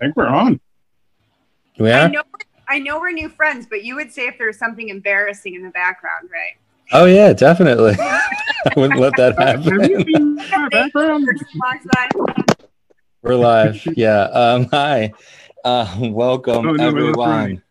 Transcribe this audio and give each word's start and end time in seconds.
I 0.00 0.04
think 0.04 0.16
we're 0.16 0.26
on. 0.26 0.60
I 1.80 1.82
Yeah. 1.84 2.06
know 2.08 2.22
I 2.68 2.78
know 2.80 2.98
we're 2.98 3.12
new 3.12 3.28
friends, 3.28 3.66
but 3.70 3.84
you 3.84 3.94
would 3.94 4.10
say 4.12 4.26
if 4.26 4.38
there's 4.38 4.58
something 4.58 4.88
embarrassing 4.88 5.54
in 5.54 5.62
the 5.62 5.70
background, 5.70 6.28
right? 6.32 6.56
Oh 6.92 7.04
yeah, 7.04 7.32
definitely. 7.32 7.94
I 8.00 8.72
wouldn't 8.76 8.98
let 9.00 9.12
that 9.16 9.38
Have 9.38 9.64
you 9.64 9.80
happen. 9.80 10.14
in 10.14 10.34
the 10.36 10.68
background? 10.72 11.28
Walks 11.56 11.86
by. 11.94 12.08
We're 13.22 13.36
live. 13.36 13.86
Yeah. 13.96 14.22
Um. 14.24 14.64
Hi. 14.72 15.12
Uh. 15.64 15.96
Welcome 16.00 16.56
Oh, 16.56 16.60
no, 16.62 16.72
but 16.72 16.78
that's 16.78 16.88
everyone. 16.88 17.62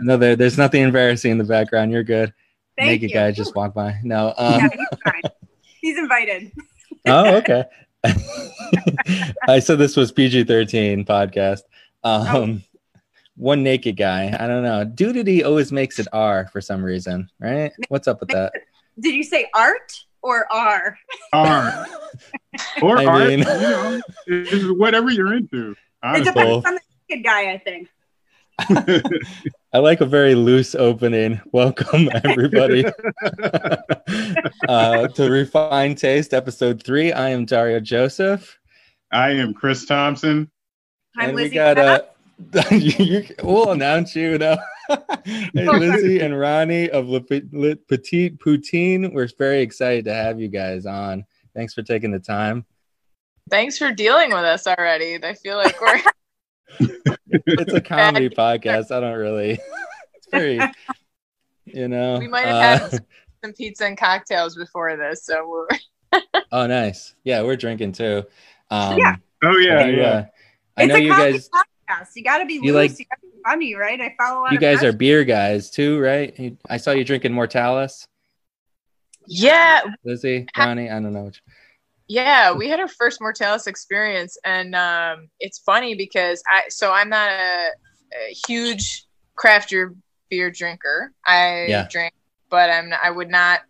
No, 0.00 0.16
there, 0.16 0.36
there's 0.36 0.58
nothing 0.58 0.82
embarrassing 0.82 1.30
in 1.32 1.38
the 1.38 1.44
background. 1.44 1.92
You're 1.92 2.02
good. 2.02 2.32
Thank 2.78 2.88
Naked 3.02 3.10
you. 3.10 3.14
guy 3.16 3.32
just 3.32 3.54
walked 3.54 3.74
by. 3.74 3.96
No. 4.02 4.34
Yeah, 4.38 4.56
Um. 4.56 4.70
he's 4.70 4.98
fine. 5.04 5.22
He's 5.80 5.98
invited. 5.98 6.52
oh, 7.06 7.36
okay. 7.36 7.64
I 8.04 9.58
said 9.60 9.78
this 9.78 9.96
was 9.96 10.12
PG-13 10.12 11.06
podcast. 11.06 11.62
Um. 12.04 12.62
One 13.36 13.62
naked 13.62 13.96
guy. 13.96 14.36
I 14.38 14.46
don't 14.46 14.62
know. 14.62 14.84
Dudity 14.84 15.42
always 15.42 15.72
makes 15.72 15.98
it 15.98 16.06
R 16.12 16.48
for 16.52 16.60
some 16.60 16.84
reason, 16.84 17.30
right? 17.40 17.72
What's 17.88 18.06
up 18.06 18.20
with 18.20 18.28
that? 18.28 18.52
Did 19.00 19.14
you 19.14 19.24
say 19.24 19.48
art 19.54 19.90
or 20.20 20.46
R? 20.52 20.98
R. 21.32 21.86
Or 22.82 22.98
I 22.98 23.06
art, 23.06 23.28
mean- 23.28 23.38
you 23.38 23.44
know, 23.46 24.74
whatever 24.74 25.10
you're 25.10 25.32
into. 25.32 25.74
It 26.04 26.24
depends 26.24 26.66
on 26.66 26.74
the 26.74 26.80
naked 27.08 27.24
guy, 27.24 27.52
I 27.52 27.58
think. 27.58 27.88
I 28.58 29.78
like 29.78 30.00
a 30.00 30.06
very 30.06 30.34
loose 30.34 30.74
opening. 30.74 31.40
Welcome 31.52 32.08
everybody 32.24 32.84
uh, 34.68 35.08
to 35.08 35.30
Refined 35.30 35.98
Taste, 35.98 36.34
episode 36.34 36.82
three. 36.82 37.12
I 37.12 37.30
am 37.30 37.44
Dario 37.44 37.80
Joseph, 37.80 38.58
I 39.10 39.30
am 39.30 39.54
Chris 39.54 39.86
Thompson. 39.86 40.50
I'm 41.18 41.30
and 41.30 41.36
we 41.36 41.42
Lizzie. 41.44 41.54
got 41.54 41.76
Pena. 41.76 42.04
uh, 42.54 42.74
you, 42.74 43.04
you, 43.04 43.26
we'll 43.42 43.70
announce 43.72 44.14
you 44.16 44.38
now. 44.38 44.56
hey, 45.24 45.50
Lizzie 45.54 46.20
and 46.20 46.38
Ronnie 46.38 46.90
of 46.90 47.08
Le, 47.08 47.20
Le 47.52 47.76
Petit 47.76 48.30
Poutine. 48.30 49.12
We're 49.12 49.28
very 49.38 49.60
excited 49.60 50.04
to 50.06 50.14
have 50.14 50.40
you 50.40 50.48
guys 50.48 50.86
on. 50.86 51.24
Thanks 51.54 51.74
for 51.74 51.82
taking 51.82 52.10
the 52.10 52.18
time. 52.18 52.64
Thanks 53.50 53.76
for 53.76 53.92
dealing 53.92 54.30
with 54.30 54.44
us 54.44 54.66
already. 54.66 55.18
I 55.22 55.34
feel 55.34 55.56
like 55.56 55.80
we're 55.80 56.00
It's 56.78 57.72
a 57.72 57.80
comedy 57.80 58.28
podcast. 58.28 58.90
I 58.90 59.00
don't 59.00 59.18
really. 59.18 59.58
It's 60.14 60.26
very, 60.30 60.60
you 61.66 61.88
know. 61.88 62.18
we 62.18 62.28
might 62.28 62.46
have 62.46 62.80
uh, 62.82 62.90
had 62.90 63.04
some 63.44 63.52
pizza 63.52 63.84
and 63.86 63.98
cocktails 63.98 64.54
before 64.56 64.96
this, 64.96 65.24
so 65.24 65.48
we're 65.48 66.20
Oh, 66.52 66.66
nice. 66.66 67.14
Yeah, 67.24 67.42
we're 67.42 67.56
drinking 67.56 67.92
too. 67.92 68.24
Um, 68.70 68.98
Yeah. 68.98 69.16
Oh 69.44 69.56
yeah, 69.58 69.74
I, 69.78 69.88
yeah. 69.88 70.02
uh, 70.04 70.24
I 70.76 70.82
It's 70.84 70.88
know 70.90 70.94
a 70.94 70.98
you 71.00 71.10
comedy 71.10 71.32
guys. 71.32 71.48
podcast. 71.50 72.08
You 72.14 72.22
got 72.24 72.38
to 72.38 72.46
be 72.46 72.54
You 72.54 72.72
loose. 72.72 72.74
like- 72.92 72.98
you 73.00 73.04
got 73.06 73.20
to 73.20 73.26
be 73.26 73.42
funny, 73.44 73.74
right? 73.74 74.00
I 74.00 74.14
follow 74.18 74.48
You 74.50 74.58
guys 74.58 74.82
are 74.84 74.92
beer 74.92 75.24
guys 75.24 75.68
too, 75.70 75.98
right? 76.00 76.56
I 76.70 76.76
saw 76.76 76.92
you 76.92 77.04
drinking 77.04 77.32
Mortalis, 77.32 78.06
yeah, 79.26 79.80
Lizzie, 80.04 80.46
Ronnie. 80.56 80.88
I 80.90 80.94
don't 81.00 81.12
know. 81.12 81.24
Which, 81.24 81.42
yeah. 82.12 82.52
We 82.52 82.68
had 82.68 82.78
our 82.78 82.88
first 82.88 83.20
Mortalis 83.20 83.66
experience, 83.66 84.36
and 84.44 84.74
um, 84.74 85.28
it's 85.40 85.58
funny 85.58 85.94
because 85.94 86.42
I 86.46 86.62
so 86.68 86.92
I'm 86.92 87.08
not 87.08 87.30
a, 87.30 87.68
a 88.14 88.34
huge 88.46 89.06
craft 89.34 89.72
beer 90.28 90.50
drinker. 90.50 91.12
I 91.26 91.66
Yeah. 91.68 91.88
drink, 91.90 92.12
but 92.50 92.70
I'm 92.70 92.90
not, 92.90 93.00
I 93.02 93.10
would 93.10 93.30
not 93.30 93.60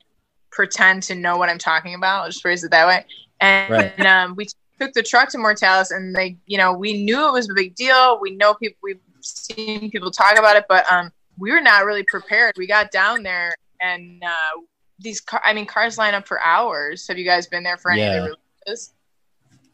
pretend 0.50 1.04
to 1.04 1.14
know 1.14 1.36
what 1.36 1.48
I'm 1.48 1.58
talking 1.58 1.94
about. 1.94 2.22
I'll 2.22 2.28
just 2.28 2.42
phrase 2.42 2.64
it 2.64 2.72
that 2.72 2.86
way. 2.86 3.06
And, 3.40 3.70
Right. 3.70 4.06
um, 4.06 4.34
we 4.36 4.46
took 4.80 4.92
the 4.92 5.02
truck 5.02 5.28
to 5.30 5.38
Mortalis, 5.38 5.92
and 5.92 6.14
they, 6.14 6.36
you 6.46 6.58
know, 6.58 6.72
we 6.72 7.04
knew 7.04 7.28
it 7.28 7.32
was 7.32 7.48
a 7.48 7.54
big 7.54 7.74
deal. 7.76 8.18
We 8.20 8.32
know 8.34 8.54
people, 8.54 8.78
we've 8.82 9.00
seen 9.20 9.90
people 9.90 10.10
talk 10.10 10.36
about 10.38 10.56
it, 10.56 10.64
but 10.68 10.84
um, 10.90 11.10
we 11.38 11.52
were 11.52 11.60
not 11.60 11.84
really 11.84 12.04
prepared. 12.04 12.54
We 12.56 12.66
got 12.66 12.90
down 12.90 13.22
there, 13.22 13.54
and 13.80 14.22
uh, 14.24 14.60
these, 15.02 15.20
car- 15.20 15.42
I 15.44 15.52
mean, 15.52 15.66
cars 15.66 15.98
line 15.98 16.14
up 16.14 16.26
for 16.26 16.40
hours. 16.40 17.06
Have 17.08 17.18
you 17.18 17.24
guys 17.24 17.46
been 17.46 17.62
there 17.62 17.76
for 17.76 17.90
any 17.90 18.00
Yeah. 18.00 18.12
of 18.14 18.24
the 18.24 18.36
releases? 18.66 18.92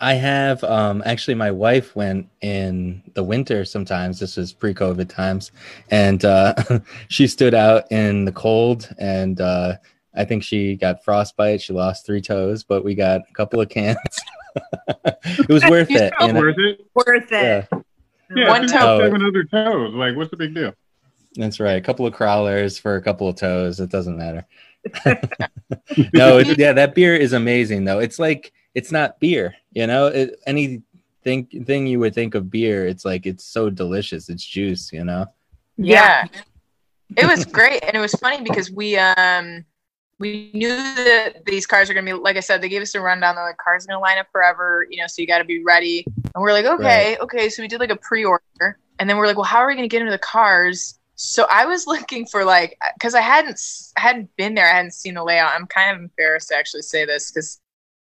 I 0.01 0.15
have 0.15 0.63
um, 0.63 1.03
actually. 1.05 1.35
My 1.35 1.51
wife 1.51 1.97
went 1.97 2.29
in 2.41 3.03
the 3.15 3.25
winter. 3.25 3.65
Sometimes 3.65 4.21
this 4.21 4.37
was 4.37 4.53
pre-COVID 4.53 5.09
times, 5.09 5.51
and 5.91 6.25
uh, 6.25 6.55
she 7.09 7.27
stood 7.27 7.53
out 7.53 7.91
in 7.91 8.25
the 8.25 8.31
cold, 8.31 8.89
and 8.99 9.41
uh, 9.41 9.75
I 10.15 10.25
think 10.25 10.45
she 10.45 10.77
got 10.77 11.03
frostbite. 11.05 11.61
She 11.61 11.73
lost 11.73 12.07
three 12.07 12.21
toes, 12.21 12.63
but 12.63 12.85
we 12.85 12.95
got 12.95 13.23
a 13.29 13.33
couple 13.33 13.61
of 13.61 13.71
cans. 13.71 13.99
it 15.05 15.49
was 15.49 15.65
worth 15.69 15.91
it. 15.91 16.13
You 16.21 16.33
know? 16.33 16.41
Worth 16.41 16.59
it? 16.59 16.81
worth 16.95 17.33
it. 17.33 17.69
Yeah, 18.37 18.49
One 18.49 18.69
toe. 18.69 19.01
Seven 19.01 19.25
other 19.27 19.43
toes. 19.45 19.95
Like, 19.95 20.15
what's 20.15 20.31
the 20.31 20.37
big 20.37 20.55
deal? 20.55 20.75
that's 21.35 21.61
right. 21.61 21.77
A 21.77 21.81
couple 21.81 22.05
of 22.07 22.15
crowlers 22.15 22.81
for 22.81 22.97
a 22.97 23.03
couple 23.03 23.29
of 23.29 23.37
toes. 23.37 23.79
It 23.81 23.91
doesn't 23.91 24.17
matter. 24.17 24.45
no, 26.15 26.39
it, 26.39 26.59
yeah, 26.59 26.73
that 26.73 26.95
beer 26.95 27.15
is 27.15 27.33
amazing 27.33 27.85
though. 27.85 27.99
It's 27.99 28.19
like 28.19 28.53
it's 28.75 28.93
not 28.93 29.21
beer, 29.21 29.55
you 29.73 29.87
know. 29.87 30.07
It, 30.07 30.39
any 30.47 30.83
thing 31.23 31.47
thing 31.65 31.87
you 31.87 32.01
would 32.01 32.15
think 32.15 32.35
of 32.35 32.51
beer, 32.51 32.87
it's 32.87 33.05
like 33.05 33.27
it's 33.27 33.45
so 33.45 33.71
delicious. 33.71 34.29
It's 34.29 34.45
juice, 34.45 34.93
you 34.93 35.05
know. 35.05 35.27
Yeah. 35.77 36.27
it 37.17 37.27
was 37.27 37.45
great 37.45 37.83
and 37.85 37.97
it 37.97 38.01
was 38.01 38.13
funny 38.15 38.43
because 38.43 38.71
we 38.71 38.97
um 38.99 39.65
we 40.19 40.51
knew 40.53 40.69
that 40.69 41.45
these 41.47 41.67
cars 41.67 41.89
are 41.89 41.95
gonna 41.95 42.05
be 42.05 42.13
like 42.13 42.37
I 42.37 42.41
said, 42.41 42.61
they 42.61 42.69
gave 42.69 42.83
us 42.83 42.95
a 42.95 43.01
rundown, 43.01 43.37
they're 43.37 43.45
like 43.45 43.57
cars 43.59 43.85
are 43.85 43.89
gonna 43.89 44.01
line 44.01 44.19
up 44.19 44.27
forever, 44.33 44.87
you 44.91 45.01
know, 45.01 45.07
so 45.07 45.23
you 45.23 45.29
gotta 45.29 45.45
be 45.45 45.63
ready. 45.63 46.05
And 46.35 46.43
we're 46.43 46.53
like, 46.53 46.67
okay, 46.67 47.17
okay, 47.21 47.49
so 47.49 47.63
we 47.63 47.69
did 47.69 47.81
like 47.81 47.91
a 47.91 47.97
pre-order 47.97 48.79
and 48.99 49.09
then 49.09 49.17
we're 49.17 49.27
like, 49.27 49.37
well, 49.37 49.45
how 49.45 49.59
are 49.59 49.69
we 49.69 49.75
gonna 49.75 49.89
get 49.89 50.01
into 50.01 50.11
the 50.11 50.19
cars? 50.19 50.98
So 51.21 51.47
I 51.51 51.67
was 51.67 51.87
looking 51.93 52.25
for 52.27 52.45
like 52.45 52.79
because 52.95 53.15
I 53.15 53.21
hadn't 53.21 53.61
I 53.97 54.01
hadn't 54.01 54.35
been 54.37 54.55
there, 54.55 54.71
I 54.71 54.77
hadn't 54.77 54.95
seen 54.95 55.15
the 55.15 55.25
layout. 55.25 55.53
I'm 55.55 55.67
kind 55.67 55.95
of 55.95 56.01
embarrassed 56.03 56.49
to 56.49 56.57
actually 56.57 56.83
say 56.83 57.05
this 57.05 57.31
because 57.31 57.61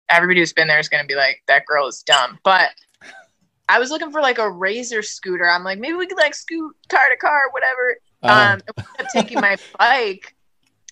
everybody 0.10 0.42
who's 0.42 0.54
been 0.54 0.68
there 0.68 0.80
is 0.80 0.90
gonna 0.90 1.06
be 1.06 1.16
like, 1.16 1.42
that 1.48 1.66
girl 1.66 1.88
is 1.88 2.04
dumb. 2.04 2.38
But 2.44 2.72
I 3.68 3.80
was 3.80 3.90
looking 3.90 4.12
for 4.12 4.22
like 4.22 4.38
a 4.38 4.50
razor 4.52 5.02
scooter. 5.02 5.50
I'm 5.50 5.64
like, 5.64 5.80
maybe 5.80 5.96
we 5.96 6.06
could 6.08 6.18
like 6.18 6.36
scoot 6.36 6.76
car 6.90 7.10
to 7.10 7.16
car, 7.18 7.50
whatever. 7.52 7.98
Uh, 8.22 8.28
Um, 8.28 8.34
I 8.34 8.52
ended 8.52 8.62
up 9.00 9.08
taking 9.14 9.42
my 9.42 9.58
bike, 9.80 10.36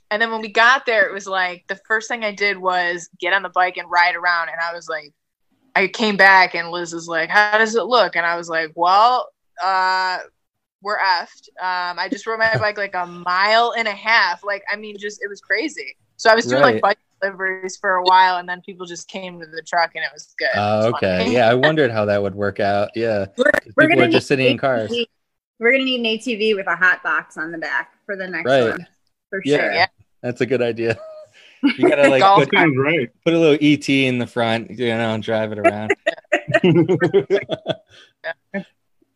and 0.09 0.22
then 0.22 0.31
when 0.31 0.41
we 0.41 0.50
got 0.50 0.85
there, 0.85 1.07
it 1.07 1.13
was 1.13 1.28
like 1.28 1.66
the 1.67 1.79
first 1.88 2.07
thing 2.07 2.23
I 2.23 2.31
did 2.33 2.57
was 2.57 3.09
get 3.19 3.33
on 3.33 3.44
the 3.44 3.50
bike 3.50 3.78
and 3.78 3.91
ride 3.91 4.16
around. 4.16 4.50
And 4.50 4.59
I 4.62 4.73
was 4.73 4.88
like, 4.88 5.13
I 5.75 5.88
came 5.88 6.16
back, 6.17 6.56
and 6.56 6.72
Liz 6.72 6.94
was 6.94 7.07
like, 7.07 7.29
"How 7.29 7.57
does 7.57 7.75
it 7.75 7.83
look?" 7.83 8.16
And 8.16 8.25
I 8.25 8.38
was 8.38 8.47
like, 8.50 8.72
"Well, 8.75 9.29
uh, 9.63 10.19
we're 10.83 10.99
effed." 10.99 11.47
Um, 11.59 11.97
I 11.97 12.07
just 12.11 12.27
rode 12.27 12.38
my 12.39 12.55
bike 12.57 12.77
like 12.77 12.94
a 12.95 13.05
mile 13.07 13.73
and 13.77 13.88
a 13.88 13.91
half. 13.91 14.44
Like, 14.44 14.63
I 14.71 14.75
mean, 14.75 14.97
just 14.99 15.23
it 15.23 15.27
was 15.27 15.41
crazy. 15.41 15.95
So 16.17 16.29
I 16.29 16.35
was 16.35 16.45
doing 16.45 16.61
Right. 16.61 16.73
like 16.75 16.81
bike 16.81 16.97
deliveries 17.21 17.77
for 17.77 17.95
a 17.95 18.03
while, 18.03 18.38
and 18.38 18.47
then 18.47 18.61
people 18.61 18.85
just 18.85 19.07
came 19.07 19.39
to 19.39 19.45
the 19.47 19.61
truck, 19.63 19.91
and 19.95 20.03
it 20.03 20.11
was 20.13 20.35
good. 20.38 20.47
Oh, 20.55 20.77
was 20.77 20.94
okay. 20.95 21.31
Yeah, 21.31 21.49
I 21.49 21.53
wondered 21.67 21.89
how 21.91 22.05
that 22.05 22.21
would 22.21 22.35
work 22.35 22.59
out. 22.59 22.89
Yeah, 22.95 23.25
We're, 23.38 23.45
'Cause 23.51 23.73
we're 23.75 23.83
people 23.88 23.95
gonna 23.97 24.07
are 24.09 24.11
just 24.11 24.25
need 24.25 24.27
sitting 24.27 24.45
in 24.47 24.51
an 24.53 24.57
cars. 24.59 24.91
ATV. 24.91 25.05
We're 25.59 25.71
gonna 25.71 25.83
need 25.85 25.99
an 25.99 26.05
ATV 26.05 26.55
with 26.55 26.67
a 26.67 26.75
hot 26.75 27.01
box 27.03 27.38
on 27.38 27.51
the 27.51 27.57
back 27.57 27.94
for 28.05 28.15
the 28.15 28.27
next 28.27 28.50
Right. 28.50 28.71
one, 28.71 28.88
for 29.29 29.41
Yeah. 29.45 29.57
sure. 29.57 29.71
Yeah. 29.71 29.85
That's 30.21 30.41
a 30.41 30.45
good 30.45 30.61
idea. 30.61 31.00
You 31.77 31.88
gotta 31.89 32.09
like 32.09 32.21
put, 32.21 32.50
right. 32.75 33.09
put 33.23 33.33
a 33.33 33.39
little 33.39 33.57
ET 33.61 33.88
in 33.88 34.17
the 34.17 34.27
front, 34.27 34.71
you 34.71 34.88
know, 34.89 35.13
and 35.13 35.23
drive 35.23 35.53
it 35.53 35.59
around. 35.59 35.95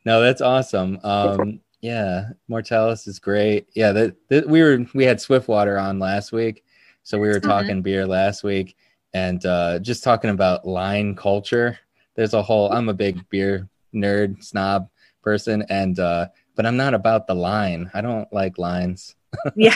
No, 0.08 0.22
that's 0.22 0.40
awesome. 0.40 1.00
Um, 1.04 1.60
yeah, 1.82 2.30
Mortalis 2.48 3.08
is 3.08 3.20
great. 3.20 3.68
Yeah, 3.76 3.92
that, 3.92 4.16
that 4.30 4.48
we 4.48 4.62
were 4.62 4.86
we 4.94 5.04
had 5.04 5.20
Swiftwater 5.20 5.78
on 5.78 6.00
last 6.00 6.32
week, 6.32 6.64
so 7.04 7.20
we 7.20 7.28
were 7.28 7.42
talking 7.42 7.82
beer 7.82 8.08
last 8.08 8.42
week, 8.42 8.78
and 9.14 9.46
uh, 9.46 9.80
just 9.80 10.06
talking 10.06 10.30
about 10.30 10.66
line 10.66 11.14
culture. 11.14 11.78
There's 12.16 12.34
a 12.34 12.42
whole. 12.42 12.72
I'm 12.72 12.88
a 12.88 12.94
big 12.94 13.20
beer 13.30 13.68
nerd 13.94 14.42
snob 14.42 14.90
person, 15.22 15.66
and 15.68 16.00
uh, 16.00 16.28
but 16.56 16.66
I'm 16.66 16.78
not 16.78 16.94
about 16.94 17.28
the 17.28 17.36
line. 17.36 17.92
I 17.94 18.00
don't 18.00 18.32
like 18.32 18.58
lines. 18.58 19.14
Yeah, 19.58 19.76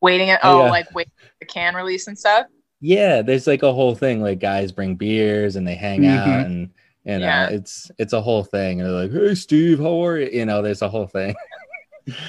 waiting 0.00 0.30
at 0.30 0.40
Oh, 0.42 0.64
yeah. 0.64 0.70
like 0.72 0.92
wait 0.92 1.06
for 1.16 1.26
the 1.38 1.46
can 1.46 1.76
release 1.76 2.08
and 2.08 2.18
stuff. 2.18 2.48
Yeah, 2.80 3.22
there's 3.22 3.46
like 3.46 3.62
a 3.62 3.72
whole 3.72 3.94
thing. 3.94 4.20
Like 4.22 4.40
guys 4.40 4.72
bring 4.72 4.96
beers 4.96 5.54
and 5.54 5.64
they 5.64 5.76
hang 5.76 6.04
out, 6.04 6.26
Mhm. 6.26 6.44
and 6.46 6.70
you 7.04 7.18
know, 7.18 7.24
Yeah. 7.26 7.48
it's 7.48 7.90
it's 7.98 8.12
a 8.12 8.20
whole 8.20 8.44
thing. 8.44 8.80
And 8.80 8.88
they're 8.88 9.08
like, 9.08 9.12
"Hey, 9.12 9.34
Steve, 9.34 9.78
how 9.80 10.04
are 10.06 10.18
you?" 10.18 10.28
You 10.32 10.46
know, 10.46 10.62
there's 10.62 10.82
a 10.82 10.88
whole 10.88 11.06
thing. 11.06 11.34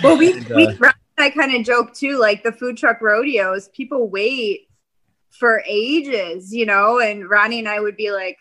Well, 0.04 0.18
we, 0.18 0.34
And, 0.38 0.48
we 0.50 0.68
uh, 0.68 0.74
Ron 0.80 0.94
I 1.18 1.30
kind 1.30 1.56
of 1.56 1.64
joke 1.64 1.94
too, 1.94 2.18
like 2.20 2.44
the 2.44 2.52
food 2.52 2.76
truck 2.78 3.00
rodeos, 3.02 3.70
people 3.70 4.10
wait 4.10 4.68
for 5.32 5.64
ages, 5.68 6.54
you 6.54 6.66
know, 6.66 7.00
and 7.00 7.30
Ronnie 7.30 7.60
and 7.60 7.70
I 7.70 7.80
would 7.80 7.96
be 7.96 8.12
like, 8.12 8.38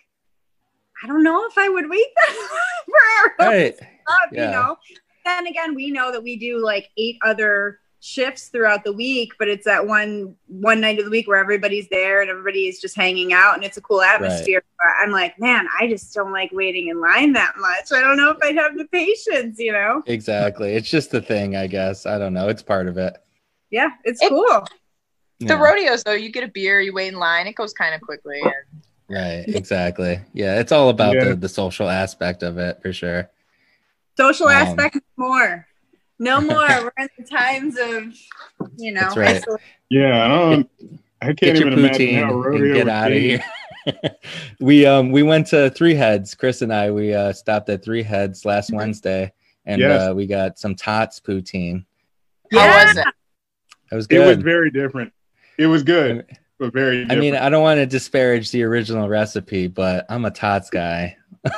I 1.03 1.07
don't 1.07 1.23
know 1.23 1.47
if 1.47 1.59
I 1.59 1.69
would 1.69 1.89
wait 1.91 2.07
that 2.17 3.35
forever, 3.37 3.51
right. 3.51 3.75
up, 4.09 4.29
Yeah. 4.33 4.47
you 4.47 4.51
know. 4.53 4.77
Then 5.25 5.47
again, 5.47 5.75
we 5.75 5.91
know 5.91 6.11
that 6.13 6.23
we 6.23 6.37
do 6.37 6.65
like 6.65 6.89
eight 6.97 7.17
other 7.25 7.79
shifts 8.05 8.49
throughout 8.49 8.83
the 8.83 8.93
week, 8.93 9.33
but 9.39 9.47
it's 9.47 9.65
that 9.65 9.87
one 9.87 10.35
one 10.49 10.81
night 10.81 10.99
of 10.99 11.05
the 11.05 11.11
week 11.11 11.29
where 11.29 11.39
everybody's 11.39 11.89
there 11.89 12.21
and 12.21 12.29
everybody 12.29 12.67
is 12.67 12.81
just 12.81 12.97
hanging 12.97 13.33
out 13.33 13.55
and 13.55 13.63
it's 13.63 13.77
a 13.77 13.81
cool 13.81 14.03
atmosphere. 14.03 14.61
But 14.77 14.89
I'm 15.01 15.13
like, 15.13 15.39
man, 15.39 15.67
I 15.81 15.87
just 15.87 16.13
don't 16.13 16.33
like 16.33 16.51
waiting 16.53 16.89
in 16.89 17.01
line 17.01 17.33
that 17.35 17.55
much. 17.59 17.93
I 17.93 18.01
don't 18.01 18.17
know 18.17 18.31
if 18.31 18.39
I'd 18.43 18.57
have 18.57 18.77
the 18.77 18.87
patience, 18.87 19.57
you 19.61 19.71
know? 19.73 20.03
Exactly. 20.07 20.75
It's 20.75 20.91
just 20.91 21.13
the 21.13 21.23
thing, 21.23 21.55
I 21.55 21.69
guess. 21.69 22.05
I 22.05 22.19
don't 22.19 22.35
know. 22.35 22.49
It's 22.49 22.63
part 22.63 22.89
of 22.89 22.99
it. 22.99 23.17
Yeah, 23.71 23.91
it's 24.05 24.21
It- 24.21 24.31
cool. 24.31 24.67
The 25.39 25.47
Yeah. 25.55 25.61
rodeos 25.63 26.03
though, 26.03 26.13
you 26.13 26.31
get 26.31 26.43
a 26.45 26.49
beer, 26.49 26.81
you 26.81 26.93
wait 26.93 27.09
in 27.13 27.19
line, 27.21 27.47
it 27.47 27.55
goes 27.55 27.73
kind 27.73 27.95
of 27.95 28.01
quickly. 28.01 28.41
And 28.43 28.53
Right. 29.09 29.45
Exactly. 29.47 30.21
Yeah. 30.33 30.59
It's 30.59 30.73
all 30.73 30.89
about 30.89 31.15
Yeah. 31.15 31.25
the, 31.31 31.35
the 31.37 31.49
social 31.49 31.89
aspect 31.89 32.43
of 32.43 32.59
it 32.59 32.81
for 32.83 32.93
sure. 32.93 33.31
Social 34.17 34.49
Um, 34.49 34.55
aspect 34.55 34.99
more. 35.17 35.67
No 36.23 36.41
more. 36.41 36.55
We're 36.69 36.93
in 36.99 37.09
the 37.19 37.25
times 37.25 37.77
of, 37.79 38.15
you 38.77 38.93
know, 38.93 39.01
That's 39.13 39.17
right. 39.17 39.45
Yeah, 39.91 40.25
I 40.25 40.29
don't. 40.29 40.71
I 41.21 41.27
can't 41.27 41.39
Get 41.41 41.57
your 41.59 41.67
even 41.69 41.79
imagine 41.81 42.07
poutine 42.07 42.25
how 42.25 42.33
rodeo 42.35 42.65
and 42.65 42.75
get 42.75 42.89
out 42.89 43.13
of 43.13 43.19
here. 43.19 43.45
we 44.61 44.87
um 44.87 45.11
we 45.11 45.23
went 45.25 45.49
to 45.49 45.71
Three 45.71 45.95
Heads. 45.95 46.35
Chris 46.37 46.63
and 46.63 46.73
I 46.73 46.91
we 46.93 47.13
uh 47.15 47.33
stopped 47.33 47.69
at 47.71 47.85
Three 47.85 48.03
Heads 48.05 48.45
last 48.45 48.69
Mm-hmm. 48.69 48.77
Wednesday, 48.77 49.33
and 49.67 49.81
Yes. 49.81 50.11
uh, 50.11 50.15
we 50.15 50.27
got 50.27 50.59
some 50.61 50.75
Tots 50.77 51.19
poutine. 51.21 51.85
how 52.53 52.87
was 52.87 52.97
it? 52.97 53.07
It 53.91 53.95
was 53.97 54.07
good. 54.07 54.21
It 54.21 54.37
was 54.37 54.45
very 54.45 54.71
different. 54.71 55.13
It 55.59 55.67
was 55.67 55.83
good, 55.83 56.25
but 56.59 56.73
very. 56.73 57.05
I 57.11 57.17
mean, 57.17 57.35
I 57.35 57.49
don't 57.49 57.63
want 57.63 57.79
to 57.79 57.87
disparage 57.87 58.51
the 58.53 58.63
original 58.63 59.09
recipe, 59.09 59.67
but 59.67 60.07
I'm 60.09 60.25
a 60.25 60.31
Tots 60.31 60.71
guy. 60.71 61.17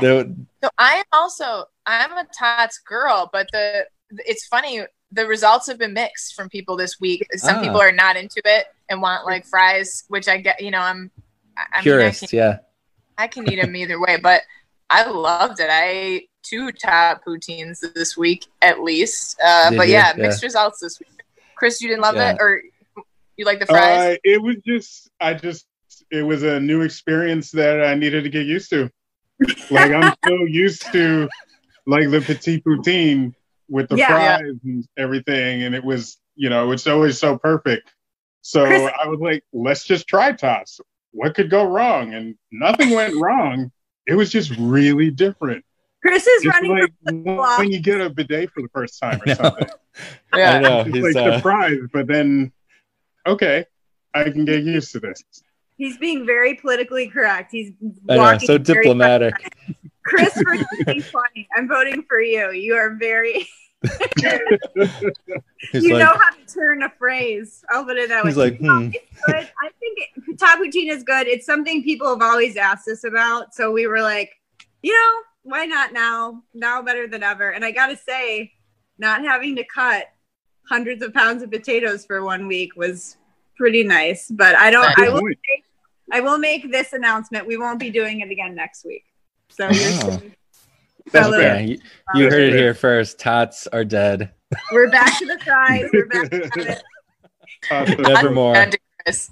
The- 0.00 0.34
So 0.62 0.70
I 0.78 0.96
am 0.96 1.04
also 1.12 1.66
I'm 1.88 2.12
a 2.12 2.26
Tots 2.38 2.78
girl, 2.86 3.30
but 3.32 3.48
the 3.52 3.86
it's 4.10 4.46
funny 4.46 4.82
the 5.10 5.26
results 5.26 5.66
have 5.66 5.78
been 5.78 5.94
mixed 5.94 6.34
from 6.34 6.50
people 6.50 6.76
this 6.76 7.00
week. 7.00 7.26
Some 7.36 7.56
Ah. 7.56 7.60
people 7.62 7.80
are 7.80 7.90
not 7.92 8.14
into 8.16 8.42
it 8.44 8.66
and 8.90 9.00
want 9.00 9.24
like 9.24 9.46
fries, 9.46 10.04
which 10.08 10.28
I 10.28 10.36
get. 10.36 10.60
You 10.60 10.70
know, 10.70 10.80
I'm 10.80 11.10
I, 11.56 11.60
I 11.60 11.64
mean, 11.64 11.78
I 11.78 11.82
purist, 11.82 12.28
can, 12.28 12.38
yeah. 12.38 12.58
I 13.16 13.26
can 13.26 13.50
eat 13.50 13.56
them 13.56 13.74
either 13.74 13.98
way, 13.98 14.18
but 14.22 14.42
I 14.90 15.08
loved 15.08 15.60
it. 15.60 15.70
I 15.70 15.84
ate 15.88 16.30
two 16.42 16.72
tot 16.72 17.24
poutines 17.26 17.80
this 17.94 18.16
week 18.16 18.46
at 18.60 18.80
least. 18.82 19.40
Uh, 19.42 19.70
but 19.74 19.88
yeah, 19.88 20.12
Yeah. 20.14 20.22
mixed 20.22 20.42
results 20.42 20.80
this 20.80 20.98
week. 21.00 21.08
Chris, 21.56 21.80
you 21.80 21.88
didn't 21.88 22.02
love 22.02 22.16
Yeah. 22.16 22.32
it, 22.32 22.36
or 22.38 22.62
you 23.36 23.44
like 23.46 23.60
the 23.60 23.66
fries? 23.66 24.14
Uh, 24.14 24.16
it 24.24 24.42
was 24.42 24.56
just, 24.66 25.10
I 25.20 25.34
just, 25.34 25.66
it 26.10 26.22
was 26.22 26.42
a 26.42 26.60
new 26.60 26.82
experience 26.82 27.50
that 27.52 27.82
I 27.82 27.94
needed 27.94 28.24
to 28.24 28.30
get 28.30 28.46
used 28.46 28.70
to. 28.70 28.90
Like 29.70 29.90
I'm 29.92 30.14
so 30.24 30.34
used 30.44 30.82
to, 30.92 31.28
like 31.88 32.10
the 32.10 32.20
petit 32.20 32.60
poutine 32.60 33.34
with 33.68 33.88
the 33.88 33.96
Yeah. 33.96 34.36
fries 34.38 34.54
and 34.64 34.84
everything, 34.96 35.62
and 35.64 35.74
it 35.74 35.82
was, 35.82 36.18
you 36.36 36.48
know, 36.50 36.70
it's 36.72 36.86
always 36.86 37.18
so 37.18 37.36
perfect. 37.38 37.92
So 38.42 38.64
Chris- 38.66 38.92
I 39.02 39.08
was 39.08 39.18
like, 39.20 39.42
let's 39.52 39.84
just 39.84 40.06
try 40.06 40.32
tots. 40.32 40.80
What 41.12 41.34
could 41.34 41.50
go 41.50 41.64
wrong? 41.64 42.14
And 42.14 42.34
nothing 42.52 42.90
went 42.90 43.14
wrong. 43.20 43.72
It 44.06 44.14
was 44.14 44.30
just 44.30 44.52
really 44.58 45.10
different. 45.10 45.64
Chris 46.02 46.26
is 46.26 46.44
It's 46.44 46.54
running 46.54 46.70
like 46.78 46.92
flip-flop. 47.02 47.58
when 47.58 47.72
you 47.72 47.80
get 47.80 48.00
a 48.00 48.08
bidet 48.08 48.50
for 48.52 48.62
the 48.62 48.68
first 48.72 49.00
time 49.00 49.20
or 49.26 49.34
something. 49.34 49.68
yeah. 50.34 50.52
I 50.52 50.58
know. 50.60 50.80
It's 50.80 50.94
He's, 50.94 51.14
like 51.14 51.16
uh, 51.16 51.36
surprised, 51.36 51.90
but 51.92 52.06
then 52.06 52.52
okay, 53.26 53.64
I 54.14 54.24
can 54.30 54.44
get 54.44 54.62
used 54.62 54.92
to 54.92 55.00
this. 55.00 55.22
He's 55.76 55.96
being 55.98 56.24
very 56.26 56.54
politically 56.54 57.08
correct. 57.08 57.50
He's 57.52 57.72
I 58.08 58.14
know, 58.16 58.22
walking 58.22 58.46
so 58.46 58.58
diplomatic. 58.58 59.34
Chris 60.08 60.32
for 60.32 60.56
2020. 60.56 61.48
I'm 61.56 61.68
voting 61.68 62.02
for 62.08 62.20
you. 62.20 62.50
You 62.50 62.74
are 62.74 62.94
very. 62.94 63.48
You 65.74 65.94
like, 65.94 66.04
know 66.04 66.18
how 66.18 66.30
to 66.30 66.46
turn 66.52 66.82
a 66.82 66.90
phrase. 66.98 67.64
I'll 67.68 67.84
put 67.84 67.96
it 67.96 68.08
that 68.08 68.24
way. 68.24 68.30
he's 68.30 68.36
like, 68.36 68.58
hmm. 68.58 68.90
It's 68.92 69.20
good. 69.26 69.34
I 69.34 69.70
think 69.80 69.98
it, 69.98 70.38
tot 70.38 70.58
poutine 70.58 70.90
is 70.90 71.02
good. 71.02 71.26
It's 71.26 71.44
something 71.44 71.82
people 71.82 72.08
have 72.08 72.22
always 72.22 72.56
asked 72.56 72.88
us 72.88 73.04
about. 73.04 73.54
So 73.54 73.72
we 73.72 73.86
were 73.86 74.00
like, 74.00 74.30
you 74.82 74.92
know, 74.92 75.14
why 75.42 75.66
not 75.66 75.92
now? 75.92 76.42
Now 76.54 76.80
better 76.80 77.06
than 77.06 77.22
ever. 77.22 77.50
And 77.50 77.64
I 77.64 77.72
got 77.72 77.88
to 77.88 77.96
say, 77.96 78.52
not 78.98 79.22
having 79.22 79.56
to 79.56 79.64
cut 79.64 80.06
hundreds 80.68 81.02
of 81.02 81.12
pounds 81.12 81.42
of 81.42 81.50
potatoes 81.50 82.06
for 82.06 82.22
one 82.24 82.46
week 82.46 82.76
was 82.76 83.16
pretty 83.56 83.82
nice. 83.84 84.28
But 84.30 84.54
I 84.54 84.70
don't. 84.70 84.98
I 84.98 85.08
will. 85.08 85.20
point. 85.20 85.38
I 86.10 86.20
will 86.20 86.38
make 86.38 86.70
this 86.70 86.92
announcement. 86.92 87.46
We 87.46 87.56
won't 87.56 87.80
be 87.80 87.90
doing 87.90 88.20
it 88.20 88.30
again 88.30 88.54
next 88.54 88.84
week. 88.84 89.04
So 89.50 89.66
oh. 89.66 89.70
you're 89.72 89.92
Oh. 90.04 90.20
That's 91.10 91.24
fellow- 91.26 91.38
Yeah, 91.38 91.58
you, 91.60 91.78
you 92.14 92.24
That's 92.24 92.34
heard 92.34 92.42
it 92.52 92.54
here 92.54 92.74
first. 92.74 93.18
Tots 93.18 93.66
are 93.68 93.84
dead. 93.84 94.30
we're 94.72 94.90
back 94.90 95.18
to 95.18 95.24
the 95.26 95.38
fries. 95.38 95.88
We're 95.92 96.06
back 96.06 96.32
at 97.70 97.88
it. 97.90 97.98
Nevermore. 97.98 98.54
To 98.54 98.78
Chris. 99.04 99.30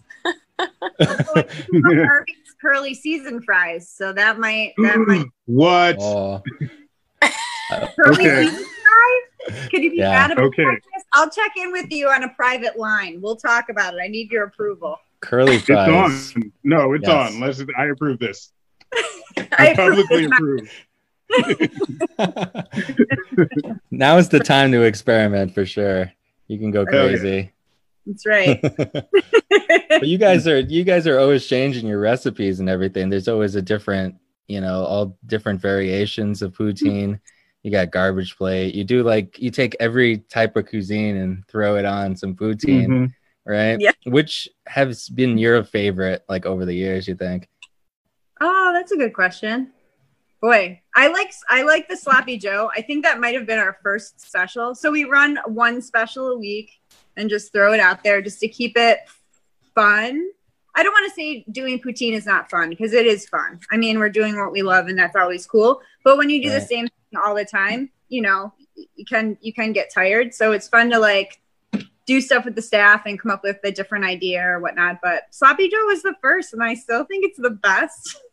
Harvey's 1.01 2.55
curly 2.61 2.95
season 2.95 3.43
fries. 3.43 3.89
So 3.91 4.13
that 4.15 4.39
might 4.39 4.73
that 4.79 4.97
might 4.99 5.27
what? 5.45 5.97
Oh, 6.01 6.43
curly 7.97 8.27
Okay. 8.27 8.47
season 8.49 8.65
fries. 8.65 9.69
Could 9.71 9.83
you 9.83 9.91
be 9.91 9.97
Yeah. 9.99 10.11
mad 10.11 10.31
about 10.33 10.45
Okay. 10.47 10.65
this? 10.65 11.05
I'll 11.13 11.31
check 11.31 11.53
in 11.57 11.73
with 11.73 11.91
you 11.91 12.09
on 12.09 12.23
a 12.25 12.29
private 12.31 12.79
line. 12.79 13.21
We'll 13.21 13.37
talk 13.37 13.69
about 13.69 13.95
it. 13.95 14.01
I 14.03 14.09
need 14.09 14.31
your 14.31 14.45
approval. 14.45 14.97
curly 15.21 15.57
It's 15.57 15.65
fries. 15.67 16.35
on. 16.37 16.53
No, 16.65 16.93
it's 16.95 17.07
Yes. 17.07 17.35
on. 17.35 17.41
Let's. 17.41 17.63
I 17.79 17.87
approve 17.87 18.19
this. 18.19 18.53
I 19.59 19.71
I 19.71 19.75
publicly 19.75 20.25
approve. 20.27 20.71
now 23.91 24.17
is 24.17 24.29
the 24.29 24.41
time 24.41 24.73
to 24.73 24.83
experiment 24.83 25.55
for 25.55 25.67
sure. 25.67 26.13
You 26.49 26.59
can 26.59 26.71
go 26.71 26.87
crazy. 26.87 27.53
That's 28.07 28.27
right. 28.27 28.61
but 29.89 30.07
you 30.07 30.19
guys 30.19 30.47
are 30.47 30.61
you 30.61 30.85
guys 30.85 31.07
are 31.07 31.19
always 31.19 31.47
changing 31.47 31.87
your 31.87 31.99
recipes 31.99 32.61
and 32.61 32.69
everything. 32.69 33.09
There's 33.09 33.29
always 33.29 33.55
a 33.57 33.63
different, 33.63 34.15
you 34.47 34.61
know, 34.61 34.85
all 34.85 35.19
different 35.27 35.61
variations 35.61 36.43
of 36.43 36.53
poutine. 36.53 37.19
You 37.65 37.73
got 37.73 37.91
garbage 37.91 38.37
plate. 38.37 38.75
You 38.77 38.85
do 38.85 39.03
like 39.03 39.39
you 39.41 39.51
take 39.51 39.75
every 39.81 40.19
type 40.19 40.55
of 40.57 40.69
cuisine 40.69 41.17
and 41.17 41.47
throw 41.49 41.77
it 41.77 41.85
on 41.85 42.15
some 42.15 42.37
poutine, 42.37 42.87
Mhm. 42.87 43.13
right? 43.45 43.77
Yeah. 43.81 43.91
Which 44.05 44.49
has 44.69 45.09
been 45.09 45.37
your 45.37 45.65
favorite 45.65 46.25
like 46.29 46.47
over 46.47 46.65
the 46.65 46.75
years, 46.75 47.09
you 47.09 47.17
think? 47.17 47.49
Oh, 48.41 48.73
that's 48.73 48.93
a 48.93 48.97
good 48.97 49.13
question. 49.13 49.73
Boy, 50.41 50.81
I 50.95 51.09
like 51.09 51.33
I 51.49 51.63
like 51.63 51.89
the 51.89 51.97
sloppy 51.97 52.37
Joe. 52.37 52.71
I 52.77 52.83
think 52.83 53.05
that 53.05 53.21
might 53.21 53.35
have 53.35 53.47
been 53.47 53.59
our 53.59 53.79
first 53.83 54.21
special. 54.21 54.75
So 54.75 54.91
we 54.91 55.05
run 55.05 55.39
one 55.47 55.81
special 55.81 56.29
a 56.29 56.39
week 56.39 56.71
and 57.17 57.31
just 57.31 57.53
throw 57.53 57.73
it 57.73 57.81
out 57.81 58.05
there 58.05 58.21
just 58.21 58.41
to 58.41 58.49
keep 58.49 58.77
it 58.77 58.99
fun. 59.75 60.29
I 60.75 60.83
don't 60.83 60.93
want 60.93 61.11
to 61.11 61.15
say 61.15 61.45
doing 61.51 61.81
poutine 61.81 62.13
is 62.13 62.27
not 62.27 62.51
fun 62.51 62.69
because 62.69 62.93
it 62.93 63.07
is 63.07 63.27
fun. 63.27 63.61
I 63.71 63.79
mean, 63.79 63.99
we're 63.99 64.11
doing 64.11 64.37
what 64.37 64.53
we 64.53 64.63
love 64.63 64.89
and 64.89 64.99
that's 64.99 65.17
always 65.17 65.47
cool. 65.47 65.81
But 66.05 66.19
when 66.19 66.29
you 66.29 66.43
do 66.43 66.51
the 66.51 66.61
same 66.61 66.87
thing 66.87 67.21
all 67.25 67.35
the 67.35 67.47
time, 67.47 67.91
you 68.09 68.21
know, 68.21 68.53
you 68.75 69.07
can 69.07 69.39
you 69.41 69.55
can 69.55 69.73
get 69.73 69.93
tired. 69.93 70.35
So 70.35 70.53
it's 70.53 70.69
fun 70.69 70.91
to 70.91 70.99
like 70.99 71.41
do 72.07 72.21
stuff 72.21 72.45
with 72.45 72.55
the 72.55 72.63
staff 72.63 73.03
and 73.07 73.19
come 73.19 73.31
up 73.31 73.43
with 73.43 73.59
a 73.65 73.73
different 73.73 74.05
idea 74.05 74.43
or 74.47 74.61
whatnot. 74.61 75.01
But 75.03 75.25
sloppy 75.31 75.69
Joe 75.69 75.87
was 75.87 76.03
the 76.03 76.15
first, 76.23 76.53
and 76.53 76.63
I 76.63 76.75
still 76.75 77.05
think 77.05 77.25
it's 77.25 77.39
the 77.39 77.51
best. 77.51 78.21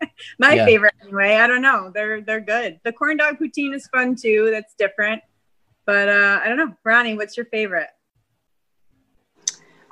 My 0.38 0.54
Yeah. 0.54 0.64
favorite 0.64 0.94
anyway. 1.02 1.34
I 1.36 1.46
don't 1.46 1.62
know. 1.62 1.90
They're 1.94 2.20
they're 2.20 2.40
good. 2.40 2.80
The 2.84 2.92
corn 2.92 3.16
dog 3.16 3.38
poutine 3.38 3.74
is 3.74 3.86
fun 3.88 4.14
too. 4.14 4.50
That's 4.50 4.74
different. 4.74 5.22
But 5.86 6.08
uh 6.08 6.40
I 6.42 6.48
don't 6.48 6.56
know. 6.58 6.74
Ronnie, 6.84 7.14
what's 7.16 7.36
your 7.36 7.46
favorite? 7.46 7.88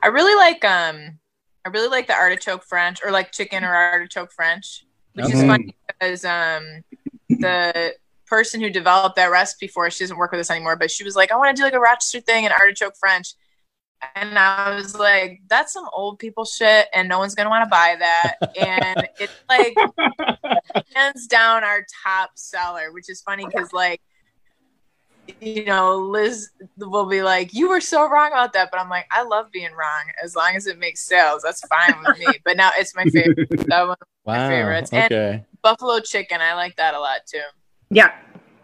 I 0.02 0.08
really 0.08 0.34
like 0.34 0.64
um 0.64 1.18
I 1.64 1.68
really 1.70 1.88
like 1.88 2.06
the 2.06 2.14
artichoke 2.14 2.64
French 2.64 3.00
or 3.04 3.10
like 3.10 3.32
chicken 3.32 3.64
or 3.64 3.74
artichoke 3.74 4.30
French, 4.32 4.84
which 5.14 5.26
is 5.32 5.42
funny 5.44 5.74
because 5.88 6.24
um 6.24 6.84
the 7.28 7.94
person 8.26 8.60
who 8.60 8.70
developed 8.70 9.16
that 9.16 9.30
recipe 9.30 9.66
for 9.68 9.86
us, 9.86 9.94
she 9.94 10.04
doesn't 10.04 10.16
work 10.16 10.32
with 10.32 10.40
us 10.40 10.50
anymore, 10.50 10.76
but 10.76 10.90
she 10.90 11.04
was 11.04 11.16
like, 11.16 11.30
I 11.32 11.36
want 11.36 11.54
to 11.56 11.60
do 11.60 11.64
like 11.64 11.72
a 11.74 11.80
Rochester 11.80 12.20
thing 12.20 12.44
and 12.44 12.52
artichoke 12.52 12.96
French. 12.98 13.34
And 14.14 14.38
I 14.38 14.74
was 14.74 14.98
like, 14.98 15.40
that's 15.48 15.72
some 15.72 15.88
old 15.92 16.18
people 16.18 16.44
shit, 16.44 16.86
and 16.92 17.08
no 17.08 17.18
one's 17.18 17.34
gonna 17.34 17.50
want 17.50 17.64
to 17.64 17.70
buy 17.70 17.96
that. 17.98 18.36
And 18.56 19.08
it's 19.18 19.32
like 19.48 19.76
hands 20.94 21.26
down 21.26 21.64
our 21.64 21.84
top 22.04 22.30
seller, 22.34 22.92
which 22.92 23.08
is 23.08 23.22
funny 23.22 23.46
because 23.46 23.72
like 23.72 24.00
you 25.40 25.64
know, 25.64 25.96
Liz 25.96 26.50
will 26.78 27.06
be 27.06 27.20
like, 27.22 27.52
"You 27.52 27.68
were 27.68 27.80
so 27.80 28.08
wrong 28.08 28.28
about 28.28 28.52
that," 28.52 28.70
but 28.70 28.78
I'm 28.78 28.88
like, 28.88 29.06
"I 29.10 29.22
love 29.22 29.50
being 29.50 29.72
wrong 29.72 30.04
as 30.22 30.36
long 30.36 30.54
as 30.54 30.68
it 30.68 30.78
makes 30.78 31.00
sales. 31.00 31.42
That's 31.42 31.60
fine 31.66 31.94
with 32.06 32.18
me." 32.18 32.26
But 32.44 32.56
now 32.56 32.70
it's 32.78 32.94
my 32.94 33.04
favorite. 33.04 33.48
That 33.66 33.88
one, 33.88 33.96
Wow. 34.24 34.48
favorites. 34.48 34.92
And- 34.92 35.12
Okay. 35.12 35.44
buffalo 35.62 35.98
chicken, 35.98 36.40
I 36.40 36.54
like 36.54 36.76
that 36.76 36.94
a 36.94 37.00
lot 37.00 37.20
too. 37.26 37.40
Yeah. 37.90 38.14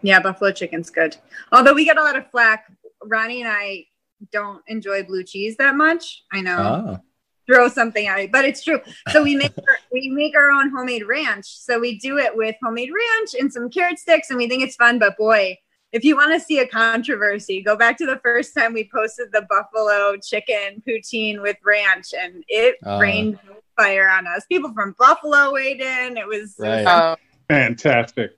Yeah, 0.03 0.21
buffalo 0.21 0.51
chicken's 0.51 0.89
good. 0.89 1.17
Although 1.51 1.73
we 1.73 1.83
get 1.83 1.97
a 1.97 2.03
lot 2.03 2.15
of 2.15 2.29
flack. 2.31 2.65
Ronnie 3.05 3.41
and 3.41 3.51
I 3.51 3.85
don't 4.31 4.61
enjoy 4.67 5.03
blue 5.03 5.23
cheese 5.23 5.55
that 5.57 5.75
much. 5.75 6.23
I 6.31 6.41
know. 6.41 6.57
Oh. 6.87 6.97
throw 7.45 7.67
something 7.67 8.07
at 8.07 8.19
it, 8.19 8.31
but 8.31 8.45
it's 8.45 8.63
true. 8.63 8.79
So 9.11 9.21
we 9.21 9.35
make 9.35 9.51
our, 9.57 9.77
we 9.91 10.09
make 10.09 10.33
our 10.35 10.49
own 10.49 10.69
homemade 10.69 11.05
ranch. 11.05 11.45
So 11.45 11.77
we 11.79 11.99
do 11.99 12.17
it 12.17 12.35
with 12.37 12.55
homemade 12.63 12.89
ranch 12.89 13.35
and 13.37 13.51
some 13.51 13.69
carrot 13.69 13.99
sticks, 13.99 14.29
and 14.29 14.37
we 14.37 14.47
think 14.47 14.63
it's 14.63 14.77
fun. 14.77 14.97
But 14.97 15.17
boy, 15.17 15.57
if 15.91 16.05
you 16.05 16.15
want 16.15 16.31
to 16.33 16.39
see 16.39 16.59
a 16.59 16.67
controversy, 16.67 17.61
go 17.61 17.75
back 17.75 17.97
to 17.97 18.05
the 18.05 18.17
first 18.23 18.55
time 18.57 18.73
we 18.73 18.89
posted 18.93 19.27
the 19.33 19.45
buffalo 19.49 20.15
chicken 20.17 20.81
poutine 20.87 21.41
with 21.41 21.57
ranch, 21.65 22.13
and 22.17 22.45
it 22.47 22.77
Uh. 22.85 22.97
rained 23.01 23.37
fire 23.77 24.09
on 24.09 24.25
us. 24.25 24.45
People 24.47 24.71
from 24.73 24.95
Buffalo 24.97 25.51
weighed 25.51 25.81
in. 25.81 26.15
It 26.15 26.27
was, 26.27 26.55
Right. 26.59 26.85
Oh, 26.87 27.15
Fantastic. 27.49 28.31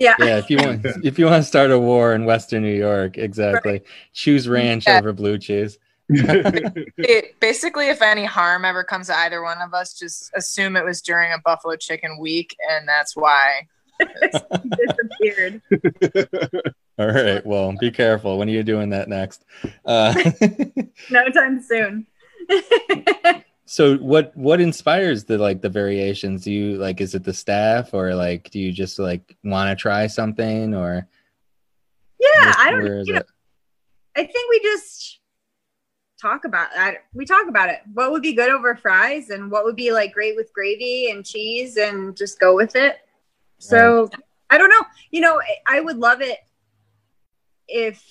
Yeah. 0.00 0.16
yeah, 0.18 0.38
if 0.38 0.50
you 0.50 0.56
want 0.56 0.84
if 1.04 1.18
you 1.18 1.26
want 1.26 1.42
to 1.42 1.46
start 1.46 1.70
a 1.70 1.78
war 1.78 2.14
in 2.14 2.24
Western 2.24 2.62
New 2.62 2.74
York, 2.74 3.18
exactly. 3.18 3.82
Choose 4.12 4.48
ranch 4.48 4.86
Yeah. 4.86 4.98
over 4.98 5.12
blue 5.12 5.38
cheese. 5.38 5.78
it, 6.12 7.38
basically, 7.38 7.86
if 7.86 8.02
any 8.02 8.24
harm 8.24 8.64
ever 8.64 8.82
comes 8.82 9.06
to 9.06 9.16
either 9.18 9.42
one 9.42 9.58
of 9.62 9.72
us, 9.72 9.96
just 9.96 10.32
assume 10.34 10.76
it 10.76 10.84
was 10.84 11.00
during 11.00 11.32
a 11.32 11.38
buffalo 11.44 11.76
chicken 11.76 12.18
week, 12.18 12.56
and 12.68 12.88
that's 12.88 13.14
why. 13.14 13.68
disappeared. 14.00 15.62
All 16.98 17.06
right. 17.12 17.44
Well, 17.46 17.74
be 17.78 17.90
careful 17.92 18.38
when 18.38 18.48
are 18.48 18.52
you're 18.52 18.62
doing 18.64 18.90
that 18.90 19.08
next. 19.08 19.44
Uh, 19.84 20.14
no 21.10 21.28
time 21.28 21.62
soon. 21.62 22.06
So 23.70 23.96
what 23.98 24.36
what 24.36 24.60
inspires 24.60 25.22
the 25.22 25.38
like 25.38 25.60
the 25.60 25.68
variations? 25.68 26.42
Do 26.42 26.50
you 26.50 26.76
like 26.76 27.00
is 27.00 27.14
it 27.14 27.22
the 27.22 27.32
staff 27.32 27.94
or 27.94 28.16
like 28.16 28.50
do 28.50 28.58
you 28.58 28.72
just 28.72 28.98
like 28.98 29.36
want 29.44 29.70
to 29.70 29.80
try 29.80 30.08
something 30.08 30.74
or 30.74 31.06
yeah, 32.18 32.52
I 32.58 32.72
don't. 32.72 33.06
You 33.06 33.12
know, 33.12 33.20
it? 33.20 33.26
I 34.16 34.24
think 34.24 34.50
we 34.50 34.60
just 34.60 35.20
talk 36.20 36.44
about 36.44 36.70
that. 36.74 37.04
We 37.14 37.24
talk 37.24 37.46
about 37.48 37.68
it. 37.68 37.82
What 37.94 38.10
would 38.10 38.22
be 38.22 38.32
good 38.32 38.50
over 38.50 38.74
fries, 38.74 39.30
and 39.30 39.52
what 39.52 39.64
would 39.64 39.76
be 39.76 39.92
like 39.92 40.12
great 40.14 40.34
with 40.34 40.52
gravy 40.52 41.12
and 41.12 41.24
cheese, 41.24 41.76
and 41.76 42.16
just 42.16 42.40
go 42.40 42.56
with 42.56 42.74
it. 42.74 42.96
So 43.58 44.10
I 44.50 44.58
don't 44.58 44.70
know. 44.70 44.84
You 45.12 45.20
know, 45.20 45.40
I 45.68 45.78
would 45.78 45.96
love 45.96 46.22
it 46.22 46.38
if 47.68 48.02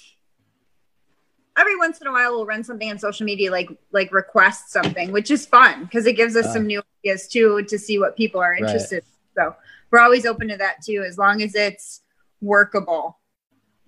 every 1.60 1.78
once 1.78 2.00
in 2.02 2.08
a 2.08 2.12
while 2.12 2.32
we'll 2.32 2.46
run 2.46 2.64
something 2.64 2.90
on 2.90 2.98
social 2.98 3.26
media, 3.26 3.52
like 3.52 3.70
like 3.92 4.12
request 4.14 4.72
something, 4.72 5.12
which 5.12 5.30
is 5.32 5.46
fun 5.46 5.84
because 5.86 6.06
it 6.08 6.14
gives 6.14 6.36
us 6.36 6.46
Ah. 6.48 6.54
some 6.54 6.66
new 6.68 6.82
ideas 7.04 7.28
too 7.28 7.64
to 7.64 7.78
see 7.78 8.00
what 8.00 8.16
people 8.16 8.40
are 8.42 8.54
interested. 8.56 9.04
in. 9.04 9.42
So 9.44 9.56
we're 9.92 10.00
always 10.00 10.26
open 10.26 10.48
to 10.50 10.58
that 10.58 10.78
too, 10.84 11.04
as 11.08 11.18
long 11.18 11.42
as 11.42 11.56
it's 11.56 12.02
workable 12.42 13.20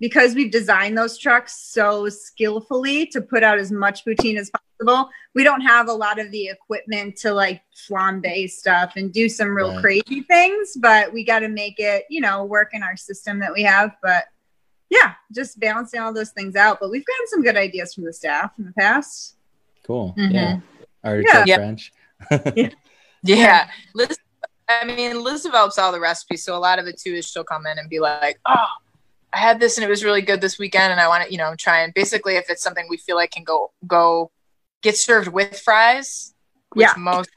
because 0.00 0.34
we've 0.34 0.50
designed 0.50 0.98
those 0.98 1.16
trucks 1.16 1.54
so 1.72 2.08
skillfully 2.08 3.06
to 3.06 3.20
put 3.20 3.42
out 3.42 3.58
as 3.58 3.70
much 3.70 4.04
poutine 4.04 4.36
as 4.36 4.50
possible, 4.50 5.08
we 5.34 5.44
don't 5.44 5.60
have 5.60 5.88
a 5.88 5.92
lot 5.92 6.18
of 6.18 6.30
the 6.32 6.48
equipment 6.48 7.16
to 7.16 7.32
like 7.32 7.62
flambe 7.88 8.50
stuff 8.50 8.94
and 8.96 9.12
do 9.12 9.28
some 9.28 9.54
real 9.56 9.68
Right. 9.72 9.80
crazy 9.80 10.22
things, 10.22 10.76
but 10.80 11.12
we 11.12 11.24
got 11.24 11.38
to 11.40 11.48
make 11.48 11.78
it, 11.78 12.04
you 12.10 12.20
know, 12.20 12.44
work 12.44 12.70
in 12.74 12.82
our 12.82 12.96
system 12.96 13.38
that 13.40 13.52
we 13.52 13.62
have. 13.62 13.94
But 14.02 14.24
yeah, 14.92 15.14
just 15.34 15.58
balancing 15.58 16.00
all 16.00 16.12
those 16.12 16.30
things 16.30 16.54
out. 16.54 16.78
But 16.80 16.90
we've 16.90 17.04
gotten 17.04 17.26
some 17.28 17.42
good 17.42 17.56
ideas 17.56 17.94
from 17.94 18.04
the 18.04 18.12
staff 18.12 18.52
in 18.58 18.66
the 18.66 18.72
past. 18.72 19.36
Cool. 19.86 20.14
Mhm. 20.18 20.32
Yeah. 20.32 20.60
Artichoke 21.02 21.46
Yeah. 21.46 21.56
French. 21.56 21.92
Yeah, 23.24 23.36
yeah. 23.36 23.70
Liz. 23.94 24.18
I 24.68 24.84
mean, 24.84 25.22
Liz 25.22 25.42
develops 25.42 25.78
all 25.78 25.92
the 25.92 26.00
recipes, 26.00 26.42
so 26.44 26.56
a 26.56 26.58
lot 26.58 26.78
of 26.80 26.86
it 26.88 26.98
too 26.98 27.14
is 27.14 27.24
she'll 27.28 27.44
come 27.44 27.66
in 27.66 27.78
and 27.78 27.88
be 27.88 28.00
like, 28.00 28.38
"Oh, 28.46 28.66
I 29.32 29.38
had 29.38 29.60
this 29.60 29.76
and 29.78 29.84
it 29.84 29.88
was 29.88 30.02
really 30.04 30.22
good 30.22 30.40
this 30.40 30.58
weekend, 30.58 30.90
and 30.92 31.00
I 31.00 31.06
want 31.08 31.24
to, 31.24 31.30
you 31.32 31.38
know, 31.38 31.54
try 31.56 31.80
and 31.82 31.94
basically 31.94 32.34
if 32.36 32.50
it's 32.50 32.62
something 32.62 32.86
we 32.90 32.96
feel 32.96 33.14
like 33.16 33.30
can 33.30 33.44
go 33.44 33.70
go 33.86 34.30
get 34.82 34.96
served 34.96 35.28
with 35.28 35.58
fries, 35.60 36.34
which 36.74 36.86
Yeah. 36.88 36.94
most 36.98 37.30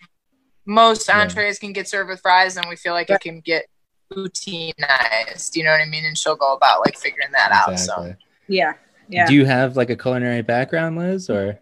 most 0.65 1.07
Yeah. 1.07 1.19
entrees 1.21 1.59
can 1.59 1.71
get 1.73 1.87
served 1.87 2.09
with 2.09 2.19
fries, 2.21 2.57
and 2.57 2.67
we 2.67 2.75
feel 2.75 2.93
like 2.93 3.09
it 3.11 3.21
can 3.21 3.39
get 3.41 3.65
poutinized. 4.11 5.55
You 5.55 5.63
know 5.63 5.71
what 5.71 5.81
I 5.81 5.85
mean? 5.85 6.05
And 6.05 6.17
she'll 6.17 6.35
go 6.35 6.53
about 6.53 6.81
like 6.85 6.97
figuring 6.97 7.31
that 7.31 7.51
out. 7.51 7.79
So 7.79 8.15
Yeah. 8.47 8.73
Yeah. 9.09 9.27
Do 9.27 9.33
you 9.35 9.45
have 9.45 9.77
like 9.77 9.89
a 9.89 9.95
culinary 9.95 10.41
background, 10.41 10.97
Liz, 10.97 11.29
or 11.29 11.59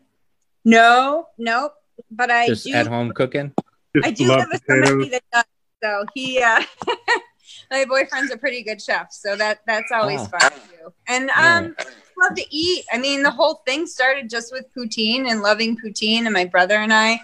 no, 0.65 1.27
nope. 1.37 1.73
But 2.09 2.31
I 2.31 2.47
just 2.47 2.65
do 2.65 2.73
at 2.73 2.87
home 2.87 3.11
cooking? 3.11 3.53
Just 3.95 4.07
I 4.07 4.11
do 4.11 4.27
love 4.27 4.39
live 4.39 4.47
with 4.51 4.61
somebody 4.67 5.09
that 5.09 5.23
does. 5.31 5.43
So 5.83 6.05
he, 6.15 6.41
uh, 6.41 6.63
my 7.71 7.83
boyfriend's 7.83 8.31
a 8.31 8.37
pretty 8.37 8.63
good 8.63 8.81
chef, 8.81 9.11
so 9.11 9.35
that 9.35 9.59
that's 9.67 9.91
always 9.91 10.21
Ah. 10.21 10.39
fun 10.39 10.51
too. 10.51 10.93
And 11.07 11.29
um, 11.31 11.75
love 12.17 12.35
to 12.35 12.45
eat. 12.55 12.85
I 12.93 12.97
mean, 12.97 13.21
the 13.23 13.31
whole 13.31 13.55
thing 13.67 13.85
started 13.85 14.29
just 14.29 14.53
with 14.53 14.65
poutine 14.75 15.29
and 15.29 15.41
loving 15.41 15.77
poutine. 15.77 16.23
And 16.23 16.31
my 16.33 16.45
brother 16.45 16.75
and 16.75 16.93
I 16.93 17.19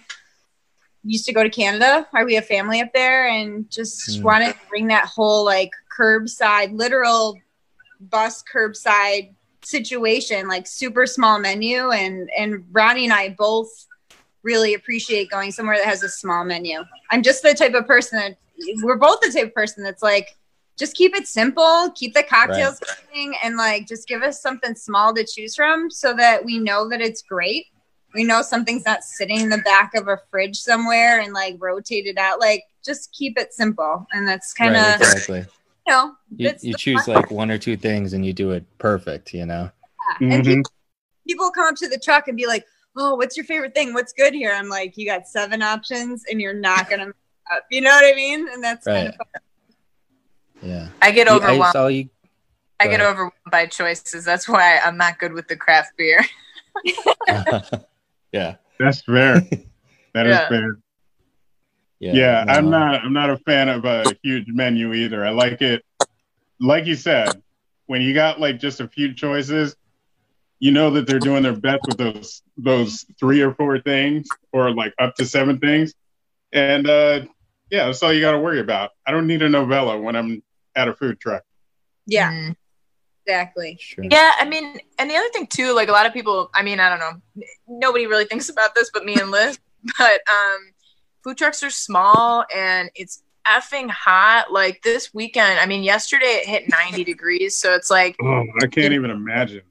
used 1.04 1.26
to 1.26 1.34
go 1.34 1.44
to 1.44 1.50
Canada, 1.50 2.08
where 2.12 2.26
we 2.26 2.36
have 2.36 2.46
family 2.46 2.82
up 2.82 2.92
there, 2.94 3.28
and 3.28 3.70
just 3.72 4.20
Mm. 4.20 4.24
wanted 4.24 4.54
to 4.54 4.60
bring 4.70 4.88
that 4.88 5.06
whole 5.06 5.46
like 5.46 5.72
curbside, 5.98 6.76
literal 6.78 7.40
bus 8.00 8.44
curbside 8.54 9.34
situation, 9.62 10.48
like 10.48 10.68
super 10.68 11.06
small 11.06 11.40
menu. 11.40 11.92
And 11.92 12.30
and 12.38 12.66
Ronnie 12.72 13.06
and 13.06 13.14
I 13.14 13.30
both 13.38 13.70
really 14.44 14.74
appreciate 14.74 15.30
going 15.30 15.52
somewhere 15.52 15.78
that 15.78 15.86
has 15.86 16.04
a 16.04 16.10
small 16.10 16.44
menu. 16.46 16.84
I'm 17.12 17.24
just 17.24 17.44
the 17.44 17.54
type 17.54 17.74
of 17.74 17.86
person 17.88 18.20
that 18.20 18.38
we're 18.84 18.98
both 18.98 19.20
the 19.22 19.32
type 19.32 19.48
of 19.48 19.54
person 19.54 19.84
that's 19.84 20.02
like, 20.04 20.38
just 20.78 20.96
keep 20.96 21.14
it 21.16 21.28
simple, 21.28 21.92
keep 21.96 22.14
the 22.14 22.24
cocktails 22.24 22.80
coming, 22.80 23.36
and 23.44 23.58
like 23.58 23.88
just 23.88 24.08
give 24.08 24.22
us 24.22 24.42
something 24.42 24.76
small 24.76 25.14
to 25.14 25.26
choose 25.26 25.56
from 25.56 25.90
so 25.90 26.14
that 26.14 26.44
we 26.46 26.58
know 26.58 26.88
that 26.90 27.02
it's 27.02 27.22
great. 27.22 27.68
We 28.14 28.24
know 28.24 28.42
something's 28.42 28.86
not 28.86 29.04
sitting 29.04 29.42
in 29.42 29.50
the 29.50 29.60
back 29.60 29.94
of 29.96 30.08
a 30.08 30.18
fridge 30.32 30.58
somewhere 30.60 31.20
and 31.20 31.32
like 31.34 31.56
rotated 31.60 32.18
out. 32.18 32.40
Like 32.40 32.64
just 32.84 33.12
keep 33.14 33.38
it 33.38 33.54
simple. 33.54 34.08
And 34.12 34.28
that's 34.28 34.54
kind 34.54 34.76
of, 34.76 34.82
right, 34.84 34.96
exactly. 35.02 35.40
you 35.88 35.94
know, 35.94 36.16
You, 36.36 36.52
you 36.62 36.74
choose 36.74 37.06
fun- 37.06 37.16
like 37.16 37.32
one 37.32 37.52
or 37.52 37.58
two 37.58 37.78
things 37.78 38.14
and 38.14 38.26
you 38.26 38.34
do 38.34 38.52
it 38.52 38.66
perfect, 38.80 39.34
you 39.34 39.46
know? 39.46 39.70
And 40.22 40.32
Mhm. 40.44 40.46
people, 40.46 40.72
people 41.28 41.52
come 41.52 41.68
up 41.68 41.76
to 41.76 41.88
the 41.88 42.00
truck 42.00 42.28
and 42.28 42.36
be 42.36 42.48
like, 42.48 42.66
"Oh, 42.98 43.14
what's 43.16 43.38
your 43.38 43.44
favorite 43.46 43.76
thing? 43.76 43.94
What's 43.94 44.12
good 44.14 44.34
here?" 44.34 44.52
I'm 44.54 44.70
like, 44.70 44.98
"You 44.98 45.06
got 45.06 45.28
seven 45.28 45.62
options, 45.62 46.24
and 46.32 46.42
you're 46.42 46.54
not 46.54 46.90
gonna." 46.90 47.06
mess 47.08 47.14
up. 47.52 47.64
You 47.70 47.82
know 47.82 47.92
what 47.92 48.06
I 48.12 48.16
mean? 48.16 48.48
And 48.50 48.64
that's 48.64 48.86
kind 48.86 49.08
Right. 49.10 49.16
of 49.20 49.28
fun. 50.64 50.70
Yeah. 50.72 50.88
I 51.02 51.12
get 51.12 51.28
You- 51.28 51.34
I 51.34 51.36
overwhelmed. 51.38 51.72
saw 51.74 51.88
you. 51.88 52.10
I 52.80 52.86
get 52.88 53.00
ahead. 53.02 53.12
overwhelmed 53.12 53.34
by 53.52 53.66
choices. 53.68 54.26
That's 54.26 54.48
why 54.50 54.80
I'm 54.80 54.98
not 54.98 55.20
good 55.20 55.34
with 55.34 55.48
the 55.48 55.56
craft 55.56 55.96
beer. 55.98 56.26
yeah. 58.32 58.56
That's 58.80 59.02
fair. 59.02 59.42
That 60.16 60.26
is 60.26 60.36
Yeah. 60.38 60.48
fair. 60.50 60.78
Yeah. 62.00 62.14
Yeah, 62.14 62.44
no. 62.46 62.54
I'm 62.54 62.70
not. 62.72 63.04
I'm 63.06 63.14
not 63.14 63.30
a 63.30 63.38
fan 63.38 63.70
of 63.70 63.86
a 63.86 64.18
huge 64.24 64.46
menu 64.48 64.92
either. 64.94 65.24
I 65.24 65.30
like 65.30 65.62
it, 65.62 65.84
like 66.60 66.88
you 66.88 66.96
said, 66.96 67.42
when 67.86 68.02
you 68.02 68.14
got 68.16 68.40
like 68.40 68.60
just 68.60 68.80
a 68.80 68.88
few 68.88 69.14
choices, 69.14 69.76
you 70.60 70.72
know 70.72 70.90
that 70.92 71.06
they're 71.06 71.20
doing 71.20 71.44
their 71.44 71.56
best 71.56 71.82
with 71.86 71.98
those 71.98 72.42
those 72.58 73.06
three 73.20 73.42
or 73.42 73.54
four 73.54 73.80
things, 73.80 74.38
or 74.52 74.72
like 74.74 74.94
up 75.00 75.16
to 75.18 75.26
seven 75.26 75.60
things, 75.60 75.94
and 76.52 76.90
uh, 76.90 77.22
yeah, 77.70 77.86
that's 77.86 78.02
all 78.02 78.12
you 78.12 78.22
got 78.22 78.32
to 78.32 78.40
worry 78.40 78.60
about. 78.60 78.90
I 79.06 79.12
don't 79.12 79.28
need 79.28 79.44
a 79.44 79.50
novella 79.50 80.00
when 80.02 80.16
I'm 80.16 80.42
at 80.76 80.88
a 80.88 80.94
food 80.96 81.20
truck. 81.20 81.44
Yeah, 82.08 82.32
Mm. 82.32 82.56
Exactly. 83.30 83.78
Sure. 83.80 84.06
Yeah, 84.10 84.34
I 84.40 84.46
mean, 84.46 84.80
and 84.98 85.10
the 85.10 85.16
other 85.16 85.30
thing 85.30 85.48
too, 85.48 85.74
like 85.74 85.90
a 85.90 85.92
lot 85.92 86.06
of 86.06 86.14
people, 86.14 86.50
I 86.54 86.64
mean, 86.64 86.80
I 86.80 86.90
don't 86.90 87.00
know, 87.00 87.46
nobody 87.68 88.08
really 88.08 88.26
thinks 88.26 88.50
about 88.50 88.76
this 88.76 88.90
but 88.94 89.06
me 89.06 89.20
and 89.20 89.32
Liz, 89.32 89.60
but 89.98 90.22
um, 90.30 90.72
food 91.24 91.38
trucks 91.38 91.64
are 91.64 91.70
small 91.70 92.46
and 92.56 92.90
it's 92.96 93.24
effing 93.48 93.90
hot. 93.90 94.52
Like 94.52 94.82
this 94.84 95.14
weekend, 95.14 95.60
I 95.60 95.66
mean, 95.66 95.84
yesterday 95.84 96.42
it 96.42 96.48
hit 96.48 96.70
90 96.70 97.04
degrees, 97.04 97.58
so 97.58 97.76
it's 97.76 97.90
like 97.90 98.16
Oh, 98.22 98.44
I 98.62 98.68
can't 98.68 98.94
even 98.94 99.12
imagine. 99.12 99.62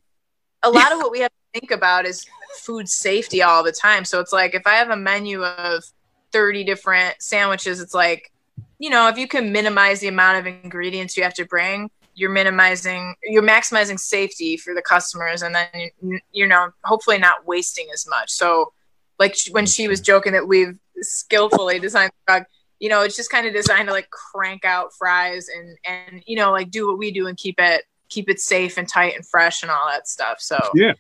a 0.63 0.71
lot 0.71 0.93
of 0.93 0.99
what 0.99 1.11
we 1.11 1.21
have 1.21 1.31
to 1.31 1.61
think 1.61 1.71
about 1.71 2.07
is 2.07 2.25
food 2.61 2.89
safety 2.89 3.43
all 3.43 3.63
the 3.63 3.73
time. 3.73 4.05
So 4.05 4.21
it's 4.21 4.33
like 4.33 4.55
if 4.55 4.67
I 4.67 4.75
have 4.75 4.91
a 4.91 4.97
menu 4.97 5.45
of 5.45 5.85
30 6.33 6.65
different 6.65 7.21
sandwiches, 7.21 7.81
it's 7.81 7.95
like, 7.95 8.33
you 8.79 8.91
know, 8.91 9.09
if 9.09 9.19
you 9.19 9.27
can 9.27 9.53
minimize 9.53 10.01
the 10.01 10.09
amount 10.09 10.39
of 10.39 10.47
ingredients 10.47 11.17
you 11.17 11.23
have 11.23 11.35
to 11.35 11.45
bring, 11.45 11.91
you're 12.19 12.31
minimizing, 12.31 13.15
you're 13.25 13.43
maximizing 13.43 13.99
safety 13.99 14.57
for 14.57 14.75
the 14.75 14.83
customers, 14.83 15.43
and 15.43 15.55
then 15.55 15.69
you, 16.03 16.19
you 16.33 16.47
know, 16.47 16.71
hopefully 16.85 17.19
not 17.19 17.47
wasting 17.47 17.87
as 17.95 18.07
much. 18.09 18.31
So, 18.31 18.73
like 19.19 19.35
sh- 19.37 19.51
when 19.51 19.67
she 19.67 19.89
was 19.89 20.01
joking 20.01 20.33
that 20.33 20.47
we've 20.49 20.77
skillfully 21.01 21.79
designed 21.79 22.11
the 22.27 22.33
truck, 22.33 22.49
you 22.81 22.89
know, 22.89 23.03
it's 23.03 23.17
just 23.17 23.31
kind 23.31 23.47
of 23.47 23.53
designed 23.53 23.89
to 23.89 23.95
like 23.95 24.09
crank 24.11 24.65
out 24.65 24.91
fries 24.99 25.49
and 25.49 25.79
and 25.87 26.23
you 26.27 26.37
know, 26.37 26.51
like 26.53 26.71
do 26.71 26.87
what 26.89 26.99
we 26.99 27.11
do 27.11 27.27
and 27.27 27.37
keep 27.37 27.57
it 27.59 27.85
keep 28.09 28.29
it 28.31 28.41
safe 28.41 28.79
and 28.79 28.89
tight 28.89 29.15
and 29.15 29.27
fresh 29.27 29.63
and 29.63 29.71
all 29.71 29.87
that 29.89 30.09
stuff. 30.09 30.41
So 30.41 30.59
Yeah. 30.75 30.93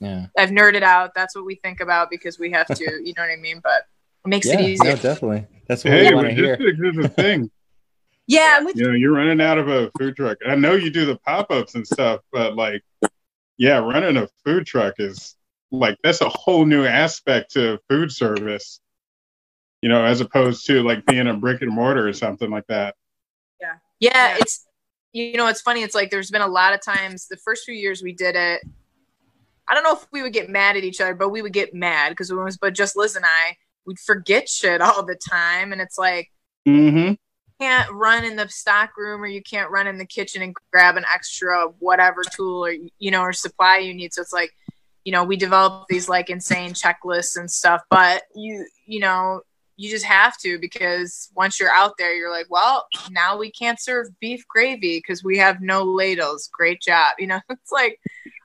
Yeah. 0.00 0.26
I've 0.38 0.50
nerded 0.50 0.82
out. 0.82 1.12
That's 1.14 1.34
what 1.34 1.44
we 1.44 1.56
think 1.56 1.80
about 1.80 2.08
because 2.10 2.38
we 2.38 2.50
have 2.52 2.66
to, 2.68 2.84
you 3.04 3.12
know 3.16 3.22
what 3.22 3.30
I 3.32 3.36
mean? 3.36 3.60
But 3.62 3.82
it 4.24 4.28
makes 4.28 4.46
Yeah. 4.46 4.60
it 4.60 4.68
easier. 4.70 4.90
No, 4.90 4.96
definitely. 4.96 5.46
That's 5.66 5.84
what 5.84 5.92
Hey, 5.92 6.08
we 6.10 6.14
want 6.14 6.28
to 6.28 6.34
hear. 6.34 6.56
logistics 6.56 6.98
is 6.98 7.04
a 7.04 7.08
thing. 7.08 7.50
Yeah, 8.32 8.56
and 8.56 8.66
with 8.66 8.76
you 8.76 8.88
know, 8.88 8.92
you're 8.94 9.12
running 9.12 9.40
out 9.40 9.58
of 9.58 9.68
a 9.68 9.90
food 9.98 10.16
truck. 10.16 10.38
I 10.46 10.54
know 10.54 10.72
you 10.74 10.90
do 10.90 11.04
the 11.04 11.16
pop 11.16 11.50
ups 11.50 11.74
and 11.74 11.86
stuff, 11.86 12.20
but 12.32 12.56
like, 12.56 12.82
yeah, 13.58 13.78
running 13.78 14.16
a 14.16 14.28
food 14.44 14.66
truck 14.66 14.94
is 14.98 15.36
like 15.70 15.98
that's 16.02 16.20
a 16.22 16.28
whole 16.28 16.64
new 16.64 16.84
aspect 16.86 17.52
to 17.52 17.78
food 17.88 18.10
service. 18.10 18.80
You 19.82 19.88
know, 19.88 20.04
as 20.04 20.20
opposed 20.20 20.64
to 20.66 20.82
like 20.82 21.04
being 21.06 21.26
a 21.26 21.34
brick 21.34 21.60
and 21.60 21.70
mortar 21.70 22.06
or 22.08 22.12
something 22.12 22.50
like 22.50 22.66
that. 22.68 22.94
yeah, 23.60 23.74
Yeah. 24.00 24.36
it's 24.40 24.66
you 25.12 25.34
know, 25.36 25.46
it's 25.48 25.60
funny. 25.60 25.82
It's 25.82 25.94
like 25.94 26.10
there's 26.10 26.30
been 26.30 26.40
a 26.40 26.46
lot 26.46 26.72
of 26.72 26.80
times 26.80 27.26
the 27.28 27.36
first 27.36 27.64
few 27.66 27.74
years 27.74 28.02
we 28.02 28.14
did 28.14 28.34
it. 28.34 28.62
I 29.68 29.74
don't 29.74 29.84
know 29.84 29.92
if 29.92 30.06
we 30.10 30.22
would 30.22 30.32
get 30.32 30.48
mad 30.48 30.76
at 30.76 30.84
each 30.84 31.00
other, 31.02 31.14
but 31.14 31.28
we 31.28 31.42
would 31.42 31.52
get 31.52 31.74
mad 31.74 32.10
because 32.10 32.30
it 32.30 32.34
was 32.34 32.56
but 32.56 32.72
just 32.74 32.96
Liz 32.96 33.14
and 33.16 33.24
I, 33.26 33.56
we'd 33.84 33.98
forget 33.98 34.48
shit 34.48 34.80
all 34.80 35.04
the 35.04 35.16
time, 35.16 35.72
and 35.72 35.82
it's 35.82 35.98
like 35.98 36.30
Mm-hmm. 36.66 37.14
Can't 37.62 37.90
run 37.92 38.24
in 38.24 38.34
the 38.36 38.48
stock 38.48 38.96
room 38.96 39.22
or 39.22 39.26
you 39.26 39.42
can't 39.42 39.70
run 39.70 39.86
in 39.86 39.98
the 39.98 40.04
kitchen 40.04 40.42
and 40.42 40.54
grab 40.72 40.96
an 40.96 41.04
extra 41.12 41.66
whatever 41.78 42.22
tool 42.34 42.64
or 42.64 42.74
you 42.98 43.10
know 43.10 43.20
or 43.20 43.32
supply 43.32 43.78
you 43.78 43.94
need 43.94 44.12
so 44.12 44.20
it's 44.20 44.32
like 44.32 44.50
you 45.04 45.12
know 45.12 45.22
we 45.22 45.36
develop 45.36 45.86
these 45.88 46.08
like 46.08 46.28
insane 46.28 46.72
checklists 46.72 47.36
and 47.36 47.50
stuff 47.50 47.82
but 47.88 48.24
you 48.34 48.66
you 48.86 48.98
know 48.98 49.40
you 49.76 49.88
just 49.88 50.04
have 50.04 50.36
to 50.36 50.58
because 50.58 51.30
once 51.36 51.60
you're 51.60 51.72
out 51.72 51.94
there 51.98 52.14
you're 52.14 52.30
like 52.30 52.50
well 52.50 52.86
now 53.10 53.38
we 53.38 53.50
can't 53.50 53.80
serve 53.80 54.08
beef 54.20 54.46
gravy 54.48 54.98
because 54.98 55.22
we 55.22 55.38
have 55.38 55.60
no 55.60 55.84
ladles 55.84 56.48
great 56.52 56.80
job 56.80 57.12
you 57.18 57.26
know 57.28 57.40
it's 57.50 57.70
like 57.72 58.00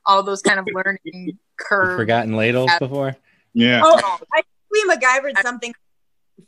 all 0.06 0.22
those 0.24 0.42
kind 0.42 0.60
of 0.60 0.68
learning 0.74 1.00
You've 1.04 1.36
curves 1.58 1.96
forgotten 1.96 2.36
ladles 2.36 2.70
Yeah. 2.72 2.80
before. 2.80 3.16
Yeah. 3.54 3.82
Oh, 3.84 4.20
I 4.34 4.42
think 4.42 4.46
we 4.72 4.86
MacGyvered 4.86 5.42
something 5.42 5.74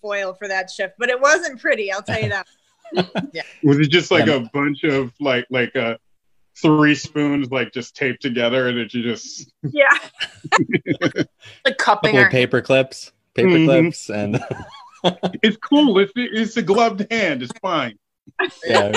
foil 0.02 0.34
for 0.34 0.48
that 0.48 0.70
shift, 0.70 0.94
but 1.00 1.10
it 1.10 1.20
wasn't 1.20 1.60
pretty. 1.60 1.92
I'll 1.92 2.04
tell 2.04 2.22
you 2.22 2.30
that. 2.30 2.48
Was 3.64 3.80
it 3.80 3.90
just 3.90 4.12
like 4.12 4.26
Yeah. 4.28 4.36
a 4.36 4.50
bunch 4.54 4.84
of 4.84 5.14
like 5.20 5.46
like 5.50 5.76
uh 5.76 5.98
three 6.62 6.96
spoons 6.96 7.50
like 7.52 7.72
just 7.72 7.96
taped 7.96 8.22
together 8.22 8.68
and 8.68 8.78
that 8.78 8.94
you 8.94 9.04
just 9.04 9.52
Yeah. 9.64 9.88
like 11.66 11.78
cupping 11.78 12.12
couple 12.12 12.18
our 12.18 12.26
of 12.26 12.32
paper 12.32 12.62
clips, 12.62 13.12
paper 13.34 13.50
Mhm. 13.50 13.66
clips, 13.66 14.10
and 14.10 14.44
it's 15.44 15.58
cool. 15.58 15.98
It's 16.00 16.12
it's 16.16 16.58
a 16.58 16.62
gloved 16.62 17.08
hand. 17.12 17.44
It's 17.44 17.58
fine. 17.62 17.98
yeah, 18.66 18.92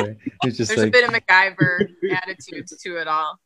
it's 0.45 0.57
just 0.59 0.75
there's 0.75 0.89
a 0.89 0.91
bit 0.91 1.05
of 1.09 1.11
MacGyver 1.15 1.89
attitude 2.17 2.67
to 2.81 2.97
it 3.01 3.09
all. 3.09 3.39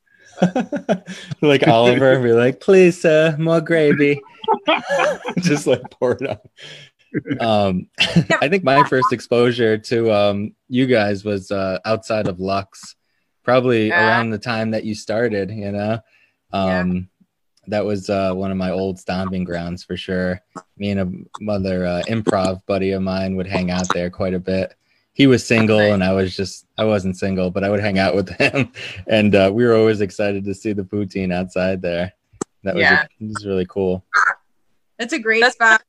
like 1.41 1.67
Oliver, 1.69 2.19
be 2.21 2.33
like, 2.33 2.61
please, 2.61 3.01
sir, 3.01 3.37
more 3.39 3.61
gravy. 3.61 4.21
just 5.39 5.67
like 5.67 5.83
pour 5.91 6.13
it 6.13 6.27
on. 6.29 6.39
Um, 7.41 7.89
I 7.99 8.49
think 8.49 8.65
my 8.65 8.83
first 8.89 9.13
exposure 9.13 9.79
to 9.79 10.13
um 10.13 10.55
you 10.69 10.87
guys 10.87 11.25
was 11.25 11.51
uh 11.51 11.79
outside 11.85 12.29
of 12.29 12.41
Lux, 12.41 12.97
probably 13.43 13.89
Yeah. 13.89 14.07
around 14.07 14.31
the 14.31 14.39
time 14.39 14.71
that 14.73 14.85
you 14.85 14.95
started. 14.95 15.51
You 15.51 15.73
know, 15.73 15.99
um, 16.53 17.09
that 17.69 17.85
was 17.85 18.09
uh 18.11 18.33
one 18.35 18.51
of 18.51 18.57
my 18.57 18.71
old 18.71 18.99
stomping 18.99 19.45
grounds 19.45 19.83
for 19.85 19.97
sure. 19.97 20.41
Me 20.77 20.91
and 20.91 21.01
a 21.01 21.43
mother 21.43 21.85
uh, 21.87 22.03
improv 22.09 22.63
buddy 22.67 22.93
of 22.93 23.03
mine 23.03 23.37
would 23.37 23.47
hang 23.47 23.71
out 23.71 23.89
there 23.95 24.11
quite 24.11 24.35
a 24.35 24.39
bit. 24.39 24.75
He 25.15 25.27
was 25.27 25.45
single 25.47 25.81
and 25.81 26.05
I 26.05 26.13
was 26.13 26.37
just 26.37 26.67
I 26.77 26.85
wasn't 26.85 27.17
single, 27.17 27.51
but 27.51 27.65
I 27.65 27.71
would 27.71 27.81
hang 27.81 27.99
out 27.99 28.15
with 28.15 28.29
him, 28.29 28.71
and 29.07 29.35
uh, 29.35 29.51
we 29.53 29.65
were 29.65 29.75
always 29.75 30.01
excited 30.03 30.45
to 30.45 30.55
see 30.55 30.73
the 30.75 30.83
poutine 30.85 31.33
outside 31.33 31.81
there. 31.81 32.13
That 32.65 32.75
was 32.75 32.83
Yeah. 32.83 33.05
it 33.21 33.27
was 33.27 33.47
really 33.47 33.65
cool. 33.67 34.05
That's 34.99 35.13
a 35.15 35.19
great 35.19 35.41
That's- 35.41 35.55
spot. 35.55 35.83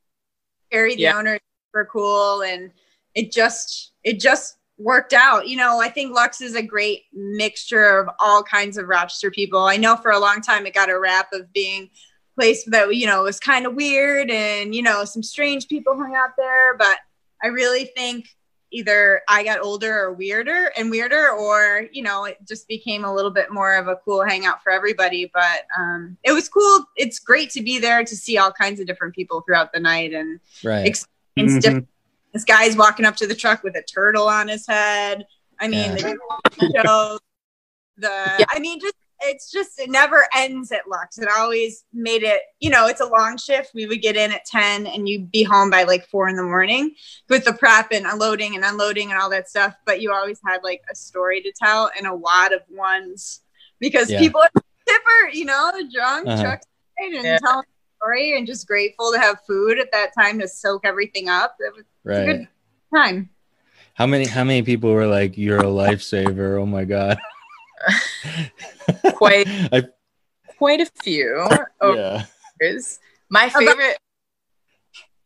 Harry, 0.72 0.94
the 0.94 1.02
Yeah. 1.02 1.16
owner, 1.16 1.34
is 1.34 1.40
super 1.68 1.88
cool, 1.90 2.42
and 2.42 2.70
it 3.14 3.32
just 3.32 3.92
it 4.04 4.20
just 4.20 4.56
worked 4.78 5.12
out. 5.12 5.48
You 5.48 5.56
know, 5.56 5.80
I 5.80 5.88
think 5.88 6.14
Lux 6.14 6.40
is 6.40 6.54
a 6.54 6.62
great 6.62 7.04
mixture 7.12 7.98
of 7.98 8.08
all 8.20 8.42
kinds 8.42 8.76
of 8.76 8.86
Rochester 8.88 9.30
people. 9.30 9.60
I 9.60 9.76
know 9.76 9.96
for 9.96 10.12
a 10.12 10.18
long 10.18 10.40
time 10.40 10.66
it 10.66 10.74
got 10.74 10.88
a 10.90 10.98
rap 10.98 11.32
of 11.32 11.52
being 11.52 11.84
a 11.84 12.40
place 12.40 12.64
that 12.66 12.94
you 12.94 13.06
know 13.06 13.22
was 13.24 13.40
kind 13.40 13.66
of 13.66 13.74
weird, 13.74 14.30
and 14.30 14.74
you 14.74 14.82
know 14.82 15.04
some 15.04 15.22
strange 15.22 15.68
people 15.68 15.96
hung 15.96 16.14
out 16.14 16.30
there. 16.38 16.76
But 16.76 16.98
I 17.42 17.48
really 17.48 17.86
think 17.96 18.28
either 18.70 19.22
I 19.28 19.42
got 19.44 19.60
older 19.60 19.98
or 19.98 20.12
weirder 20.12 20.72
and 20.76 20.90
weirder, 20.90 21.30
or 21.30 21.86
you 21.92 22.02
know, 22.02 22.24
it 22.24 22.38
just 22.46 22.68
became 22.68 23.04
a 23.04 23.14
little 23.14 23.30
bit 23.30 23.50
more 23.52 23.74
of 23.76 23.88
a 23.88 23.96
cool 24.04 24.24
hangout 24.24 24.62
for 24.62 24.70
everybody. 24.70 25.30
But 25.32 25.66
um, 25.76 26.16
it 26.24 26.32
was 26.32 26.48
cool. 26.48 26.84
It's 26.96 27.18
great 27.18 27.50
to 27.50 27.62
be 27.62 27.78
there 27.78 28.04
to 28.04 28.16
see 28.16 28.38
all 28.38 28.52
kinds 28.52 28.80
of 28.80 28.86
different 28.86 29.14
people 29.14 29.40
throughout 29.42 29.72
the 29.72 29.80
night 29.80 30.12
and 30.12 30.40
Right. 30.62 30.86
experience 30.86 31.08
Mhm. 31.58 31.60
different. 31.62 31.88
This 32.32 32.44
guy's 32.44 32.76
walking 32.76 33.06
up 33.06 33.16
to 33.16 33.26
the 33.26 33.34
truck 33.34 33.62
with 33.62 33.74
a 33.76 33.82
turtle 33.82 34.28
on 34.28 34.48
his 34.48 34.66
head. 34.66 35.26
I 35.60 35.68
mean, 35.68 35.94
the 35.94 36.00
show, 36.86 37.18
the 37.96 38.36
Yeah. 38.38 38.44
I 38.50 38.58
mean, 38.58 38.80
just 38.80 38.94
it's 39.20 39.50
just 39.50 39.78
it 39.80 39.90
never 39.90 40.26
ends 40.36 40.70
at 40.72 40.88
Lux. 40.88 41.18
It 41.18 41.28
always 41.36 41.84
made 41.92 42.22
it. 42.22 42.40
You 42.60 42.70
know, 42.70 42.86
it's 42.86 43.00
a 43.00 43.06
long 43.06 43.36
shift. 43.36 43.72
We 43.74 43.86
would 43.86 44.00
get 44.02 44.16
in 44.16 44.32
at 44.32 44.44
ten, 44.44 44.86
and 44.86 45.08
you'd 45.08 45.30
be 45.30 45.42
home 45.42 45.70
by 45.70 45.82
like 45.84 46.06
four 46.06 46.28
in 46.28 46.36
the 46.36 46.42
morning 46.42 46.94
with 47.28 47.44
the 47.44 47.52
prep 47.52 47.92
and 47.92 48.06
unloading 48.06 48.54
and 48.54 48.64
unloading 48.64 49.10
and 49.10 49.20
all 49.20 49.30
that 49.30 49.48
stuff. 49.48 49.74
But 49.86 50.00
you 50.00 50.12
always 50.12 50.40
had 50.46 50.62
like 50.62 50.82
a 50.90 50.94
story 50.94 51.40
to 51.42 51.52
tell 51.52 51.90
and 51.96 52.06
a 52.06 52.14
lot 52.14 52.52
of 52.54 52.62
ones 52.70 53.40
because 53.80 54.10
Yeah. 54.10 54.18
people 54.20 54.40
are 54.40 54.50
tipper. 54.86 55.30
You 55.32 55.44
know, 55.46 55.72
drunk, 55.92 56.28
Uh-huh. 56.28 56.42
trucks 56.42 56.66
and 56.98 57.14
Yeah. 57.14 57.38
telling 57.38 57.64
a 57.64 57.96
story 58.04 58.36
and 58.38 58.46
just 58.46 58.66
grateful 58.66 59.12
to 59.12 59.18
have 59.18 59.40
food 59.46 59.78
at 59.78 59.90
that 59.92 60.10
time 60.18 60.38
to 60.40 60.48
soak 60.48 60.84
everything 60.86 61.28
up. 61.28 61.56
It 61.60 61.74
was 61.74 61.84
a 62.06 62.24
good 62.26 62.48
time. 62.94 63.30
How 63.94 64.06
many 64.06 64.26
how 64.26 64.44
many 64.44 64.62
people 64.62 64.92
were 64.92 65.08
like, 65.08 65.36
"You're 65.36 65.58
a 65.58 65.64
lifesaver"? 65.64 66.60
Oh 66.60 66.66
my 66.66 66.84
god. 66.84 67.18
Quite 69.14 69.46
I, 69.72 69.84
quite 70.58 70.80
a 70.80 70.86
few 71.02 71.46
yeah. 71.82 72.24
years. 72.60 72.98
My 73.30 73.48
favorite 73.48 73.98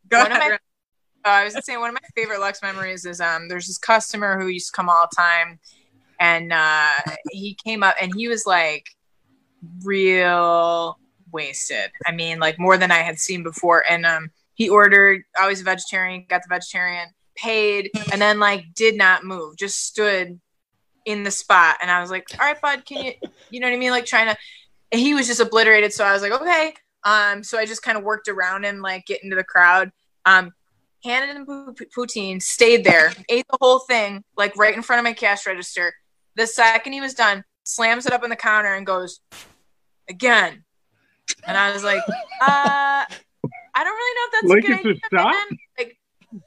Go 0.09 0.19
One 0.19 0.31
of 0.31 0.37
ahead. 0.37 0.51
my- 0.51 0.57
uh, 1.25 1.35
I 1.35 1.43
was 1.45 1.53
gonna 1.53 1.63
say 1.63 1.77
one 1.77 1.87
of 1.89 1.93
my 1.93 2.07
favorite 2.15 2.39
Lux 2.41 2.61
memories 2.61 3.05
is 3.05 3.21
um 3.21 3.47
there's 3.47 3.67
this 3.67 3.77
customer 3.77 4.37
who 4.39 4.47
used 4.47 4.67
to 4.67 4.73
come 4.75 4.89
all 4.89 5.07
the 5.09 5.15
time 5.15 5.57
and 6.19 6.51
uh 6.51 6.91
he 7.31 7.55
came 7.63 7.81
up 7.81 7.95
and 8.01 8.13
he 8.13 8.27
was 8.27 8.45
like 8.45 8.89
real 9.83 10.99
wasted. 11.31 11.91
I 12.05 12.11
mean 12.11 12.39
like 12.39 12.59
more 12.59 12.77
than 12.77 12.91
I 12.91 12.97
had 12.99 13.19
seen 13.19 13.41
before 13.41 13.83
and 13.89 14.05
um 14.05 14.31
he 14.55 14.67
ordered 14.69 15.23
I 15.39 15.47
was 15.47 15.61
a 15.61 15.63
vegetarian, 15.63 16.25
got 16.29 16.41
the 16.43 16.49
vegetarian, 16.49 17.07
paid 17.35 17.89
and 18.11 18.21
then 18.21 18.39
like 18.39 18.65
did 18.75 18.97
not 18.97 19.23
move, 19.23 19.55
just 19.57 19.85
stood 19.87 20.39
in 21.05 21.23
the 21.23 21.31
spot 21.31 21.77
and 21.81 21.91
I 21.91 22.01
was 22.01 22.11
like, 22.11 22.25
"All 22.39 22.45
right, 22.45 22.59
bud, 22.59 22.85
can 22.85 23.05
you 23.05 23.13
you 23.49 23.59
know 23.59 23.67
what 23.67 23.73
I 23.73 23.77
mean 23.77 23.91
like 23.91 24.05
trying 24.05 24.27
to 24.27 24.37
and 24.91 25.01
he 25.01 25.13
was 25.13 25.27
just 25.27 25.39
obliterated 25.39 25.93
so 25.93 26.05
I 26.05 26.13
was 26.13 26.21
like, 26.21 26.31
"Okay." 26.31 26.73
Um 27.03 27.43
so 27.43 27.57
I 27.57 27.65
just 27.65 27.81
kind 27.83 27.97
of 27.97 28.03
worked 28.03 28.27
around 28.27 28.63
him 28.63 28.79
like 28.79 29.05
get 29.05 29.23
into 29.23 29.35
the 29.35 29.43
crowd 29.43 29.91
um, 30.25 30.51
handed 31.03 31.35
him 31.35 31.45
poutine, 31.95 32.41
stayed 32.41 32.83
there, 32.83 33.11
ate 33.29 33.45
the 33.49 33.57
whole 33.59 33.79
thing, 33.79 34.23
like 34.37 34.55
right 34.57 34.75
in 34.75 34.81
front 34.81 34.99
of 34.99 35.03
my 35.03 35.13
cash 35.13 35.45
register. 35.45 35.93
The 36.35 36.47
second 36.47 36.93
he 36.93 37.01
was 37.01 37.13
done, 37.13 37.43
slams 37.63 38.05
it 38.05 38.13
up 38.13 38.23
on 38.23 38.29
the 38.29 38.35
counter 38.35 38.73
and 38.73 38.85
goes, 38.85 39.19
again. 40.09 40.63
And 41.45 41.57
I 41.57 41.73
was 41.73 41.83
like, 41.83 42.01
uh, 42.07 43.05
I 43.75 43.83
don't 43.83 43.85
really 43.85 44.15
know 44.15 44.25
if 44.25 44.31
that's 44.31 44.45
Like 44.45 44.63
a 44.63 44.67
good 44.67 44.79
idea, 44.79 45.01
stop? 45.05 45.47
Like, 45.77 45.97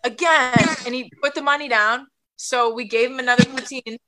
again. 0.05 0.77
And 0.87 0.95
he 0.95 1.11
put 1.23 1.35
the 1.35 1.43
money 1.43 1.69
down. 1.69 2.07
So 2.37 2.75
we 2.75 2.85
gave 2.85 3.11
him 3.11 3.19
another 3.19 3.45
poutine. 3.45 3.99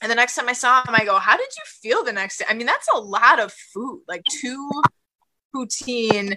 And 0.00 0.10
the 0.10 0.14
next 0.16 0.36
time 0.36 0.48
I 0.48 0.52
saw 0.52 0.82
him, 0.86 0.94
I 0.94 1.04
go, 1.04 1.18
How 1.18 1.36
did 1.36 1.48
you 1.56 1.62
feel 1.66 2.04
the 2.04 2.12
next 2.12 2.38
day? 2.38 2.44
I 2.48 2.54
mean, 2.54 2.66
that's 2.66 2.88
a 2.94 2.98
lot 2.98 3.40
of 3.40 3.52
food, 3.52 4.02
like 4.08 4.22
two 4.24 4.70
poutine. 5.54 6.36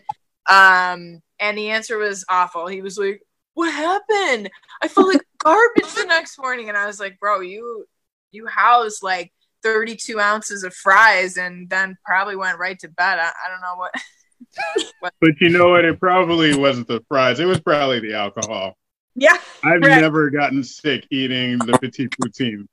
Um, 0.50 1.22
and 1.40 1.58
the 1.58 1.70
answer 1.70 1.98
was 1.98 2.26
awful. 2.30 2.68
He 2.68 2.82
was 2.82 2.98
like, 2.98 3.22
What 3.54 3.72
happened? 3.74 4.50
I 4.82 4.88
felt 4.88 5.08
like 5.08 5.22
garbage 5.38 5.94
the 5.96 6.06
next 6.06 6.40
morning. 6.40 6.70
And 6.70 6.78
I 6.78 6.86
was 6.88 7.00
like, 7.00 7.20
Bro, 7.20 7.42
you 7.42 7.86
you 8.32 8.48
housed 8.48 9.04
like 9.04 9.32
32 9.64 10.20
ounces 10.20 10.64
of 10.64 10.74
fries 10.74 11.38
and 11.38 11.70
then 11.70 11.98
probably 12.06 12.36
went 12.36 12.58
right 12.58 12.80
to 12.80 12.88
bed. 12.88 13.20
I, 13.20 13.26
I 13.46 13.50
don't 13.50 13.62
know 13.62 13.76
what. 13.76 13.94
But 15.20 15.32
you 15.40 15.50
know 15.50 15.70
what? 15.70 15.86
It 15.86 16.00
probably 16.00 16.56
wasn't 16.56 16.88
the 16.88 17.04
fries. 17.08 17.40
It 17.40 17.46
was 17.46 17.60
probably 17.60 18.00
the 18.00 18.14
alcohol. 18.16 18.76
Yeah. 19.16 19.38
I've 19.64 19.82
Right. 19.82 20.02
never 20.02 20.30
gotten 20.32 20.64
sick 20.64 21.06
eating 21.12 21.58
the 21.60 21.74
petit 21.80 22.08
poutine. 22.08 22.68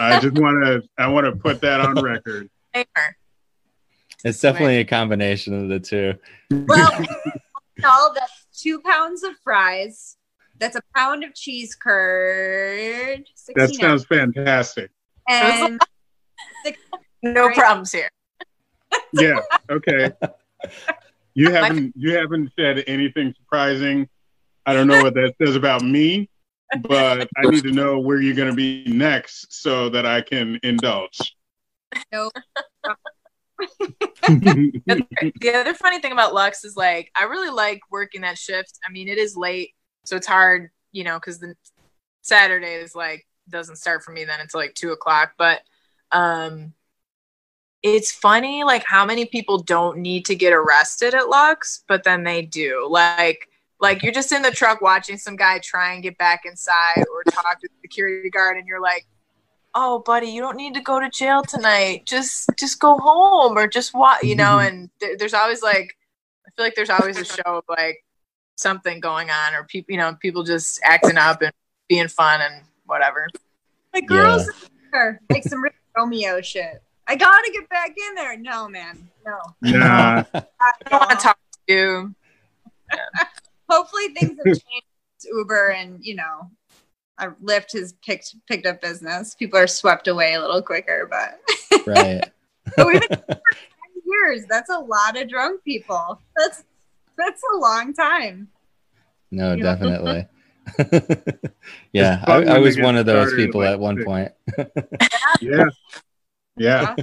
I 0.00 0.20
just 0.20 0.38
want 0.38 0.64
to. 0.64 0.82
I 0.98 1.08
want 1.08 1.26
to 1.26 1.32
put 1.32 1.60
that 1.62 1.80
on 1.80 2.00
record. 2.02 2.48
It's 4.24 4.40
definitely 4.40 4.78
a 4.78 4.84
combination 4.84 5.54
of 5.54 5.68
the 5.68 5.78
two. 5.78 6.14
Well, 6.50 6.90
no, 7.78 8.10
that's 8.14 8.46
two 8.52 8.80
pounds 8.80 9.22
of 9.22 9.34
fries. 9.44 10.16
That's 10.58 10.74
a 10.74 10.82
pound 10.96 11.22
of 11.22 11.34
cheese 11.34 11.76
curd. 11.76 13.24
That 13.54 13.72
sounds 13.76 14.04
fantastic. 14.06 14.90
and 15.28 15.80
No 17.22 17.50
problems 17.50 17.92
here. 17.92 18.10
Yeah. 19.12 19.38
Okay. 19.70 20.10
You 21.34 21.50
haven't. 21.52 21.94
You 21.96 22.16
haven't 22.16 22.52
said 22.58 22.84
anything 22.86 23.34
surprising. 23.38 24.08
I 24.66 24.74
don't 24.74 24.86
know 24.88 25.02
what 25.02 25.14
that 25.14 25.34
says 25.40 25.56
about 25.56 25.82
me, 25.82 26.28
but 26.80 27.28
I 27.36 27.48
need 27.48 27.62
to 27.64 27.72
know 27.72 27.98
where 27.98 28.20
you're 28.20 28.34
going 28.34 28.50
to 28.50 28.54
be 28.54 28.84
next 28.86 29.52
so 29.52 29.88
that 29.90 30.06
I 30.06 30.20
can 30.20 30.58
indulge. 30.62 31.36
no. 32.12 32.30
the 34.28 35.52
other 35.54 35.74
funny 35.74 36.00
thing 36.00 36.12
about 36.12 36.34
Lux 36.34 36.64
is 36.64 36.76
like 36.76 37.10
I 37.16 37.24
really 37.24 37.50
like 37.50 37.80
working 37.90 38.20
that 38.20 38.38
shift. 38.38 38.78
I 38.86 38.92
mean, 38.92 39.08
it 39.08 39.18
is 39.18 39.36
late, 39.36 39.74
so 40.04 40.16
it's 40.16 40.26
hard, 40.26 40.70
you 40.92 41.04
know, 41.04 41.18
because 41.18 41.38
the 41.38 41.54
Saturday 42.22 42.74
is 42.74 42.94
like 42.94 43.26
doesn't 43.48 43.76
start 43.76 44.04
for 44.04 44.12
me 44.12 44.24
then 44.24 44.40
until 44.40 44.60
like 44.60 44.74
two 44.74 44.92
o'clock. 44.92 45.32
But 45.38 45.62
um, 46.12 46.72
it's 47.82 48.12
funny 48.12 48.64
like 48.64 48.84
how 48.84 49.04
many 49.04 49.24
people 49.24 49.58
don't 49.58 49.98
need 49.98 50.26
to 50.26 50.34
get 50.34 50.52
arrested 50.52 51.14
at 51.14 51.28
Lux, 51.28 51.84
but 51.88 52.04
then 52.04 52.24
they 52.24 52.42
do. 52.42 52.86
Like 52.88 53.48
like 53.80 54.02
you're 54.02 54.12
just 54.12 54.32
in 54.32 54.42
the 54.42 54.50
truck 54.50 54.80
watching 54.80 55.16
some 55.16 55.36
guy 55.36 55.58
try 55.58 55.92
and 55.92 56.02
get 56.02 56.18
back 56.18 56.42
inside 56.44 57.04
or 57.12 57.22
talk 57.30 57.60
to 57.60 57.68
the 57.68 57.74
security 57.80 58.30
guard, 58.30 58.56
and 58.56 58.66
you're 58.66 58.80
like, 58.80 59.06
"Oh, 59.74 60.00
buddy, 60.00 60.28
you 60.28 60.40
don't 60.40 60.56
need 60.56 60.74
to 60.74 60.80
go 60.80 60.98
to 61.00 61.08
jail 61.10 61.42
tonight. 61.42 62.04
Just 62.04 62.50
just 62.56 62.80
go 62.80 62.98
home 62.98 63.56
or 63.56 63.68
just 63.68 63.94
what 63.94 64.24
you 64.24 64.34
know." 64.34 64.58
Mm-hmm. 64.58 64.76
And 64.76 64.90
th- 65.00 65.18
there's 65.18 65.34
always 65.34 65.62
like, 65.62 65.96
I 66.46 66.50
feel 66.56 66.64
like 66.64 66.74
there's 66.74 66.90
always 66.90 67.18
a 67.18 67.24
show 67.24 67.42
of 67.46 67.64
like 67.68 68.04
something 68.56 68.98
going 68.98 69.30
on 69.30 69.54
or 69.54 69.64
people, 69.64 69.92
you 69.92 69.98
know, 69.98 70.14
people 70.20 70.42
just 70.42 70.80
acting 70.82 71.16
up 71.16 71.40
and 71.42 71.52
being 71.88 72.08
fun 72.08 72.40
and 72.40 72.64
whatever. 72.86 73.28
Like 73.94 74.06
girls, 74.06 74.50
there, 74.92 75.20
like 75.30 75.44
some 75.44 75.64
Romeo 75.96 76.40
shit. 76.40 76.82
I 77.06 77.14
gotta 77.14 77.50
get 77.52 77.68
back 77.68 77.94
in 77.96 78.14
there. 78.16 78.36
No, 78.36 78.68
man, 78.68 79.08
no. 79.24 79.38
Nah. 79.62 80.24
I 80.34 80.72
don't 80.90 81.00
want 81.00 81.10
to 81.10 81.16
talk 81.16 81.38
to 81.68 81.74
you. 81.74 82.14
Hopefully 83.68 84.08
things 84.08 84.38
have 84.38 84.44
changed. 84.46 84.86
Uber 85.24 85.70
and 85.70 85.98
you 86.00 86.14
know, 86.14 86.50
uh, 87.18 87.30
Lyft 87.42 87.72
has 87.72 87.92
picked 88.04 88.36
picked 88.46 88.66
up 88.66 88.80
business. 88.80 89.34
People 89.34 89.58
are 89.58 89.66
swept 89.66 90.06
away 90.06 90.34
a 90.34 90.40
little 90.40 90.62
quicker, 90.62 91.10
but 91.10 91.86
right. 91.86 92.22
but 92.76 92.86
we've 92.86 93.00
been 93.08 93.18
for 93.26 93.40
years. 94.06 94.44
That's 94.48 94.70
a 94.70 94.78
lot 94.78 95.20
of 95.20 95.28
drunk 95.28 95.64
people. 95.64 96.20
That's 96.36 96.62
that's 97.16 97.42
a 97.52 97.56
long 97.56 97.92
time. 97.94 98.48
No, 99.30 99.54
You 99.54 99.62
definitely. 99.62 100.26
yeah, 101.92 102.22
I, 102.26 102.44
I 102.44 102.58
was 102.58 102.78
one 102.78 102.96
of 102.96 103.06
those 103.06 103.28
started, 103.28 103.46
people 103.46 103.62
like, 103.62 103.70
at 103.70 103.80
one 103.80 104.04
point. 104.04 104.32
Yeah. 105.40 105.64
Yeah. 106.56 106.96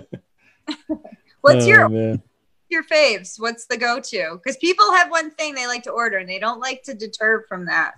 What's 1.41 1.65
Oh, 1.65 1.67
your 1.67 1.89
man. 1.89 2.21
Your 2.69 2.83
faves? 2.83 3.39
What's 3.39 3.67
the 3.67 3.77
go 3.77 3.99
to? 3.99 4.39
Because 4.43 4.57
people 4.57 4.91
have 4.93 5.11
one 5.11 5.31
thing 5.31 5.53
they 5.53 5.67
like 5.67 5.83
to 5.83 5.91
order 5.91 6.17
and 6.17 6.27
they 6.27 6.39
don't 6.39 6.59
like 6.59 6.83
to 6.83 6.93
deter 6.93 7.45
from 7.47 7.65
that. 7.65 7.95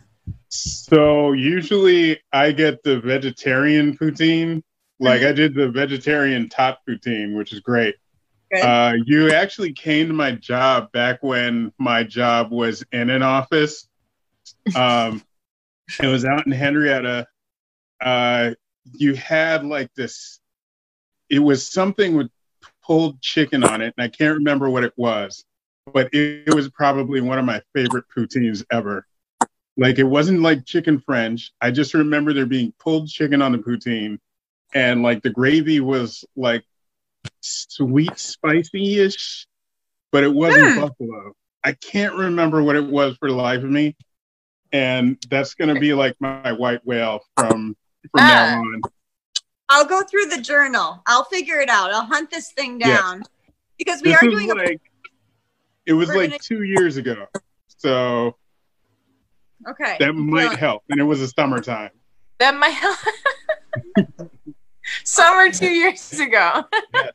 So 0.50 1.34
usually 1.34 2.20
I 2.32 2.52
get 2.52 2.84
the 2.84 3.00
vegetarian 3.00 3.98
poutine. 3.98 4.64
Like 5.00 5.22
I 5.22 5.32
did 5.32 5.54
the 5.54 5.70
vegetarian 5.70 6.50
tot 6.50 6.80
poutine, 6.88 7.38
which 7.38 7.54
is 7.54 7.60
great. 7.60 7.96
Uh, 8.54 8.94
you 9.06 9.32
actually 9.32 9.74
came 9.74 10.08
to 10.08 10.14
my 10.14 10.32
job 10.32 10.92
back 10.92 11.22
when 11.22 11.72
my 11.78 12.04
job 12.04 12.52
was 12.52 12.84
in 12.92 13.10
an 13.10 13.22
office. 13.22 13.88
Um, 14.76 15.22
it 16.02 16.08
was 16.08 16.26
out 16.26 16.46
in 16.46 16.52
Henrietta. 16.52 17.28
Uh, 18.00 18.52
you 18.94 19.16
had 19.16 19.66
like 19.66 19.94
this, 19.96 20.40
it 21.30 21.40
was 21.40 21.68
something 21.68 22.16
with 22.16 22.30
pulled 22.88 23.22
chicken 23.22 23.64
on 23.64 23.82
it, 23.82 23.94
and 23.98 24.04
I 24.04 24.08
can't 24.08 24.36
remember 24.38 24.70
what 24.70 24.86
it 24.86 24.94
was, 24.96 25.44
but 25.94 26.14
it, 26.14 26.48
it 26.48 26.54
was 26.56 26.70
probably 26.70 27.20
one 27.22 27.38
of 27.38 27.46
my 27.46 27.62
favorite 27.76 28.06
poutines 28.16 28.64
ever. 28.72 29.06
Like 29.76 30.00
it 30.00 30.04
wasn't 30.04 30.42
like 30.42 30.66
chicken 30.66 31.00
French. 31.00 31.52
I 31.62 31.70
just 31.70 31.94
remember 31.94 32.34
there 32.34 32.46
being 32.48 32.74
pulled 32.80 33.10
chicken 33.10 33.42
on 33.42 33.52
the 33.52 33.58
poutine, 33.60 34.18
and 34.74 35.04
like 35.04 35.22
the 35.22 35.30
gravy 35.30 35.82
was 35.82 36.26
like 36.36 36.64
sweet, 37.42 38.18
spicy 38.18 39.00
ish, 39.00 39.46
but 40.12 40.24
it 40.24 40.34
wasn't 40.34 40.74
Hmm. 40.74 40.80
buffalo. 40.80 41.34
I 41.64 41.74
can't 41.74 42.16
remember 42.16 42.64
what 42.64 42.76
it 42.78 42.86
was 42.86 43.18
for 43.18 43.30
the 43.30 43.36
life 43.36 43.64
of 43.64 43.70
me. 43.70 43.96
And 44.72 45.18
that's 45.30 45.54
gonna 45.54 45.80
be 45.80 45.94
like 45.94 46.16
my 46.20 46.54
white 46.54 46.86
whale 46.86 47.22
from 47.36 47.76
from 48.12 48.24
Ah. 48.24 48.28
now 48.28 48.58
on. 48.60 48.82
I'll 49.70 49.86
go 49.86 50.02
through 50.04 50.26
the 50.26 50.42
journal. 50.42 51.02
I'll 51.08 51.26
figure 51.26 51.60
it 51.60 51.70
out. 51.70 51.92
I'll 51.92 52.06
hunt 52.06 52.32
this 52.32 52.52
thing 52.52 52.80
Yeah. 52.80 52.98
down 52.98 53.24
because 53.78 54.02
we 54.02 54.12
This 54.12 54.22
are 54.24 54.26
was 54.30 54.34
doing 54.46 54.52
a 54.60 54.78
it 55.86 55.94
was 55.94 56.10
We're 56.10 56.16
like 56.18 56.30
gonna- 56.32 56.40
two 56.40 56.64
years 56.64 56.98
ago. 56.98 57.28
So 57.78 58.36
okay. 59.68 59.96
that 60.00 60.14
might 60.14 60.48
Well, 60.50 60.58
help. 60.58 60.84
And 60.90 61.00
it 61.00 61.04
was 61.04 61.22
a 61.22 61.28
summertime. 61.28 61.92
That 62.40 62.56
might 62.56 62.70
help. 62.70 62.98
summer 65.04 65.52
two 65.52 65.70
years 65.70 66.12
ago. 66.20 66.64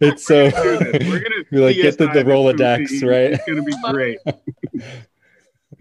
It's 0.01 0.25
so. 0.27 0.45
We're 0.45 0.79
gonna 1.21 1.45
You're 1.51 1.65
like, 1.67 1.77
get 1.77 1.99
the, 1.99 2.07
CSI 2.07 2.13
the 2.15 2.25
this 2.25 2.33
Rolodex, 2.33 2.89
poutine. 2.89 3.11
right? 3.11 3.33
It's 3.33 3.45
gonna 3.47 3.63
be 3.63 3.75
great. 3.91 4.19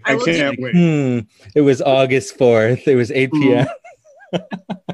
I 0.05 0.13
I 0.15 0.17
can't 0.17 0.59
wait. 0.59 0.73
Hmm. 0.73 1.19
It 1.55 1.61
was 1.61 1.81
August 1.81 2.37
4th. 2.39 2.87
It 2.87 2.95
was 2.95 3.11
8 3.11 3.31
p.m. 3.33 3.67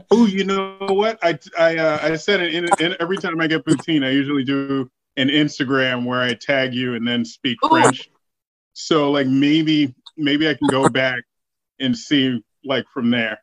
Oh, 0.10 0.26
you 0.26 0.46
know 0.46 0.78
what? 0.80 1.20
I 1.22 1.38
I 1.60 1.76
uh, 1.76 2.00
I 2.02 2.16
said 2.16 2.40
it 2.40 2.56
in, 2.56 2.70
in 2.80 2.96
every 3.00 3.18
time 3.18 3.42
I 3.42 3.48
get 3.48 3.66
poutine, 3.66 4.06
I 4.06 4.10
usually 4.10 4.46
do 4.46 4.90
an 5.18 5.28
Instagram 5.28 6.06
where 6.06 6.22
I 6.22 6.34
tag 6.34 6.74
you 6.74 6.96
and 6.96 7.06
then 7.06 7.26
speak 7.26 7.58
Ooh. 7.66 7.70
French. 7.70 8.10
So 8.72 9.12
like 9.12 9.28
maybe 9.28 9.94
maybe 10.16 10.48
I 10.48 10.54
can 10.54 10.68
go 10.70 10.88
back 11.04 11.24
and 11.80 11.96
see 11.96 12.42
like 12.64 12.86
from 12.94 13.12
there. 13.12 13.38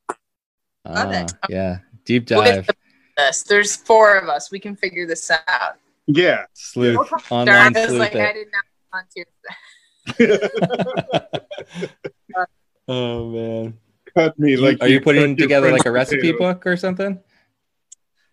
Love. 0.86 1.26
Ah, 1.42 1.46
yeah. 1.48 1.78
Deep 2.04 2.26
dive. 2.26 2.66
to 2.66 2.74
this. 3.16 3.42
There's 3.42 3.76
four 3.76 4.16
of 4.16 4.28
us. 4.28 4.50
We 4.50 4.58
can 4.58 4.74
figure 4.76 5.06
this 5.06 5.30
out. 5.30 5.76
Yeah. 6.06 6.44
Sleuth. 6.52 6.98
Okay. 6.98 7.34
Online 7.34 7.72
Darn, 7.72 7.88
sleuth. 7.88 7.98
like, 7.98 8.14
I 8.16 8.32
did 8.32 8.48
not 8.52 8.64
want 8.92 9.10
to. 9.16 9.24
oh, 12.88 13.30
man. 13.30 13.78
Cut 14.16 14.38
me 14.38 14.56
like 14.56 14.80
Are 14.80 14.88
you 14.88 14.98
cut 15.00 15.04
putting 15.04 15.36
together 15.36 15.72
like 15.72 15.86
a 15.86 15.90
recipe 15.90 16.32
potatoes. 16.32 16.38
book 16.38 16.66
or 16.66 16.76
something? 16.76 17.20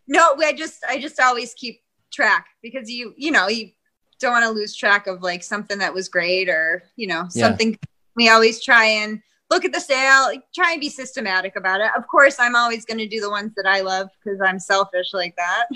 No, 0.08 0.36
I 0.40 0.54
just 0.54 0.84
I 0.88 1.00
just 1.00 1.20
always 1.20 1.54
keep 1.54 1.82
track 2.12 2.46
because 2.62 2.90
you 2.90 3.14
you 3.18 3.32
know 3.32 3.48
you 3.48 3.72
don't 4.20 4.32
want 4.34 4.46
to 4.46 4.52
lose 4.52 4.76
track 4.76 5.08
of 5.08 5.24
like 5.24 5.44
something 5.44 5.80
that 5.80 5.94
was 5.94 6.10
great 6.10 6.50
or 6.50 6.84
you 6.96 7.08
know 7.08 7.28
Yeah. 7.34 7.48
something. 7.48 7.78
We 8.16 8.30
always 8.30 8.64
try 8.64 8.86
and 8.86 9.22
look 9.50 9.66
at 9.66 9.74
the 9.74 9.80
sale, 9.80 10.32
try 10.54 10.74
and 10.74 10.82
be 10.82 10.90
systematic 10.90 11.56
about 11.56 11.82
it. 11.82 11.92
Of 11.98 12.08
course, 12.08 12.40
I'm 12.40 12.56
always 12.56 12.86
going 12.86 13.00
to 13.00 13.08
do 13.08 13.20
the 13.22 13.30
ones 13.30 13.54
that 13.56 13.66
I 13.66 13.82
love 13.82 14.10
because 14.24 14.40
I'm 14.42 14.60
selfish 14.60 15.14
like 15.14 15.36
that. 15.38 15.68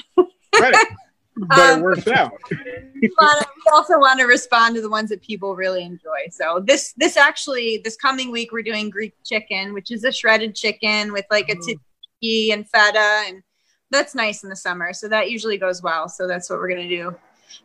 Right. 0.59 0.75
But 1.37 1.59
Um, 1.59 1.79
it 1.79 1.83
works 1.83 2.07
out. 2.07 2.31
we 2.51 3.09
we 3.09 3.71
also 3.73 3.99
want 3.99 4.19
to 4.19 4.25
respond 4.25 4.75
to 4.75 4.81
the 4.81 4.89
ones 4.89 5.09
that 5.09 5.21
people 5.21 5.55
really 5.55 5.83
enjoy. 5.83 6.27
So 6.31 6.63
this 6.65 6.93
this 6.97 7.17
actually 7.17 7.81
this 7.83 7.95
coming 7.97 8.31
week 8.31 8.51
we're 8.51 8.63
doing 8.63 8.89
Greek 8.89 9.13
chicken, 9.23 9.73
which 9.73 9.91
is 9.91 10.03
a 10.03 10.11
shredded 10.11 10.55
chicken 10.55 11.11
with 11.11 11.25
like 11.29 11.49
a 11.49 11.55
tzatziki 11.55 12.53
and 12.53 12.67
feta, 12.69 13.23
and 13.27 13.43
that's 13.91 14.15
nice 14.15 14.43
in 14.43 14.49
the 14.49 14.55
summer. 14.55 14.93
So 14.93 15.09
that 15.09 15.29
usually 15.29 15.57
goes 15.57 15.81
well. 15.81 16.07
So 16.07 16.27
that's 16.27 16.49
what 16.49 16.59
we're 16.59 16.69
gonna 16.69 16.87
do 16.87 17.15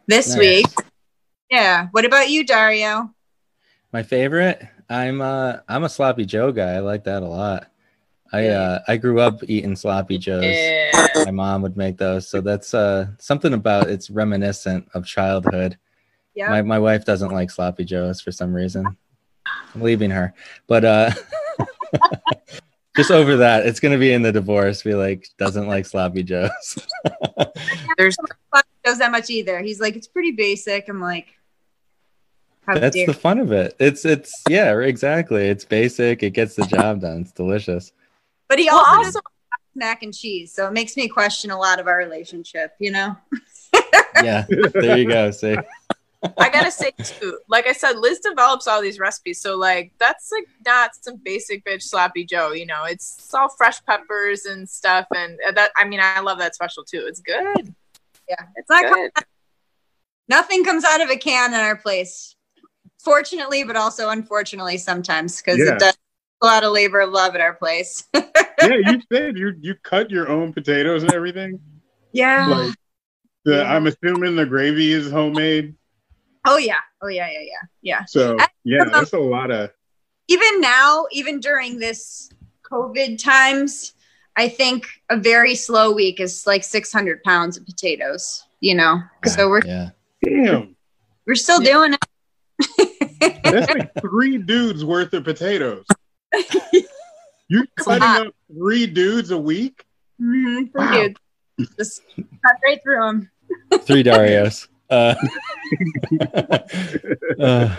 this 0.07 0.31
Nice. 0.31 0.39
week. 0.39 0.67
Yeah. 1.51 1.89
What 1.93 2.05
about 2.05 2.29
you, 2.29 2.45
Dario? 2.45 3.15
My 3.93 4.03
favorite? 4.03 4.63
I'm 4.89 5.21
uh 5.21 5.59
I'm 5.69 5.85
a 5.85 5.89
sloppy 5.89 6.25
Joe 6.25 6.51
guy. 6.51 6.75
I 6.75 6.81
like 6.81 7.05
that 7.05 7.23
a 7.23 7.27
lot. 7.27 7.71
I 8.33 8.45
Yeah. 8.45 8.61
uh 8.61 8.79
I 8.89 8.97
grew 8.97 9.21
up 9.21 9.41
eating 9.49 9.77
sloppy 9.77 10.19
joes. 10.19 10.45
Yeah. 10.45 10.91
My 11.25 11.31
mom 11.31 11.63
would 11.63 11.77
make 11.77 11.97
those. 11.97 12.29
So 12.29 12.41
that's 12.41 12.75
uh 12.75 13.09
something 13.19 13.53
about 13.55 13.91
it's 13.91 14.11
reminiscent 14.11 14.89
of 14.95 15.05
childhood. 15.07 15.77
Yeah. 16.35 16.49
My 16.51 16.63
my 16.63 16.79
wife 16.79 17.05
doesn't 17.05 17.31
like 17.33 17.51
sloppy 17.51 17.85
joes 17.85 18.21
for 18.21 18.33
some 18.33 18.53
reason. 18.53 18.87
I'm 19.75 19.83
leaving 19.83 20.11
her. 20.11 20.35
But 20.67 20.85
uh 20.85 21.11
just 22.97 23.11
over 23.11 23.37
that, 23.39 23.67
it's 23.67 23.81
gonna 23.81 23.99
be 23.99 24.13
in 24.13 24.23
the 24.23 24.33
divorce, 24.33 24.83
be 24.83 24.95
like, 24.95 25.27
doesn't 25.39 25.67
like 25.67 25.87
sloppy 25.87 26.23
joes. 26.23 26.79
There's 27.99 28.17
Does 28.85 28.99
that 28.99 29.11
much 29.11 29.31
either? 29.31 29.61
He's 29.61 29.81
like, 29.81 29.97
it's 29.97 30.09
pretty 30.09 30.33
basic. 30.33 30.89
I'm 30.89 31.01
like, 31.01 31.35
how 32.67 32.79
That's 32.79 32.95
dare 32.95 33.07
the 33.07 33.15
fun 33.15 33.39
of 33.39 33.53
it. 33.53 33.75
It's 33.81 34.05
it's 34.05 34.33
yeah, 34.49 34.79
exactly. 34.79 35.49
It's 35.49 35.65
basic, 35.65 36.23
it 36.23 36.31
gets 36.31 36.55
the 36.55 36.67
job 36.67 37.01
done. 37.01 37.23
It's 37.23 37.33
delicious. 37.33 37.93
But 38.51 38.59
he 38.59 38.67
well, 38.67 38.85
also, 38.85 38.97
also 38.97 39.13
does 39.21 39.61
mac 39.77 40.03
and 40.03 40.13
cheese, 40.13 40.53
so 40.53 40.67
it 40.67 40.73
makes 40.73 40.97
me 40.97 41.07
question 41.07 41.53
a 41.53 41.57
lot 41.57 41.79
of 41.79 41.87
our 41.87 41.97
relationship. 41.97 42.75
You 42.79 42.91
know? 42.91 43.17
Yeah. 44.23 44.45
There 44.75 44.99
you 44.99 45.09
go. 45.09 45.31
See. 45.31 45.57
I 46.37 46.51
gotta 46.51 46.71
say 46.71 46.91
too, 47.03 47.39
like 47.49 47.67
I 47.67 47.73
said, 47.73 47.97
Liz 47.97 48.19
develops 48.19 48.67
all 48.67 48.83
these 48.83 48.99
recipes, 48.99 49.41
so 49.41 49.57
like 49.57 49.93
that's 49.99 50.31
like 50.33 50.47
not 50.67 50.91
some 50.97 51.17
basic 51.25 51.65
bitch 51.65 51.85
sloppy 51.85 52.25
Joe. 52.25 52.51
You 52.51 52.67
know, 52.67 52.85
it's, 52.85 53.17
it's 53.19 53.33
all 53.33 53.49
fresh 53.49 53.83
peppers 53.87 54.45
and 54.45 54.69
stuff, 54.69 55.07
and 55.15 55.39
uh, 55.49 55.53
that 55.53 55.71
I 55.77 55.85
mean, 55.85 56.01
I 56.03 56.21
love 56.21 56.39
that 56.39 56.57
special 56.57 56.85
too. 56.85 57.05
It's 57.07 57.21
good. 57.21 57.73
Yeah, 58.29 58.45
it's 58.57 58.69
not. 58.69 58.93
Good. 58.93 59.11
Nothing 60.29 60.65
comes 60.65 60.85
out 60.85 61.01
of 61.01 61.09
a 61.09 61.17
can 61.17 61.55
in 61.55 61.61
our 61.61 61.77
place. 61.77 62.35
Fortunately, 63.03 63.65
but 63.65 63.77
also 63.77 64.11
unfortunately 64.11 64.77
sometimes 64.77 65.41
because 65.41 65.59
Yeah. 65.59 65.75
it 65.75 65.79
does 65.79 65.97
a 66.43 66.47
lot 66.47 66.65
of 66.65 66.73
labor 66.73 67.01
of 67.01 67.11
love 67.11 67.35
at 67.35 67.41
our 67.41 67.55
place. 67.55 68.05
yeah, 68.15 68.23
you 68.87 69.01
said 69.13 69.37
you 69.37 69.55
you 69.61 69.75
cut 69.83 70.11
your 70.11 70.29
own 70.29 70.53
potatoes 70.53 71.03
and 71.03 71.13
everything. 71.13 71.61
yeah. 72.13 72.47
Like 72.47 72.75
the 73.45 73.57
Yeah. 73.57 73.75
I'm 73.75 73.87
assuming 73.87 74.37
the 74.37 74.47
gravy 74.47 74.93
is 74.93 75.11
homemade. 75.11 75.75
oh 76.47 76.57
yeah. 76.57 76.81
Oh 77.03 77.09
yeah. 77.09 77.29
Yeah. 77.31 77.41
Yeah. 77.41 77.67
Yeah. 77.83 78.05
So 78.07 78.37
yeah, 78.65 78.85
that's 78.91 79.13
a 79.13 79.19
lot 79.19 79.51
of 79.51 79.71
Even 80.29 80.61
now, 80.61 81.07
even 81.13 81.41
during 81.41 81.79
this 81.79 82.31
COVID 82.71 83.23
times, 83.23 83.95
I 84.37 84.49
think 84.49 84.87
a 85.11 85.17
very 85.17 85.55
slow 85.55 85.93
week 85.93 86.21
is 86.21 86.47
like 86.47 86.63
600 86.65 87.23
pounds 87.23 87.57
of 87.57 87.67
potatoes. 87.67 88.45
You 88.61 88.75
know, 88.75 89.01
so 89.27 89.49
we're 89.49 89.63
yeah. 89.65 89.91
Damn. 90.23 90.77
we're 91.27 91.35
still 91.35 91.61
doing 91.61 91.95
it. 91.95 92.01
That's 93.43 93.73
like 93.73 93.91
three 94.01 94.37
dudes 94.37 94.85
worth 94.85 95.15
of 95.15 95.25
potatoes. 95.25 95.87
You're 97.49 97.65
a 97.65 97.67
cutting 97.83 98.01
lot. 98.03 98.27
up 98.29 98.35
three 98.53 98.87
dudes 98.87 99.31
a 99.31 99.39
week? 99.39 99.85
Mhm, 100.21 100.71
Wow. 100.75 100.93
dude. 100.93 101.17
Just 101.79 102.03
cut 102.17 102.57
right 102.65 102.81
through 102.83 103.01
them. 103.01 103.31
Three 103.83 104.03
Darios. 104.03 104.69
Uh, 104.89 105.15
uh, 107.41 107.77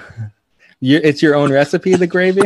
you, 0.79 0.99
it's 1.03 1.21
your 1.21 1.35
own 1.35 1.51
recipe, 1.51 1.95
the 1.95 2.07
gravy. 2.07 2.41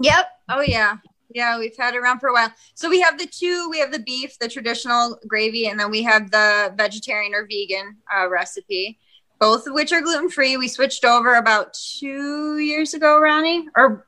Yep. 0.00 0.28
Oh 0.48 0.60
yeah. 0.60 0.96
Yeah, 1.34 1.58
we've 1.58 1.76
had 1.76 1.94
it 1.94 1.98
around 1.98 2.20
for 2.20 2.28
a 2.28 2.32
while. 2.32 2.52
So 2.74 2.88
we 2.88 3.00
have 3.00 3.18
the 3.18 3.26
two. 3.26 3.68
We 3.70 3.78
have 3.80 3.92
the 3.92 3.98
beef, 3.98 4.38
the 4.38 4.48
traditional 4.48 5.18
gravy, 5.26 5.66
and 5.68 5.78
then 5.78 5.90
we 5.90 6.02
have 6.04 6.30
the 6.30 6.72
vegetarian 6.76 7.34
or 7.34 7.46
vegan 7.46 7.96
uh, 8.16 8.28
recipe. 8.28 8.98
Both 9.38 9.66
of 9.66 9.74
which 9.74 9.92
are 9.92 10.00
gluten 10.00 10.30
free. 10.30 10.56
We 10.56 10.68
switched 10.68 11.04
over 11.04 11.34
about 11.34 11.74
two 11.74 12.58
years 12.58 12.94
ago, 12.94 13.20
Ronnie. 13.20 13.68
Or 13.76 14.06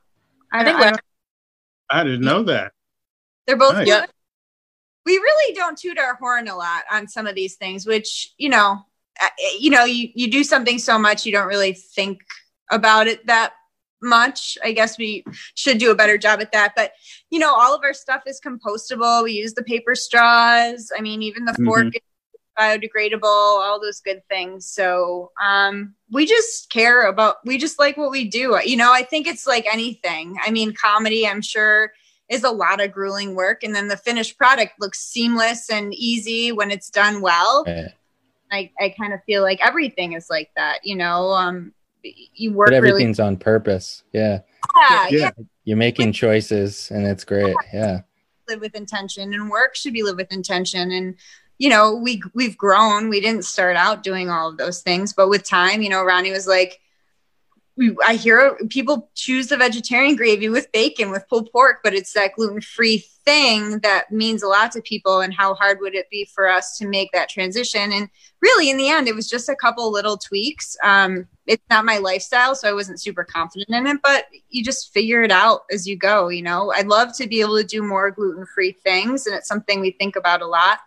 I, 0.52 0.61
I 0.61 0.64
think 0.64 0.78
don't, 0.78 0.83
I 0.87 0.87
we- 0.87 0.90
don't- 0.92 1.00
I 1.90 2.05
didn't 2.05 2.22
know 2.22 2.42
that. 2.44 2.72
they're 3.46 3.57
both. 3.57 3.74
Nice. 3.74 4.07
We 5.07 5.16
really 5.16 5.55
don't 5.55 5.79
toot 5.79 5.98
our 5.98 6.16
horn 6.16 6.48
a 6.48 6.55
lot 6.55 6.83
on 6.92 7.09
some 7.09 7.27
of 7.27 7.35
these 7.35 7.57
things, 7.57 7.87
which 7.87 8.35
you 8.37 8.51
know, 8.51 8.85
uh, 9.22 9.29
you 9.59 9.70
know, 9.70 9.85
you 9.85 10.09
you 10.14 10.31
do 10.31 10.44
something 10.44 10.79
so 10.79 10.98
much, 10.98 11.24
you 11.24 11.33
don't 11.33 11.48
really 11.48 11.72
think 11.72 12.20
about 12.70 13.07
it 13.07 13.27
that 13.27 13.53
much. 14.03 14.59
I 14.62 14.72
guess 14.72 14.98
we 14.98 15.24
should 15.55 15.79
do 15.79 15.90
a 15.90 15.94
better 15.94 16.18
job 16.18 16.40
at 16.40 16.53
that. 16.53 16.74
But 16.77 16.92
you 17.31 17.38
know, 17.38 17.55
all 17.55 17.74
of 17.74 17.83
our 17.85 17.94
stuff 17.94 18.22
is 18.27 18.40
compostable. 18.40 19.24
We 19.24 19.33
use 19.33 19.55
the 19.55 19.64
paper 19.64 19.94
straws. 19.94 20.92
I 20.96 21.01
mean, 21.01 21.22
even 21.22 21.44
the 21.44 21.55
fork 21.64 21.87
is 21.94 22.03
biodegradable, 22.59 23.23
all 23.25 23.81
those 23.81 24.01
good 24.01 24.23
things. 24.29 24.66
So 24.66 25.31
um 25.42 25.94
we 26.11 26.27
just 26.27 26.71
care 26.71 27.07
about 27.09 27.37
we 27.44 27.59
just 27.59 27.79
like 27.79 27.97
what 27.97 28.11
we 28.11 28.25
do. 28.29 28.59
You 28.64 28.77
know, 28.77 28.92
I 28.92 29.03
think 29.03 29.27
it's 29.27 29.47
like 29.47 29.66
anything. 29.73 30.37
I 30.44 30.51
mean, 30.51 30.73
comedy, 30.75 31.27
I'm 31.27 31.42
sure 31.42 31.92
is 32.29 32.44
a 32.44 32.51
lot 32.51 32.81
of 32.83 32.92
grueling 32.92 33.35
work 33.35 33.62
and 33.62 33.75
then 33.75 33.88
the 33.88 33.97
finished 33.97 34.37
product 34.37 34.73
looks 34.81 35.01
seamless 35.01 35.71
and 35.71 35.94
easy 35.94 36.53
when 36.53 36.71
it's 36.71 36.90
done 36.90 37.23
well. 37.23 37.64
Right. 37.66 37.92
I, 38.51 38.71
I 38.81 38.94
kind 38.99 39.12
of 39.12 39.21
feel 39.25 39.42
like 39.42 39.64
everything 39.64 40.12
is 40.14 40.29
like 40.29 40.51
that, 40.57 40.81
you 40.85 40.97
know. 40.97 41.31
Um 41.31 41.73
you 42.03 42.53
work 42.53 42.68
But 42.68 42.75
really 42.75 42.88
everything's 42.90 43.21
on 43.21 43.37
purpose. 43.37 44.03
Yeah. 44.12 44.40
yeah, 44.77 45.07
Yeah. 45.11 45.18
yeah, 45.18 45.31
You're 45.64 45.77
making 45.77 46.12
choices 46.12 46.90
and 46.90 47.07
it's 47.07 47.25
great. 47.25 47.55
Yeah. 47.75 48.01
live 48.49 48.61
with 48.61 48.75
intention 48.75 49.35
and 49.35 49.51
work 49.51 49.75
should 49.77 49.92
be 49.92 50.03
lived 50.03 50.16
with 50.18 50.33
intention 50.33 50.90
and 50.92 51.16
you 51.59 51.68
know 51.68 51.94
we 51.94 52.23
we've 52.35 52.57
grown. 52.57 53.09
We 53.09 53.21
didn't 53.21 53.44
start 53.44 53.77
out 53.77 54.03
doing 54.03 54.31
all 54.31 54.49
of 54.49 54.57
those 54.57 54.83
things 54.83 55.12
but 55.12 55.29
with 55.29 55.44
time 55.44 55.83
you 55.83 55.88
know 55.88 56.05
ronnie 56.05 56.31
was 56.31 56.47
like 56.47 56.81
i 58.07 58.14
hear 58.14 58.57
people 58.71 59.11
choose 59.14 59.49
the 59.49 59.57
vegetarian 59.57 60.16
gravy 60.16 60.49
with 60.49 60.71
bacon 60.73 61.11
with 61.11 61.29
pulled 61.29 61.51
pork 61.53 61.79
but 61.85 61.94
it's 61.94 62.12
that 62.12 62.33
gluten-free 62.35 63.05
thing 63.29 63.79
that 63.81 64.11
means 64.11 64.42
a 64.42 64.49
lot 64.49 64.73
to 64.73 64.81
people 64.81 65.21
and 65.21 65.35
how 65.35 65.53
hard 65.53 65.77
would 65.83 65.94
it 65.94 66.09
be 66.11 66.25
for 66.35 66.49
us 66.49 66.79
to 66.79 66.88
make 66.88 67.12
that 67.12 67.29
transition? 67.29 67.92
And 67.92 68.09
really 68.40 68.71
in 68.71 68.79
the 68.79 68.88
end 68.88 69.07
it 69.07 69.14
was 69.14 69.29
just 69.29 69.51
a 69.51 69.55
couple 69.55 69.92
little 69.92 70.16
tweaks. 70.16 70.79
Um, 70.83 71.29
it's 71.47 71.62
not 71.68 71.85
my 71.85 71.99
lifestyle 71.99 72.55
so 72.55 72.68
i 72.68 72.73
wasn't 72.73 73.03
super 73.03 73.25
confident 73.25 73.68
in 73.68 73.87
it 73.87 73.99
but 74.03 74.25
you 74.49 74.64
just 74.64 74.94
figure 74.94 75.23
it 75.23 75.31
out 75.31 75.64
as 75.71 75.87
you 75.87 75.97
go 75.97 76.29
you 76.29 76.42
know? 76.42 76.73
I'd 76.73 76.87
love 76.87 77.14
to 77.18 77.29
be 77.29 77.42
able 77.42 77.59
to 77.59 77.64
do 77.64 77.83
more 77.83 78.11
gluten-free 78.11 78.73
things 78.83 79.27
and 79.27 79.37
it's 79.37 79.49
something 79.49 79.81
we 79.81 79.90
think 79.90 80.16
about 80.16 80.40
a 80.40 80.47
lot 80.47 80.79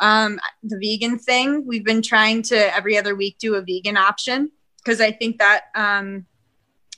um, 0.00 0.40
the 0.62 0.78
vegan 0.78 1.18
thing 1.18 1.66
we've 1.66 1.84
been 1.84 2.02
trying 2.02 2.42
to 2.42 2.74
every 2.74 2.96
other 2.98 3.14
week 3.14 3.38
do 3.38 3.54
a 3.54 3.62
vegan 3.62 3.96
option 3.96 4.50
because 4.78 5.00
i 5.00 5.10
think 5.10 5.38
that 5.38 5.64
um, 5.74 6.26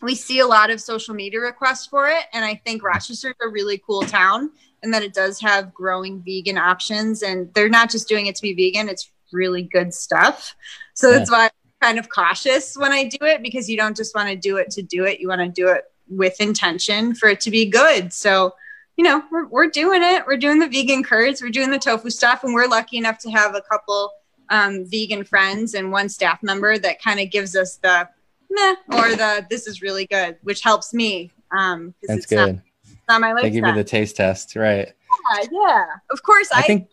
we 0.00 0.14
see 0.14 0.40
a 0.40 0.46
lot 0.46 0.70
of 0.70 0.80
social 0.80 1.14
media 1.14 1.40
requests 1.40 1.86
for 1.86 2.08
it 2.08 2.24
and 2.32 2.44
i 2.44 2.54
think 2.64 2.82
rochester's 2.82 3.34
a 3.42 3.48
really 3.48 3.82
cool 3.86 4.02
town 4.02 4.50
and 4.82 4.92
that 4.92 5.02
it 5.02 5.14
does 5.14 5.40
have 5.40 5.72
growing 5.72 6.22
vegan 6.22 6.58
options 6.58 7.22
and 7.22 7.52
they're 7.54 7.68
not 7.68 7.90
just 7.90 8.08
doing 8.08 8.26
it 8.26 8.34
to 8.34 8.42
be 8.42 8.54
vegan 8.54 8.88
it's 8.88 9.10
really 9.32 9.62
good 9.62 9.94
stuff. 9.94 10.54
So 10.92 11.10
that's 11.10 11.30
why 11.30 11.44
i'm 11.44 11.50
kind 11.80 11.98
of 11.98 12.10
cautious 12.10 12.76
when 12.76 12.92
i 12.92 13.04
do 13.04 13.16
it 13.22 13.42
because 13.42 13.68
you 13.68 13.76
don't 13.76 13.96
just 13.96 14.14
want 14.14 14.28
to 14.28 14.36
do 14.36 14.58
it 14.58 14.70
to 14.70 14.82
do 14.82 15.04
it 15.04 15.20
you 15.20 15.28
want 15.28 15.40
to 15.40 15.48
do 15.48 15.68
it 15.68 15.84
with 16.08 16.40
intention 16.40 17.14
for 17.14 17.28
it 17.28 17.40
to 17.40 17.50
be 17.50 17.66
good. 17.66 18.12
So 18.12 18.54
you 18.96 19.04
know 19.04 19.22
we're, 19.30 19.46
we're 19.46 19.68
doing 19.68 20.02
it 20.02 20.26
we're 20.26 20.36
doing 20.36 20.58
the 20.58 20.68
vegan 20.68 21.02
curds 21.02 21.40
we're 21.42 21.48
doing 21.50 21.70
the 21.70 21.78
tofu 21.78 22.10
stuff 22.10 22.44
and 22.44 22.52
we're 22.54 22.66
lucky 22.68 22.98
enough 22.98 23.18
to 23.18 23.30
have 23.30 23.54
a 23.54 23.60
couple 23.62 24.10
um, 24.50 24.84
vegan 24.86 25.24
friends 25.24 25.74
and 25.74 25.90
one 25.90 26.08
staff 26.08 26.42
member 26.42 26.76
that 26.78 27.00
kind 27.02 27.18
of 27.20 27.30
gives 27.30 27.56
us 27.56 27.76
the 27.76 28.08
meh 28.50 28.74
or 28.98 29.16
the 29.16 29.46
this 29.48 29.66
is 29.66 29.80
really 29.80 30.06
good 30.06 30.36
which 30.42 30.60
helps 30.62 30.92
me 30.92 31.30
um 31.52 31.94
'cause 32.00 32.08
That's 32.08 32.24
it's 32.24 32.32
not, 32.32 32.46
good. 32.46 32.62
it's 32.84 32.96
not 33.08 33.20
my 33.20 33.34
They 33.40 33.50
give 33.50 33.66
you 33.66 33.72
the 33.72 33.84
taste 33.84 34.16
test. 34.16 34.56
Right. 34.56 34.92
yeah, 35.40 35.46
yeah 35.50 35.84
of 36.10 36.22
course 36.22 36.48
i, 36.52 36.58
I 36.60 36.62
think 36.62 36.88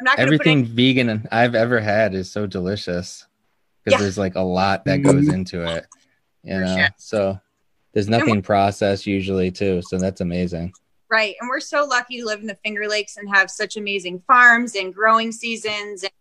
i'm 0.00 0.04
not 0.04 0.18
everything 0.18 0.64
put 0.64 0.72
vegan 0.74 1.28
I've 1.30 1.54
ever 1.54 1.78
had 1.80 2.14
is 2.14 2.30
so 2.30 2.46
delicious 2.46 3.26
because 3.84 3.98
Yeah. 3.98 4.02
there's 4.02 4.18
like 4.18 4.34
a 4.34 4.40
lot 4.40 4.84
that 4.86 4.98
goes 4.98 5.28
into 5.28 5.62
it, 5.62 5.86
you 6.42 6.54
For 6.54 6.60
know. 6.64 6.76
sure. 6.76 6.88
So 6.98 7.40
there's 7.92 8.08
nothing 8.08 8.42
processed 8.42 9.06
usually 9.06 9.50
too, 9.52 9.80
so 9.82 9.98
that's 9.98 10.20
amazing. 10.20 10.72
Right. 11.10 11.36
And 11.40 11.48
we're 11.48 11.60
so 11.60 11.84
lucky 11.84 12.20
to 12.20 12.26
live 12.26 12.40
in 12.40 12.46
the 12.46 12.58
Finger 12.62 12.86
Lakes 12.86 13.16
and 13.16 13.28
have 13.34 13.50
such 13.50 13.76
amazing 13.76 14.22
farms 14.26 14.74
and 14.74 14.94
growing 14.94 15.32
seasons 15.32 16.02
and 16.02 16.12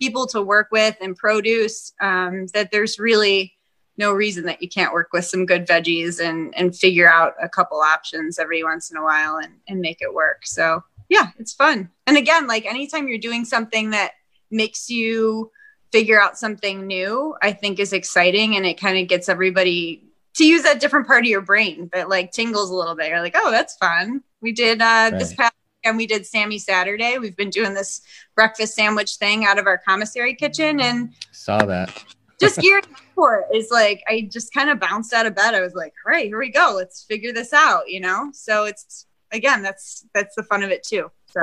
people 0.00 0.26
to 0.28 0.40
work 0.40 0.68
with 0.70 0.96
and 1.00 1.16
produce 1.16 1.92
um, 2.00 2.46
that 2.54 2.70
there's 2.70 3.00
really 3.00 3.54
no 3.96 4.12
reason 4.12 4.44
that 4.46 4.62
you 4.62 4.68
can't 4.68 4.92
work 4.92 5.08
with 5.12 5.24
some 5.24 5.44
good 5.44 5.66
veggies 5.66 6.20
and, 6.20 6.56
and 6.56 6.76
figure 6.76 7.10
out 7.10 7.34
a 7.42 7.48
couple 7.48 7.80
options 7.80 8.38
every 8.38 8.62
once 8.62 8.92
in 8.92 8.96
a 8.96 9.02
while 9.02 9.38
and, 9.38 9.54
and 9.66 9.80
make 9.80 9.98
it 10.00 10.14
work. 10.14 10.46
So, 10.46 10.84
yeah, 11.08 11.28
it's 11.38 11.52
fun. 11.52 11.90
And 12.06 12.16
again, 12.16 12.46
like 12.46 12.64
anytime 12.64 13.08
you're 13.08 13.18
doing 13.18 13.44
something 13.44 13.90
that 13.90 14.12
makes 14.52 14.88
you 14.88 15.50
figure 15.90 16.20
out 16.20 16.38
something 16.38 16.86
new, 16.86 17.34
I 17.42 17.52
think 17.52 17.80
is 17.80 17.92
exciting 17.92 18.56
and 18.56 18.64
it 18.64 18.80
kind 18.80 18.98
of 18.98 19.08
gets 19.08 19.28
everybody 19.28 20.07
to 20.34 20.46
use 20.46 20.62
that 20.62 20.80
different 20.80 21.06
part 21.06 21.24
of 21.24 21.28
your 21.28 21.40
brain 21.40 21.90
that 21.92 22.08
like 22.08 22.32
tingles 22.32 22.70
a 22.70 22.74
little 22.74 22.94
bit. 22.94 23.08
You're 23.08 23.20
like, 23.20 23.36
oh, 23.36 23.50
that's 23.50 23.76
fun. 23.76 24.22
We 24.40 24.52
did 24.52 24.80
uh, 24.80 25.10
this 25.10 25.34
past 25.34 25.54
and 25.84 25.96
we 25.96 26.06
did 26.06 26.26
Sammy 26.26 26.58
Saturday. 26.58 27.18
We've 27.18 27.36
been 27.36 27.50
doing 27.50 27.74
this 27.74 28.02
breakfast 28.34 28.74
sandwich 28.74 29.16
thing 29.16 29.44
out 29.44 29.58
of 29.58 29.66
our 29.66 29.78
commissary 29.78 30.34
kitchen 30.34 30.80
and 30.80 31.12
Saw 31.32 31.64
that. 31.64 32.04
just 32.40 32.58
gearing 32.60 32.84
up 32.84 33.00
for 33.14 33.44
it 33.50 33.56
is 33.56 33.70
like 33.70 34.02
I 34.08 34.28
just 34.30 34.52
kind 34.54 34.70
of 34.70 34.78
bounced 34.78 35.12
out 35.12 35.26
of 35.26 35.34
bed. 35.34 35.54
I 35.54 35.60
was 35.60 35.74
like, 35.74 35.92
all 36.06 36.12
right, 36.12 36.26
here 36.26 36.38
we 36.38 36.50
go. 36.50 36.72
Let's 36.76 37.02
figure 37.02 37.32
this 37.32 37.52
out, 37.52 37.88
you 37.88 38.00
know? 38.00 38.30
So 38.32 38.64
it's 38.64 39.06
again, 39.32 39.62
that's 39.62 40.06
that's 40.14 40.36
the 40.36 40.42
fun 40.42 40.62
of 40.62 40.70
it 40.70 40.82
too. 40.82 41.10
So 41.26 41.40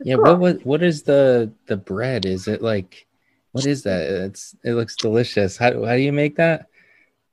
Yeah, 0.00 0.16
cool. 0.16 0.24
what 0.24 0.38
what 0.38 0.66
what 0.66 0.82
is 0.82 1.02
the 1.02 1.50
the 1.66 1.76
bread? 1.76 2.26
Is 2.26 2.46
it 2.46 2.62
like 2.62 3.06
what 3.52 3.66
is 3.66 3.82
that? 3.84 4.02
It's 4.02 4.54
it 4.64 4.72
looks 4.74 4.96
delicious. 4.96 5.56
How 5.56 5.84
how 5.84 5.94
do 5.94 6.02
you 6.02 6.12
make 6.12 6.36
that? 6.36 6.66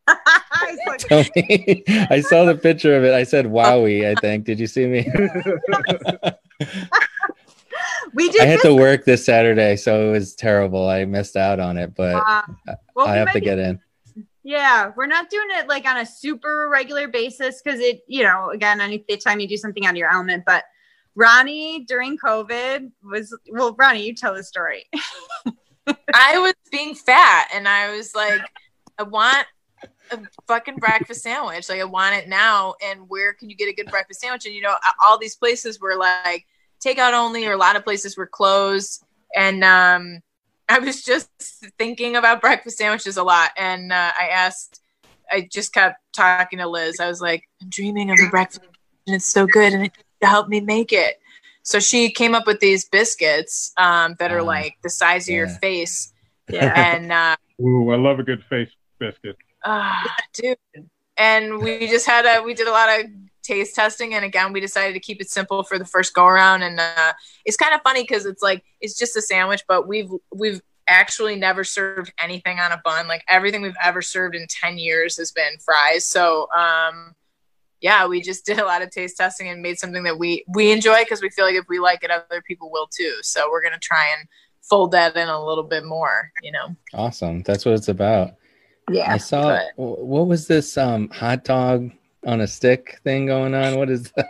I 0.07 0.77
like, 0.87 0.99
Tell 0.99 1.23
me. 1.35 1.83
I 2.09 2.21
saw 2.21 2.45
the 2.45 2.55
picture 2.55 2.95
of 2.95 3.03
it. 3.03 3.13
I 3.13 3.23
said 3.23 3.45
wowie, 3.45 4.05
I 4.09 4.15
think. 4.19 4.45
Did 4.45 4.59
you 4.59 4.67
see 4.67 4.87
me? 4.87 5.07
we 8.13 8.29
did 8.29 8.41
I 8.41 8.45
had 8.45 8.59
this, 8.59 8.63
to 8.63 8.75
work 8.75 9.05
this 9.05 9.25
Saturday, 9.25 9.75
so 9.75 10.09
it 10.09 10.11
was 10.11 10.35
terrible. 10.35 10.89
I 10.89 11.05
missed 11.05 11.35
out 11.35 11.59
on 11.59 11.77
it, 11.77 11.95
but 11.95 12.15
uh, 12.15 12.43
well, 12.95 13.07
I 13.07 13.15
have 13.15 13.31
to 13.33 13.39
get 13.39 13.59
in. 13.59 13.79
Yeah, 14.43 14.91
we're 14.95 15.07
not 15.07 15.29
doing 15.29 15.47
it 15.51 15.67
like 15.67 15.85
on 15.85 15.97
a 15.97 16.05
super 16.05 16.67
regular 16.69 17.07
basis 17.07 17.61
because 17.61 17.79
it, 17.79 18.01
you 18.07 18.23
know, 18.23 18.49
again, 18.49 18.81
any 18.81 18.99
time 19.23 19.39
you 19.39 19.47
do 19.47 19.57
something 19.57 19.85
out 19.85 19.91
of 19.91 19.97
your 19.97 20.11
element. 20.11 20.43
But 20.45 20.63
Ronnie 21.15 21.85
during 21.85 22.17
COVID 22.17 22.91
was 23.03 23.37
well, 23.51 23.75
Ronnie, 23.77 24.03
you 24.05 24.15
tell 24.15 24.33
the 24.33 24.43
story. 24.43 24.85
I 26.13 26.39
was 26.39 26.53
being 26.71 26.95
fat 26.95 27.49
and 27.53 27.67
I 27.67 27.95
was 27.95 28.15
like, 28.15 28.41
I 28.97 29.03
want 29.03 29.45
a 30.11 30.19
fucking 30.47 30.77
breakfast 30.77 31.23
sandwich. 31.23 31.69
Like 31.69 31.81
I 31.81 31.85
want 31.85 32.15
it 32.15 32.27
now. 32.27 32.75
And 32.83 33.09
where 33.09 33.33
can 33.33 33.49
you 33.49 33.55
get 33.55 33.69
a 33.69 33.73
good 33.73 33.89
breakfast 33.89 34.21
sandwich? 34.21 34.45
And 34.45 34.55
you 34.55 34.61
know, 34.61 34.75
all 35.03 35.17
these 35.17 35.35
places 35.35 35.79
were 35.79 35.95
like 35.95 36.45
takeout 36.83 37.13
only, 37.13 37.45
or 37.45 37.53
a 37.53 37.57
lot 37.57 37.75
of 37.75 37.83
places 37.83 38.17
were 38.17 38.27
closed. 38.27 39.03
And 39.35 39.63
um, 39.63 40.21
I 40.69 40.79
was 40.79 41.03
just 41.03 41.29
thinking 41.77 42.15
about 42.15 42.41
breakfast 42.41 42.77
sandwiches 42.77 43.17
a 43.17 43.23
lot. 43.23 43.51
And 43.57 43.91
uh, 43.91 44.11
I 44.19 44.27
asked, 44.27 44.81
I 45.31 45.47
just 45.51 45.73
kept 45.73 45.97
talking 46.13 46.59
to 46.59 46.67
Liz. 46.67 46.99
I 46.99 47.07
was 47.07 47.21
like, 47.21 47.47
I'm 47.61 47.69
dreaming 47.69 48.11
of 48.11 48.19
a 48.19 48.29
breakfast 48.29 48.61
and 49.07 49.15
it's 49.15 49.25
so 49.25 49.45
good 49.45 49.73
and 49.73 49.85
it 49.85 49.93
helped 50.21 50.49
me 50.49 50.59
make 50.59 50.93
it. 50.93 51.19
So 51.63 51.79
she 51.79 52.11
came 52.11 52.33
up 52.33 52.47
with 52.47 52.59
these 52.59 52.85
biscuits 52.85 53.71
um, 53.77 54.15
that 54.19 54.31
are 54.31 54.41
Ah, 54.41 54.45
like 54.45 54.77
the 54.81 54.89
size 54.89 55.27
of 55.27 55.35
your 55.35 55.47
face, 55.47 56.13
Yeah. 56.49 56.73
and 56.75 57.11
uh, 57.11 57.35
Ooh, 57.61 57.91
I 57.91 57.97
love 57.97 58.19
a 58.19 58.23
good 58.23 58.43
face 58.49 58.69
biscuit. 58.99 59.37
Ah, 59.63 60.15
dude, 60.33 60.57
and 61.17 61.59
we 61.59 61.87
just 61.87 62.05
had 62.05 62.25
a 62.25 62.41
we 62.41 62.53
did 62.53 62.67
a 62.67 62.71
lot 62.71 62.99
of 62.99 63.05
taste 63.43 63.75
testing, 63.75 64.13
and 64.13 64.23
again, 64.23 64.53
we 64.53 64.59
decided 64.59 64.93
to 64.93 64.99
keep 64.99 65.21
it 65.21 65.29
simple 65.29 65.63
for 65.63 65.77
the 65.77 65.85
first 65.85 66.13
go 66.13 66.25
around. 66.25 66.63
And 66.63 66.79
uh, 66.79 67.13
it's 67.45 67.57
kind 67.57 67.73
of 67.73 67.81
funny 67.81 68.03
because 68.03 68.25
it's 68.25 68.41
like 68.41 68.63
it's 68.79 68.97
just 68.97 69.15
a 69.15 69.21
sandwich, 69.21 69.63
but 69.67 69.87
we've 69.87 70.09
we've 70.33 70.61
actually 70.87 71.35
never 71.35 71.63
served 71.63 72.13
anything 72.19 72.59
on 72.59 72.71
a 72.71 72.81
bun. 72.83 73.07
Like 73.07 73.23
everything 73.27 73.61
we've 73.61 73.73
ever 73.83 74.01
served 74.01 74.35
in 74.35 74.47
ten 74.47 74.77
years 74.77 75.17
has 75.17 75.31
been 75.31 75.57
fries. 75.59 76.05
So 76.05 76.47
um, 76.55 77.15
yeah, 77.81 78.07
we 78.07 78.21
just 78.21 78.45
did 78.47 78.59
a 78.59 78.65
lot 78.65 78.81
of 78.81 78.91
taste 78.91 79.17
testing 79.17 79.49
and 79.49 79.61
made 79.61 79.79
something 79.79 80.03
that 80.03 80.17
we 80.17 80.45
we 80.53 80.71
enjoy 80.71 80.99
because 81.03 81.21
we 81.21 81.29
feel 81.29 81.45
like 81.45 81.55
if 81.55 81.65
we 81.67 81.79
like 81.79 82.03
it, 82.03 82.11
other 82.11 82.41
people 82.41 82.71
will 82.71 82.87
too. 82.87 83.17
So 83.21 83.49
we're 83.51 83.63
gonna 83.63 83.79
try 83.79 84.13
and 84.17 84.27
fold 84.61 84.91
that 84.91 85.15
in 85.15 85.27
a 85.27 85.43
little 85.43 85.63
bit 85.63 85.85
more. 85.85 86.31
You 86.41 86.51
know. 86.51 86.75
Awesome. 86.93 87.41
That's 87.43 87.65
what 87.65 87.75
it's 87.75 87.89
about. 87.89 88.35
Yeah. 88.89 89.13
I 89.13 89.17
saw 89.17 89.57
but- 89.77 89.77
what 89.77 90.27
was 90.27 90.47
this 90.47 90.77
um 90.77 91.09
hot 91.09 91.43
dog 91.43 91.91
on 92.25 92.41
a 92.41 92.47
stick 92.47 92.99
thing 93.03 93.25
going 93.25 93.53
on? 93.53 93.77
What 93.77 93.89
is 93.89 94.11
that? 94.15 94.27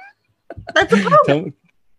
That's 0.75 0.93
a 0.93 0.95
pogo. 0.97 1.17
Tell, 1.25 1.45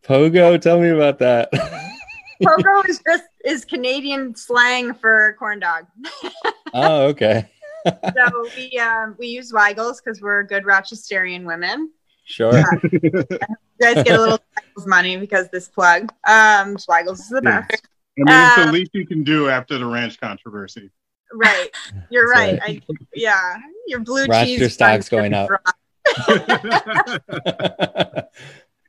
Pogo, 0.04 0.60
tell 0.60 0.80
me 0.80 0.88
about 0.88 1.18
that. 1.20 1.50
Pogo 2.42 2.88
is 2.88 3.00
just 3.06 3.24
is 3.44 3.64
Canadian 3.64 4.34
slang 4.34 4.94
for 4.94 5.36
corn 5.38 5.60
dog. 5.60 5.86
oh, 6.74 7.04
okay. 7.06 7.48
so 7.86 8.46
we 8.56 8.78
um, 8.78 9.14
we 9.18 9.28
use 9.28 9.52
Zweigle's 9.52 10.00
because 10.00 10.20
we're 10.20 10.42
good 10.42 10.64
Rochesterian 10.64 11.44
women. 11.44 11.90
Sure. 12.24 12.52
You 12.92 13.10
guys 13.80 14.02
get 14.04 14.10
a 14.10 14.20
little 14.20 14.38
Zweigle's 14.58 14.86
money 14.86 15.16
because 15.16 15.48
this 15.50 15.68
plug. 15.68 16.12
Um, 16.26 16.76
Zweigle's 16.76 17.20
is 17.20 17.28
the 17.28 17.40
Yeah. 17.44 17.60
best. 17.68 17.86
I 18.18 18.20
mean, 18.24 18.26
it's 18.28 18.56
the 18.56 18.62
Um, 18.68 18.72
least 18.72 18.90
you 18.94 19.06
can 19.06 19.22
do 19.24 19.48
after 19.48 19.78
the 19.78 19.86
ranch 19.86 20.20
controversy. 20.20 20.90
Right. 21.34 21.68
You're 22.10 22.28
right. 22.28 22.58
I, 22.62 22.80
yeah. 23.14 23.58
Your 23.86 24.00
blue 24.00 24.26
cheese 24.26 24.72
stock's 24.72 25.08
going 25.08 25.34
up. 25.34 25.50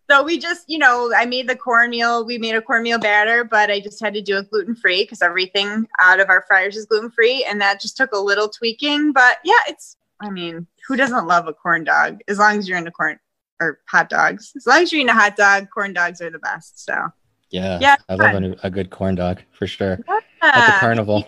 So 0.09 0.21
we 0.21 0.37
just, 0.37 0.69
you 0.69 0.77
know, 0.77 1.13
I 1.15 1.25
made 1.25 1.47
the 1.47 1.55
cornmeal. 1.55 2.25
We 2.25 2.37
made 2.37 2.55
a 2.55 2.61
cornmeal 2.61 2.99
batter, 2.99 3.43
but 3.43 3.71
I 3.71 3.79
just 3.79 4.03
had 4.03 4.13
to 4.13 4.21
do 4.21 4.37
it 4.37 4.51
gluten 4.51 4.75
free 4.75 5.03
because 5.03 5.21
everything 5.21 5.87
out 5.99 6.19
of 6.19 6.29
our 6.29 6.43
fryers 6.45 6.75
is 6.75 6.85
gluten 6.85 7.09
free, 7.09 7.45
and 7.45 7.59
that 7.61 7.79
just 7.79 7.95
took 7.95 8.11
a 8.11 8.19
little 8.19 8.49
tweaking. 8.49 9.13
But 9.13 9.37
yeah, 9.43 9.59
it's. 9.67 9.95
I 10.21 10.29
mean, 10.29 10.67
who 10.87 10.97
doesn't 10.97 11.25
love 11.25 11.47
a 11.47 11.53
corn 11.53 11.83
dog? 11.83 12.19
As 12.27 12.37
long 12.37 12.59
as 12.59 12.67
you're 12.67 12.77
into 12.77 12.91
corn 12.91 13.17
or 13.59 13.79
hot 13.87 14.09
dogs. 14.09 14.53
As 14.55 14.67
long 14.67 14.83
as 14.83 14.91
you're 14.91 15.01
into 15.01 15.13
hot 15.13 15.35
dog, 15.35 15.67
corn 15.73 15.93
dogs 15.93 16.21
are 16.21 16.29
the 16.29 16.39
best. 16.39 16.83
So 16.83 17.07
yeah. 17.49 17.79
Yeah, 17.81 17.95
I 18.09 18.15
love 18.15 18.43
a, 18.43 18.55
a 18.63 18.69
good 18.69 18.89
corn 18.89 19.15
dog 19.15 19.41
for 19.51 19.67
sure. 19.67 19.99
At 20.41 20.65
the 20.65 20.79
carnival. 20.79 21.27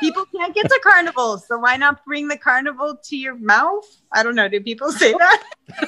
People 0.00 0.24
can't 0.34 0.54
get 0.54 0.66
to 0.68 0.80
carnivals, 0.82 1.46
so 1.46 1.58
why 1.58 1.76
not 1.76 2.04
bring 2.04 2.28
the 2.28 2.36
carnival 2.36 2.98
to 3.04 3.16
your 3.16 3.34
mouth? 3.36 3.84
I 4.12 4.22
don't 4.22 4.34
know. 4.34 4.48
Do 4.48 4.60
people 4.60 4.92
say 4.92 5.12
that? 5.12 5.42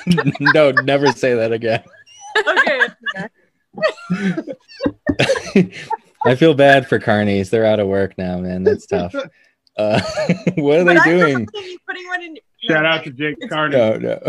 no, 0.55 0.71
never 0.71 1.09
say 1.13 1.35
that 1.35 1.53
again. 1.53 1.83
okay. 2.47 2.81
I 6.25 6.35
feel 6.37 6.55
bad 6.55 6.89
for 6.89 6.99
carnies. 6.99 7.51
They're 7.51 7.65
out 7.65 7.81
of 7.81 7.89
work 7.89 8.17
now, 8.17 8.39
man. 8.39 8.65
That's 8.65 8.87
tough. 8.87 9.15
Uh, 9.77 10.01
what 10.57 10.81
are 10.81 10.85
But 10.85 10.95
they 10.95 10.99
I'm 10.99 11.19
doing? 11.19 11.47
putting 11.87 12.07
one 12.09 12.23
in. 12.23 12.37
Shout 12.59 12.85
out 12.87 13.03
to 13.05 13.11
Jake 13.11 13.37
Carney. 13.49 13.77
No, 13.77 13.97
no. 13.97 14.21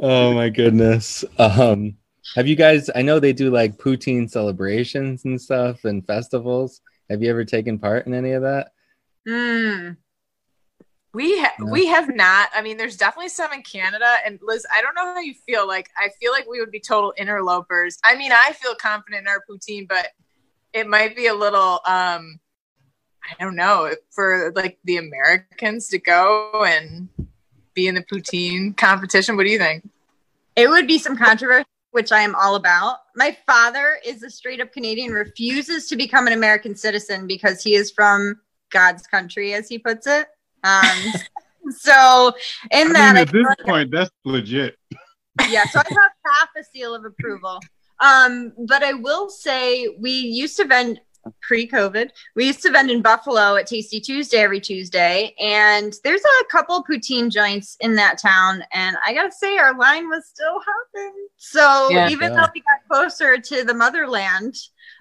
oh 0.00 0.32
my 0.32 0.48
goodness. 0.48 1.24
Um, 1.38 1.96
have 2.34 2.46
you 2.46 2.56
guys? 2.56 2.88
I 2.94 3.02
know 3.02 3.20
they 3.20 3.32
do 3.32 3.50
like 3.50 3.76
poutine 3.76 4.30
celebrations 4.30 5.24
and 5.24 5.40
stuff 5.40 5.84
and 5.84 6.06
festivals. 6.06 6.80
Have 7.10 7.22
you 7.22 7.30
ever 7.30 7.44
taken 7.44 7.78
part 7.78 8.06
in 8.06 8.14
any 8.14 8.32
of 8.32 8.42
that? 8.42 8.72
Mm. 9.26 9.96
We 11.14 11.40
ha- 11.40 11.54
No. 11.58 11.72
we 11.72 11.86
have 11.86 12.14
not. 12.14 12.50
I 12.54 12.60
mean, 12.62 12.76
there's 12.76 12.96
definitely 12.96 13.30
some 13.30 13.52
in 13.52 13.62
Canada. 13.62 14.16
And 14.26 14.38
Liz, 14.42 14.66
I 14.72 14.82
don't 14.82 14.94
know 14.94 15.06
how 15.14 15.20
you 15.20 15.34
feel. 15.46 15.66
Like, 15.66 15.88
I 15.96 16.10
feel 16.20 16.32
like 16.32 16.46
we 16.48 16.60
would 16.60 16.70
be 16.70 16.80
total 16.80 17.12
interlopers. 17.16 17.98
I 18.04 18.14
mean, 18.16 18.30
I 18.32 18.52
feel 18.52 18.74
confident 18.74 19.22
in 19.22 19.28
our 19.28 19.42
poutine, 19.48 19.88
but 19.88 20.08
it 20.72 20.86
might 20.86 21.16
be 21.16 21.26
a 21.26 21.34
little. 21.34 21.80
um 21.86 22.40
I 23.30 23.42
don't 23.44 23.56
know 23.56 23.92
for 24.10 24.52
like 24.54 24.78
the 24.84 24.96
Americans 24.96 25.88
to 25.88 25.98
go 25.98 26.64
and 26.66 27.08
be 27.74 27.86
in 27.86 27.94
the 27.94 28.02
poutine 28.02 28.74
competition. 28.76 29.36
What 29.36 29.44
do 29.44 29.50
you 29.50 29.58
think? 29.58 29.86
It 30.56 30.68
would 30.70 30.86
be 30.86 30.98
some 30.98 31.16
controversy, 31.16 31.66
which 31.98 32.12
I 32.12 32.20
am 32.20 32.36
all 32.36 32.54
about. 32.54 32.98
My 33.16 33.36
father 33.44 33.98
is 34.06 34.22
a 34.22 34.30
straight 34.30 34.60
up 34.60 34.72
Canadian, 34.72 35.10
refuses 35.10 35.88
to 35.88 35.96
become 35.96 36.28
an 36.28 36.32
American 36.32 36.76
citizen 36.76 37.26
because 37.26 37.60
he 37.60 37.74
is 37.74 37.90
from 37.90 38.40
God's 38.70 39.04
country, 39.08 39.52
as 39.52 39.68
he 39.68 39.80
puts 39.80 40.06
it. 40.06 40.28
Um, 40.62 40.96
so, 41.70 42.32
in 42.70 42.90
I 42.90 42.92
that, 42.92 43.14
mean, 43.14 43.22
at 43.22 43.32
this 43.32 43.44
like- 43.44 43.58
point, 43.66 43.90
that's 43.90 44.12
legit. 44.24 44.76
yeah, 45.48 45.64
so 45.64 45.80
I 45.80 45.88
have 45.88 46.12
half 46.24 46.50
a 46.56 46.62
seal 46.72 46.94
of 46.94 47.04
approval. 47.04 47.58
Um, 47.98 48.52
but 48.68 48.84
I 48.84 48.92
will 48.92 49.28
say 49.28 49.88
we 49.98 50.12
used 50.12 50.56
to 50.58 50.66
vend 50.66 51.00
pre-COVID. 51.42 52.10
We 52.36 52.46
used 52.46 52.62
to 52.62 52.70
vend 52.70 52.90
in 52.90 53.02
Buffalo 53.02 53.56
at 53.56 53.66
Tasty 53.66 54.00
Tuesday 54.00 54.38
every 54.38 54.60
Tuesday, 54.60 55.34
and 55.40 55.94
there's 56.04 56.22
a 56.22 56.44
couple 56.50 56.84
poutine 56.84 57.30
joints 57.30 57.76
in 57.80 57.94
that 57.96 58.18
town. 58.18 58.62
And 58.72 58.96
I 59.04 59.12
gotta 59.14 59.32
say, 59.32 59.58
our 59.58 59.76
line 59.76 60.08
was 60.08 60.26
still 60.26 60.60
hopping. 60.64 61.14
So 61.36 61.88
Yeah. 61.90 62.08
even 62.10 62.32
Yeah. 62.32 62.40
though 62.46 62.50
we 62.54 62.60
got 62.60 62.88
closer 62.90 63.38
to 63.38 63.64
the 63.64 63.74
motherland, 63.74 64.54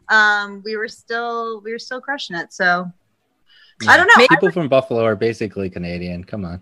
um, 0.09 0.61
we 0.65 0.75
were 0.77 0.87
still 0.87 1.61
we 1.61 1.71
were 1.71 1.79
still 1.79 2.01
crushing 2.01 2.35
it. 2.35 2.53
So 2.53 2.91
I 3.87 3.95
don't 3.97 4.07
know. 4.07 4.13
I 4.23 4.27
People 4.27 4.51
from 4.51 4.67
Buffalo 4.69 5.03
are 5.05 5.15
basically 5.15 5.69
Canadian. 5.69 6.23
Come 6.23 6.45
on. 6.45 6.61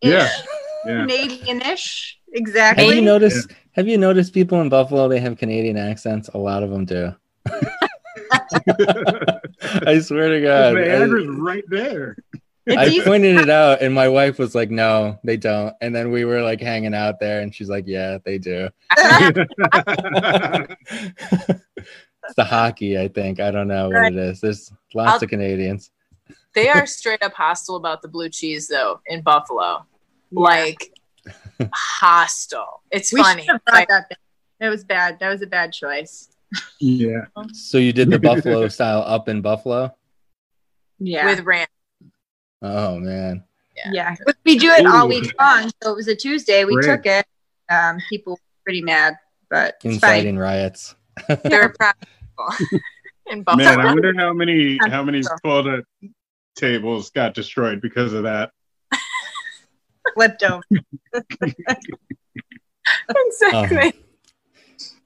Yeah. 0.00 0.28
Yeah. 0.86 1.06
Canadian-ish, 1.06 2.18
Have 2.26 2.34
exactly. 2.40 2.94
you 2.96 3.02
noticed? 3.02 3.50
Have 3.72 3.88
you 3.88 3.98
noticed 3.98 4.32
people 4.34 4.60
in 4.60 4.68
Buffalo? 4.68 5.08
They 5.08 5.20
have 5.20 5.38
Canadian 5.38 5.76
accents. 5.76 6.28
A 6.34 6.38
lot 6.38 6.62
of 6.62 6.70
them 6.70 6.84
do. 6.84 7.14
I 9.86 9.98
swear 10.00 10.30
to 10.30 10.40
God. 10.40 10.76
the 10.76 10.94
I- 10.94 11.42
right 11.42 11.64
there. 11.68 12.16
I 12.68 13.00
pointed 13.04 13.38
it 13.40 13.50
out, 13.50 13.82
and 13.82 13.92
my 13.92 14.08
wife 14.08 14.38
was 14.38 14.54
like, 14.54 14.70
"No, 14.70 15.18
they 15.24 15.36
don't." 15.36 15.74
And 15.80 15.92
then 15.92 16.12
we 16.12 16.24
were 16.24 16.42
like 16.42 16.60
hanging 16.60 16.94
out 16.94 17.18
there, 17.18 17.40
and 17.40 17.52
she's 17.52 17.68
like, 17.68 17.88
"Yeah, 17.88 18.18
they 18.24 18.38
do." 18.38 18.68
it's 18.96 19.48
the 22.36 22.44
hockey, 22.44 22.98
I 22.98 23.08
think. 23.08 23.40
I 23.40 23.50
don't 23.50 23.68
know 23.68 23.88
what 23.88 23.96
Right. 23.96 24.12
it 24.12 24.18
is. 24.18 24.40
There's 24.40 24.72
lots 24.94 25.14
I'll- 25.14 25.24
of 25.24 25.30
Canadians. 25.30 25.90
They 26.54 26.68
are 26.68 26.86
straight 26.86 27.22
up 27.22 27.32
hostile 27.32 27.76
about 27.76 28.02
the 28.02 28.08
blue 28.08 28.28
cheese, 28.28 28.68
though, 28.68 29.00
in 29.06 29.22
Buffalo. 29.22 29.86
Like 30.30 30.92
hostile. 31.72 32.82
It's 32.90 33.12
we 33.12 33.22
funny. 33.22 33.46
have 33.46 33.60
Like, 33.72 33.88
that. 33.88 34.08
Back. 34.10 34.18
That 34.60 34.68
was 34.68 34.84
bad. 34.84 35.18
That 35.18 35.30
was 35.30 35.42
a 35.42 35.46
bad 35.46 35.72
choice. 35.72 36.28
Yeah. 36.80 37.26
So 37.52 37.78
you 37.78 37.92
did 37.92 38.10
the 38.10 38.18
Buffalo 38.18 38.68
style 38.68 39.02
up 39.06 39.28
in 39.28 39.40
Buffalo? 39.40 39.94
Yeah. 40.98 41.26
with 41.26 41.40
ranch. 41.40 41.68
Oh 42.60 42.98
man. 42.98 43.44
yeah. 43.90 44.14
We 44.44 44.58
do 44.58 44.70
it 44.70 44.86
all 44.86 45.08
week 45.08 45.32
long. 45.40 45.70
So 45.82 45.92
it 45.92 45.96
was 45.96 46.08
a 46.08 46.14
Tuesday. 46.14 46.64
We 46.64 46.74
Great. 46.74 46.86
took 46.86 47.06
it. 47.06 47.26
Um, 47.68 47.98
people 48.08 48.34
were 48.34 48.38
pretty 48.64 48.82
mad, 48.82 49.16
but 49.50 49.76
it's 49.82 49.94
Inciting 49.96 50.38
riots. 50.38 50.94
They're 51.44 51.70
proud 51.70 51.94
in 53.26 53.42
Buffalo. 53.42 53.64
Man, 53.64 53.80
I 53.80 53.86
wonder 53.86 54.14
how 54.16 54.32
many 54.32 54.78
how 54.88 55.02
many 55.02 55.22
toilet 55.42 55.84
tables 56.56 57.10
got 57.10 57.34
destroyed 57.34 57.80
because 57.80 58.12
of 58.12 58.24
that. 58.24 58.50
Flipped 60.14 60.42
over. 60.42 60.62
exactly. 63.08 63.94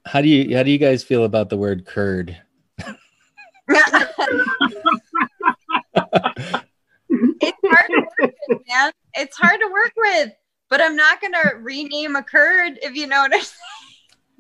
How 0.07 0.21
do 0.21 0.29
you 0.29 0.57
how 0.57 0.63
do 0.63 0.71
you 0.71 0.79
guys 0.79 1.03
feel 1.03 1.25
about 1.25 1.51
the 1.51 1.57
word 1.57 1.85
curd? 1.85 2.37
it's 7.41 7.57
hard 7.65 7.89
to 7.89 8.07
work 8.21 8.35
with, 8.49 8.61
man. 8.69 8.93
It's 9.15 9.37
hard 9.37 9.61
to 9.61 9.69
work 9.73 9.93
with. 9.97 10.33
But 10.69 10.81
I'm 10.81 10.97
not 10.97 11.21
gonna 11.21 11.57
rename 11.61 12.17
a 12.17 12.23
curd 12.23 12.79
if 12.83 12.95
you 12.97 13.07
know 13.07 13.23
what 13.29 13.33
I'm 13.35 13.43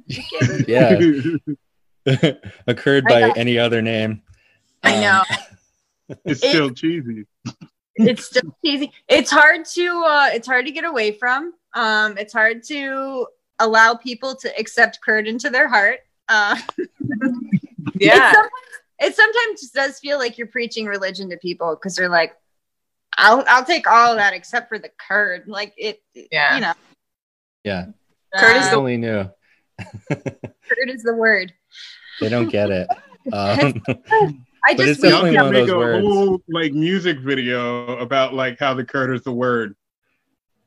saying. 0.08 0.64
Yeah, 0.68 0.98
occurred 2.66 3.04
I 3.08 3.30
by 3.30 3.32
any 3.36 3.58
other 3.58 3.80
name. 3.82 4.22
I 4.82 4.94
Um, 4.96 5.00
know. 5.00 5.22
it's 6.24 6.40
still 6.40 6.70
cheesy. 6.70 7.26
it's 7.96 8.26
still 8.26 8.56
easy. 8.64 8.92
It's 9.08 9.30
hard 9.30 9.64
to 9.66 10.04
uh 10.06 10.28
it's 10.32 10.46
hard 10.46 10.66
to 10.66 10.72
get 10.72 10.84
away 10.84 11.12
from. 11.12 11.52
Um 11.74 12.18
it's 12.18 12.32
hard 12.32 12.62
to 12.64 13.26
allow 13.58 13.94
people 13.94 14.34
to 14.36 14.58
accept 14.58 15.00
curd 15.02 15.26
into 15.26 15.50
their 15.50 15.68
heart. 15.68 16.00
Uh 16.28 16.56
Yeah. 17.98 18.30
It 18.30 18.34
sometimes, 18.34 18.50
it 19.00 19.14
sometimes 19.14 19.70
does 19.70 19.98
feel 20.00 20.18
like 20.18 20.36
you're 20.38 20.46
preaching 20.48 20.86
religion 20.86 21.30
to 21.30 21.36
people 21.38 21.74
because 21.76 21.94
they're 21.94 22.08
like, 22.08 22.34
I'll 23.16 23.44
I'll 23.48 23.64
take 23.64 23.86
all 23.90 24.12
of 24.12 24.18
that 24.18 24.34
except 24.34 24.68
for 24.68 24.78
the 24.78 24.90
curd. 25.08 25.44
Like 25.46 25.72
it, 25.76 26.02
Yeah. 26.30 26.54
you 26.56 26.60
know, 26.62 26.72
Yeah, 27.64 27.86
Curd 28.34 28.56
is 28.56 28.66
uh, 28.66 28.70
the- 28.70 28.76
only 28.76 28.96
new. 28.96 29.30
curd 30.10 30.88
is 30.90 31.02
the 31.02 31.14
word. 31.14 31.52
they 32.20 32.28
don't 32.28 32.48
get 32.48 32.70
it. 32.70 32.88
Um, 33.32 33.82
I 34.64 34.74
just 34.74 34.88
it's 34.88 35.02
Y'all 35.02 35.22
definitely 35.22 35.32
can 35.36 35.44
one 35.46 35.46
of 35.46 35.52
make 35.52 35.66
those 35.66 35.70
a 35.74 35.78
words. 35.78 36.06
whole 36.06 36.42
like 36.48 36.72
music 36.72 37.18
video 37.18 37.98
about 37.98 38.34
like 38.34 38.56
how 38.60 38.72
the 38.72 38.84
curd 38.84 39.12
is 39.16 39.22
the 39.22 39.32
word. 39.32 39.74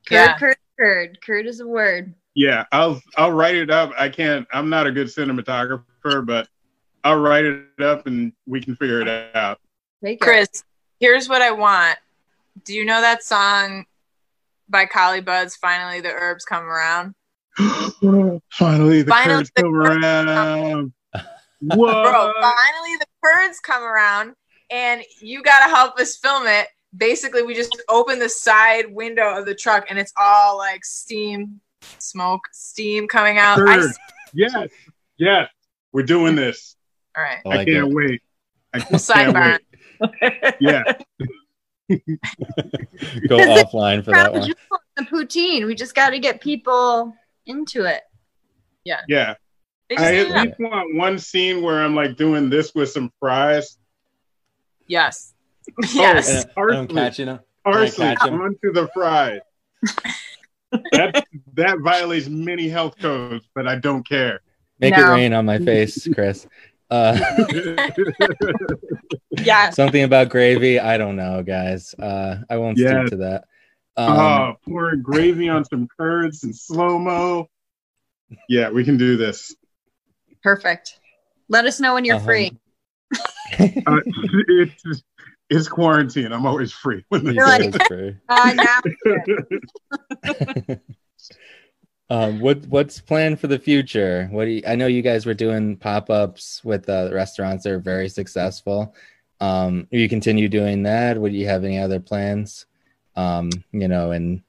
curd, 0.06 0.14
Yeah. 0.16 0.38
curd, 0.38 0.58
word. 0.78 1.18
Kurt 1.26 1.46
is 1.48 1.62
a 1.62 1.68
word. 1.68 2.14
Yeah, 2.36 2.66
I'll 2.72 3.02
I'll 3.18 3.32
write 3.32 3.56
it 3.56 3.70
up. 3.70 3.92
I 3.98 4.10
can't. 4.10 4.48
I'm 4.54 4.70
not 4.70 4.88
a 4.88 4.92
good 4.92 5.08
cinematographer, 5.08 6.26
but 6.26 6.48
I'll 7.04 7.20
write 7.20 7.46
it 7.46 7.82
up 7.82 8.08
and 8.08 8.34
we 8.46 8.62
can 8.62 8.76
figure 8.76 9.02
it 9.02 9.36
out. 9.36 9.60
Take 10.04 10.16
it. 10.16 10.22
Chris, 10.22 10.64
here's 11.00 11.28
what 11.28 11.42
I 11.42 11.52
want. 11.52 11.98
Do 12.66 12.74
you 12.74 12.86
know 12.86 13.02
that 13.02 13.24
song 13.24 13.86
by 14.70 14.86
Collie 14.86 15.22
Buddz, 15.22 15.56
Finally 15.56 16.02
the 16.02 16.12
Herbs 16.12 16.46
Come 16.46 16.64
Around? 16.64 17.16
Finally, 17.58 19.02
the 19.02 19.10
Finally, 19.10 19.38
curds 19.38 19.52
the 19.56 19.64
come 19.64 19.74
curds 19.74 20.06
around. 20.06 20.94
Bro, 21.62 21.78
Whoa! 21.78 22.34
finally 22.40 22.96
the 23.00 23.06
birds 23.22 23.60
come 23.60 23.84
around 23.84 24.34
and 24.70 25.04
you 25.20 25.44
got 25.44 25.66
to 25.66 25.76
help 25.76 26.00
us 26.00 26.16
film 26.16 26.48
it. 26.48 26.68
Basically, 26.96 27.44
we 27.44 27.54
just 27.54 27.82
open 27.90 28.18
the 28.18 28.30
side 28.30 28.86
window 28.90 29.38
of 29.38 29.46
the 29.46 29.54
truck 29.54 29.86
and 29.90 30.00
it's 30.00 30.14
all 30.18 30.58
like 30.58 30.86
steam, 30.86 31.60
smoke, 32.00 32.42
steam 32.52 33.08
coming 33.08 33.38
out. 33.38 33.60
I, 33.68 33.84
Yes, 34.34 34.70
yes, 35.18 35.50
we're 35.92 36.04
doing 36.04 36.36
this. 36.36 36.76
all 37.18 37.24
right. 37.24 37.40
I 37.46 37.50
I 37.62 37.66
can't 37.66 37.88
it. 37.90 37.94
wait. 37.96 38.22
I 38.74 38.80
can't 38.80 39.02
Sidebar. 39.02 39.58
wait. 40.22 40.56
Yeah, 40.60 40.84
Go 43.28 43.38
offline 43.38 44.04
for 44.06 44.12
that 44.12 44.32
one. 44.32 44.54
the 44.96 45.04
poutine. 45.04 45.66
We 45.66 45.74
just 45.76 45.96
got 45.96 46.12
to 46.12 46.20
get 46.20 46.42
people 46.42 47.16
into 47.48 47.86
it. 47.86 48.02
yeah. 48.86 49.02
Yeah. 49.08 49.34
I 49.98 50.16
at 50.18 50.28
to 50.28 50.30
know. 50.36 50.42
least 50.44 50.60
want 50.60 50.96
one 50.96 51.18
scene 51.18 51.64
where 51.64 51.82
I'm 51.84 51.96
like 51.96 52.16
doing 52.16 52.50
this 52.52 52.76
with 52.76 52.92
some 52.92 53.12
fries. 53.20 53.80
Yes. 54.86 55.34
Oh, 55.72 55.88
yes. 55.96 56.30
And 56.30 56.46
I'm 56.46 56.54
Parsley. 56.88 56.96
catching 56.96 57.26
them. 57.26 57.40
Parsley 57.64 58.06
catch 58.06 58.28
'em? 58.28 58.40
onto 58.42 58.72
the 58.72 58.88
fries. 58.94 59.40
That 60.92 61.26
that 61.54 61.80
violates 61.80 62.28
many 62.28 62.68
health 62.70 62.98
codes, 63.00 63.46
but 63.56 63.68
I 63.68 63.76
don't 63.76 64.08
care. 64.08 64.42
Make 64.80 64.96
No. 64.96 65.04
it 65.04 65.10
rain 65.16 65.34
on 65.34 65.46
my 65.46 65.60
face, 65.60 66.08
Chris. 66.14 66.48
Uh, 66.90 67.18
Yeah. 69.38 69.70
something 69.70 70.04
about 70.04 70.30
gravy. 70.30 70.80
I 70.80 70.98
don't 70.98 71.16
know, 71.16 71.44
guys. 71.44 71.94
Uh, 71.98 72.38
I 72.50 72.58
won't 72.58 72.78
Yes. 72.78 73.08
stick 73.08 73.12
to 73.12 73.16
that. 73.18 73.46
Um, 73.96 74.18
oh, 74.18 74.54
pouring 74.68 75.02
gravy 75.02 75.50
on 75.50 75.64
some 75.66 75.88
curds 75.98 76.44
and 76.44 76.56
slow 76.56 76.98
mo. 77.00 77.48
Yeah, 78.48 78.70
we 78.70 78.84
can 78.84 78.98
do 78.98 79.18
this. 79.18 79.56
Perfect. 80.44 81.00
Let 81.48 81.66
us 81.66 81.80
know 81.80 81.94
when 81.96 82.06
you're 82.06 82.18
Uh-huh. 82.18 82.26
free. 82.26 82.52
Uh, 83.60 84.00
it's 84.48 85.04
it's 85.50 85.68
quarantine. 85.68 86.32
I'm 86.32 86.46
always 86.46 86.72
free. 86.72 87.04
When 87.10 87.26
you 87.26 87.34
this 87.34 87.36
You're 87.36 87.48
like- 87.48 87.76
Uh, 88.30 88.54
um, 92.10 92.40
what 92.40 92.66
what's 92.68 93.00
planned 93.00 93.40
for 93.40 93.48
the 93.48 93.60
future? 93.60 94.28
What 94.32 94.46
do 94.46 94.52
you, 94.52 94.64
I 94.68 94.76
know 94.76 94.88
you 94.88 95.02
guys 95.02 95.26
were 95.26 95.34
doing 95.34 95.78
pop 95.78 96.10
ups 96.10 96.64
with 96.64 96.90
uh, 96.90 97.10
restaurants 97.12 97.64
that 97.64 97.74
are 97.74 97.80
very 97.80 98.10
successful. 98.10 98.96
Um, 99.40 99.88
will 99.92 100.00
you 100.00 100.10
continue 100.10 100.50
doing 100.50 100.84
that? 100.84 101.20
Would 101.20 101.34
you 101.34 101.48
have 101.48 101.64
any 101.64 101.80
other 101.80 102.00
plans? 102.00 102.66
Um, 103.16 103.50
you 103.72 103.88
know, 103.88 104.12
in 104.12 104.44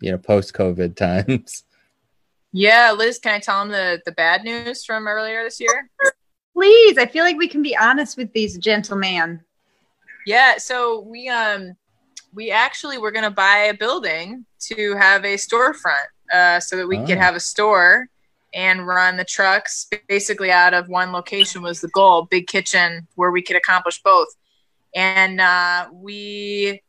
you 0.00 0.12
know 0.12 0.18
post 0.18 0.54
COVID 0.54 0.96
times. 0.96 1.64
Yeah, 2.50 2.94
Liz, 2.96 3.18
can 3.18 3.34
I 3.34 3.40
tell 3.40 3.60
them 3.60 3.70
the, 3.70 4.00
the 4.06 4.12
bad 4.12 4.42
news 4.42 4.82
from 4.82 5.06
earlier 5.06 5.44
this 5.44 5.60
year? 5.60 5.90
please. 6.54 6.96
I 6.96 7.04
feel 7.04 7.22
like 7.22 7.36
we 7.36 7.46
can 7.46 7.62
be 7.62 7.76
honest 7.76 8.16
with 8.16 8.32
these 8.32 8.56
gentlemen. 8.56 9.42
Yeah, 10.28 10.58
so 10.58 11.00
we 11.00 11.26
um 11.30 11.74
we 12.34 12.50
actually 12.50 12.98
were 12.98 13.10
gonna 13.10 13.30
buy 13.30 13.70
a 13.70 13.74
building 13.74 14.44
to 14.68 14.94
have 14.96 15.24
a 15.24 15.36
storefront, 15.36 16.08
uh, 16.30 16.60
so 16.60 16.76
that 16.76 16.86
we 16.86 16.98
could 17.06 17.16
Oh. 17.16 17.20
have 17.22 17.34
a 17.34 17.40
store 17.40 18.08
and 18.52 18.86
run 18.86 19.16
the 19.16 19.24
trucks 19.24 19.86
basically 20.06 20.50
out 20.50 20.74
of 20.74 20.86
one 20.88 21.12
location 21.12 21.62
was 21.62 21.80
the 21.80 21.88
goal, 21.88 22.26
big 22.30 22.46
kitchen 22.46 23.08
where 23.14 23.30
we 23.30 23.40
could 23.40 23.56
accomplish 23.56 24.02
both. 24.02 24.28
And 24.94 25.40
uh, 25.40 25.88
we 25.92 26.82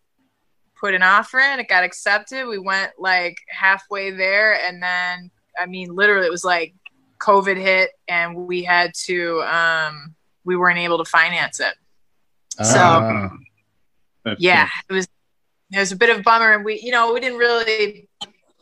put 0.78 0.94
an 0.94 1.02
offer 1.04 1.40
in, 1.40 1.60
it 1.62 1.70
got 1.70 1.86
accepted. 1.86 2.46
We 2.46 2.60
went 2.60 2.92
like 2.98 3.38
halfway 3.50 4.12
there, 4.12 4.60
and 4.62 4.84
then 4.84 5.32
I 5.58 5.66
mean, 5.66 5.96
literally, 5.96 6.28
it 6.28 6.32
was 6.32 6.44
like 6.44 6.74
COVID 7.20 7.56
hit, 7.58 7.92
and 8.10 8.36
we 8.36 8.64
had 8.64 8.94
to 9.06 9.42
um, 9.44 10.14
we 10.44 10.58
weren't 10.58 10.80
able 10.80 10.98
to 10.98 11.10
finance 11.10 11.62
it. 11.62 11.74
So- 12.64 12.80
Ah. 12.80 13.30
Yeah 14.38 14.68
true. 14.68 14.72
it 14.90 14.94
was 14.94 15.08
it 15.72 15.80
was 15.80 15.92
a 15.92 15.96
bit 15.96 16.10
of 16.10 16.20
a 16.20 16.22
bummer 16.24 16.54
and 16.54 16.66
we 16.66 16.80
you 16.82 16.92
know 16.92 17.14
we 17.14 17.20
didn't 17.20 17.38
really 17.38 18.10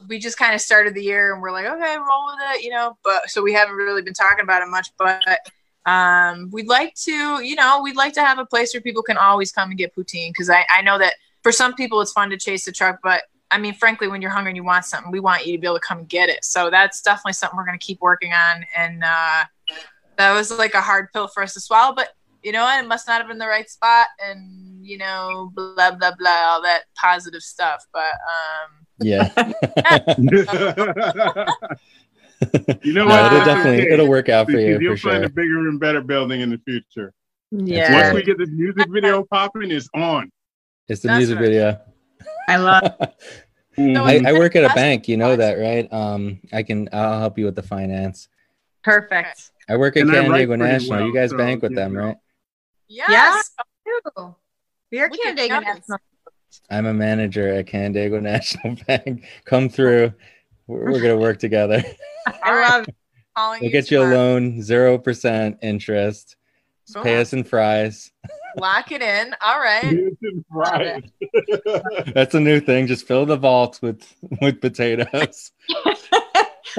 we 0.07 0.19
just 0.19 0.37
kind 0.37 0.53
of 0.53 0.61
started 0.61 0.93
the 0.93 1.03
year 1.03 1.33
and 1.33 1.41
we're 1.41 1.51
like 1.51 1.65
okay 1.65 1.97
roll 1.97 2.25
with 2.27 2.39
it 2.55 2.63
you 2.63 2.69
know 2.69 2.97
but 3.03 3.29
so 3.29 3.41
we 3.41 3.53
haven't 3.53 3.75
really 3.75 4.01
been 4.01 4.13
talking 4.13 4.43
about 4.43 4.61
it 4.61 4.67
much 4.69 4.89
but 4.97 5.21
um 5.85 6.49
we'd 6.51 6.67
like 6.67 6.93
to 6.95 7.41
you 7.43 7.55
know 7.55 7.81
we'd 7.81 7.95
like 7.95 8.13
to 8.13 8.21
have 8.21 8.37
a 8.39 8.45
place 8.45 8.73
where 8.73 8.81
people 8.81 9.01
can 9.01 9.17
always 9.17 9.51
come 9.51 9.69
and 9.69 9.77
get 9.77 9.95
poutine 9.95 10.29
because 10.29 10.49
I, 10.49 10.65
I 10.69 10.81
know 10.81 10.97
that 10.99 11.15
for 11.43 11.51
some 11.51 11.73
people 11.73 11.99
it's 12.01 12.11
fun 12.11 12.29
to 12.29 12.37
chase 12.37 12.65
the 12.65 12.71
truck 12.71 12.99
but 13.03 13.23
i 13.51 13.57
mean 13.57 13.73
frankly 13.73 14.07
when 14.07 14.21
you're 14.21 14.31
hungry 14.31 14.51
and 14.51 14.57
you 14.57 14.63
want 14.63 14.85
something 14.85 15.11
we 15.11 15.19
want 15.19 15.45
you 15.45 15.53
to 15.53 15.59
be 15.59 15.65
able 15.65 15.77
to 15.79 15.85
come 15.85 15.99
and 15.99 16.09
get 16.09 16.29
it 16.29 16.45
so 16.45 16.69
that's 16.69 17.01
definitely 17.01 17.33
something 17.33 17.57
we're 17.57 17.65
going 17.65 17.77
to 17.79 17.85
keep 17.85 17.99
working 18.01 18.31
on 18.33 18.65
and 18.75 19.03
uh 19.03 19.43
that 20.17 20.33
was 20.33 20.51
like 20.51 20.73
a 20.73 20.81
hard 20.81 21.07
pill 21.13 21.27
for 21.27 21.41
us 21.41 21.53
to 21.53 21.59
swallow 21.59 21.95
but 21.95 22.09
you 22.47 22.53
know 22.53 22.63
what? 22.63 22.81
It 22.81 22.87
must 22.87 23.05
not 23.09 23.19
have 23.19 23.27
been 23.27 23.39
the 23.39 23.47
right 23.47 23.69
spot, 23.69 24.07
and 24.25 24.85
you 24.85 24.97
know, 24.97 25.51
blah 25.53 25.91
blah 25.91 26.13
blah, 26.17 26.29
all 26.45 26.61
that 26.61 26.83
positive 26.95 27.41
stuff. 27.41 27.83
But 27.91 28.05
um, 28.05 28.85
yeah. 29.01 29.29
you 32.83 32.93
know 32.93 33.03
No, 33.03 33.07
what? 33.07 33.33
it'll 33.33 33.45
definitely 33.45 33.81
okay, 33.81 33.93
it'll 33.93 34.07
work 34.07 34.29
out 34.29 34.45
for 34.45 34.59
you 34.59 34.79
You'll 34.79 34.95
for 34.95 35.09
find 35.09 35.17
sure. 35.17 35.25
a 35.25 35.29
bigger 35.29 35.67
and 35.67 35.79
better 35.79 36.01
building 36.01 36.41
in 36.41 36.49
the 36.49 36.59
future. 36.65 37.13
Yeah. 37.51 38.03
Once 38.03 38.15
we 38.15 38.23
get 38.23 38.37
this 38.37 38.49
music 38.49 38.87
video 38.89 39.23
popping, 39.23 39.71
it's 39.71 39.89
on. 39.93 40.31
It's 40.87 41.01
the 41.01 41.09
That's 41.09 41.17
music 41.17 41.37
right. 41.39 41.45
video. 41.45 41.79
I 42.47 42.57
love. 42.57 42.83
No, 43.77 44.03
I, 44.05 44.21
I 44.25 44.33
work 44.33 44.55
at 44.55 44.69
a 44.69 44.73
bank, 44.73 45.07
you 45.07 45.17
know 45.17 45.35
that, 45.35 45.55
right? 45.55 45.91
Um, 45.91 46.39
I 46.53 46.63
can 46.63 46.87
I'll 46.93 47.19
help 47.19 47.37
you 47.37 47.45
with 47.45 47.55
the 47.55 47.63
finance. 47.63 48.29
Perfect. 48.83 49.51
I 49.67 49.75
work 49.75 49.97
at 49.97 50.03
And 50.03 50.11
Canandaigua 50.11 50.57
National. 50.57 50.99
well, 50.99 51.07
you 51.07 51.13
guys 51.13 51.31
so, 51.31 51.37
bank 51.37 51.61
with 51.61 51.71
you 51.71 51.75
them, 51.75 51.93
know. 51.93 51.99
right? 52.05 52.17
Yes, 52.87 53.51
Ew. 53.85 54.35
We 54.91 54.99
are 54.99 55.09
Look 55.09 55.19
Canandaigua. 55.21 55.61
National. 55.61 55.97
I'm 56.69 56.85
a 56.85 56.93
manager 56.93 57.53
at 57.53 57.67
Canandaigua 57.67 58.21
National 58.21 58.77
Bank. 58.87 59.25
Come 59.45 59.69
through. 59.69 60.13
We're, 60.67 60.91
we're 60.91 61.01
gonna 61.01 61.17
work 61.17 61.39
together. 61.39 61.83
I 62.43 62.69
love. 62.69 62.87
it. 62.87 62.95
calling 63.35 63.61
We'll 63.61 63.71
get 63.71 63.91
you 63.91 64.01
a 64.01 64.05
loan, 64.05 64.61
zero 64.61 64.97
percent 64.97 65.57
interest. 65.61 66.35
Boom. 66.93 67.03
Pay 67.03 67.17
us 67.21 67.33
in 67.33 67.43
fries. 67.43 68.11
Lock 68.57 68.91
it 68.91 69.01
in. 69.01 69.35
All 69.41 69.59
right. 69.59 70.13
right. 70.49 71.03
That's 72.13 72.33
a 72.33 72.39
new 72.39 72.59
thing. 72.61 72.87
Just 72.87 73.05
fill 73.05 73.25
the 73.25 73.35
vaults 73.35 73.81
with 73.81 74.15
with 74.41 74.61
potatoes. 74.61 75.51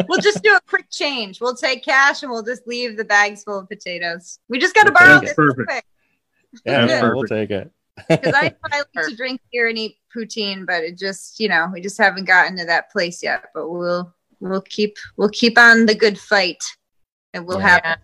we'll 0.09 0.21
just 0.21 0.43
do 0.43 0.55
a 0.55 0.61
quick 0.67 0.91
change. 0.91 1.41
We'll 1.41 1.55
take 1.55 1.85
cash 1.85 2.23
and 2.23 2.33
we'll 2.33 2.43
just 2.43 2.67
leave 2.67 2.97
the 2.97 3.05
bags 3.05 3.45
full 3.45 3.59
of 3.59 3.69
potatoes. 3.69 4.39
We 4.49 4.59
just 4.59 4.75
got 4.75 4.85
to 4.87 4.95
We'll 4.99 5.09
borrow 5.09 5.21
this. 5.21 5.35
Perfect. 5.35 5.69
quick 5.69 5.85
Yeah, 6.65 6.87
That's 6.87 7.03
no, 7.03 7.15
we'll 7.15 7.25
take 7.25 7.51
it. 7.51 7.71
because 8.09 8.35
I, 8.35 8.55
I 8.73 8.79
like 8.95 9.09
to 9.09 9.17
drink 9.17 9.41
beer 9.53 9.69
and 9.69 9.77
eat 9.79 9.97
poutine, 10.15 10.67
but 10.67 10.83
it 10.85 10.97
just 10.99 11.39
you 11.41 11.49
know 11.49 11.69
we 11.73 11.81
just 11.81 11.99
haven't 11.99 12.25
gotten 12.25 12.57
to 12.59 12.65
that 12.67 12.91
place 12.91 13.23
yet. 13.23 13.45
But 13.55 13.69
we'll 13.71 14.15
we'll 14.41 14.63
keep 14.63 14.97
we'll 15.17 15.29
keep 15.31 15.59
on 15.59 15.87
the 15.87 15.95
good 15.95 16.19
fight, 16.19 16.63
and 17.35 17.47
we'll 17.47 17.59
Yeah. 17.61 17.81
have 17.85 17.99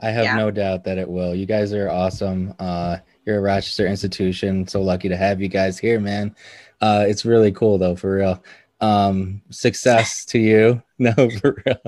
I 0.00 0.10
have 0.10 0.24
Yeah. 0.24 0.36
no 0.36 0.50
doubt 0.50 0.84
that 0.84 0.98
it 0.98 1.08
will. 1.08 1.34
You 1.34 1.46
guys 1.46 1.72
are 1.72 1.88
awesome. 1.90 2.54
Uh, 2.58 2.98
you're 3.26 3.38
a 3.38 3.40
Rochester 3.40 3.86
institution. 3.86 4.66
So 4.66 4.80
lucky 4.80 5.08
to 5.08 5.16
have 5.16 5.40
you 5.40 5.48
guys 5.48 5.78
here, 5.78 5.98
man. 5.98 6.36
Uh, 6.80 7.04
it's 7.08 7.24
really 7.24 7.50
cool 7.52 7.78
though, 7.78 7.96
for 7.96 8.14
real. 8.16 8.42
Um, 8.80 9.42
success 9.50 10.24
to 10.26 10.38
you. 10.38 10.82
No, 11.00 11.12
for 11.14 11.62
real. 11.64 11.78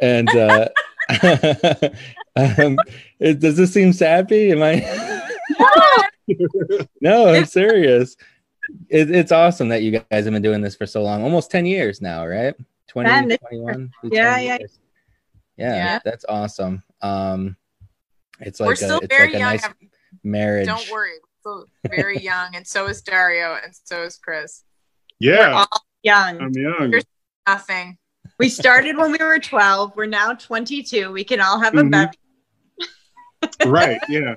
And 0.00 0.28
uh, 0.30 0.68
um, 2.36 2.78
it, 3.20 3.40
does 3.40 3.56
this 3.58 3.74
seem 3.74 3.92
sappy? 3.92 4.52
Am 4.52 4.62
I? 4.62 5.13
no, 7.00 7.28
I'm 7.28 7.44
serious. 7.46 8.16
It, 8.88 9.10
it's 9.10 9.32
awesome 9.32 9.68
that 9.68 9.82
you 9.82 9.90
guys 9.90 10.24
have 10.24 10.32
been 10.32 10.42
doing 10.42 10.62
this 10.62 10.74
for 10.74 10.86
so 10.86 11.02
long, 11.02 11.22
almost 11.22 11.50
10 11.50 11.66
years 11.66 12.00
now, 12.00 12.26
right? 12.26 12.54
20, 12.88 13.36
21? 13.36 13.90
Yeah, 14.04 14.34
10 14.36 14.44
yeah. 14.44 14.56
years. 14.58 14.78
yeah. 15.56 15.74
Yeah. 15.74 15.98
that's 16.04 16.24
awesome. 16.28 16.82
Um, 17.02 17.56
it's 18.40 18.60
like 18.60 18.68
We're 18.68 18.72
a, 18.72 18.76
still 18.76 18.98
it's 19.00 19.08
very 19.14 19.26
like 19.28 19.34
a 19.34 19.38
young. 19.38 19.50
nice 19.50 19.68
marriage. 20.22 20.66
Don't 20.66 20.90
worry. 20.90 21.10
We're 21.22 21.40
still 21.40 21.66
very 21.88 22.18
young, 22.20 22.56
and 22.56 22.66
so 22.66 22.86
is 22.86 23.02
Dario, 23.02 23.58
and 23.62 23.72
so 23.84 24.02
is 24.04 24.16
Chris. 24.16 24.64
we're 25.20 25.34
Yeah, 25.34 25.52
all 25.70 25.80
young. 26.02 26.40
I'm 26.40 26.52
young. 26.52 26.90
Here's- 26.90 27.04
Nothing. 27.46 27.98
We 28.38 28.48
started 28.48 28.96
when 28.96 29.12
we 29.12 29.18
were 29.18 29.38
12. 29.38 29.94
We're 29.96 30.06
now 30.06 30.32
22. 30.32 31.12
We 31.12 31.24
can 31.24 31.40
all 31.42 31.60
have 31.60 31.74
a 31.74 31.82
Mhm. 31.82 31.90
beverage. 31.90 32.18
Right. 33.66 34.00
Yeah. 34.08 34.36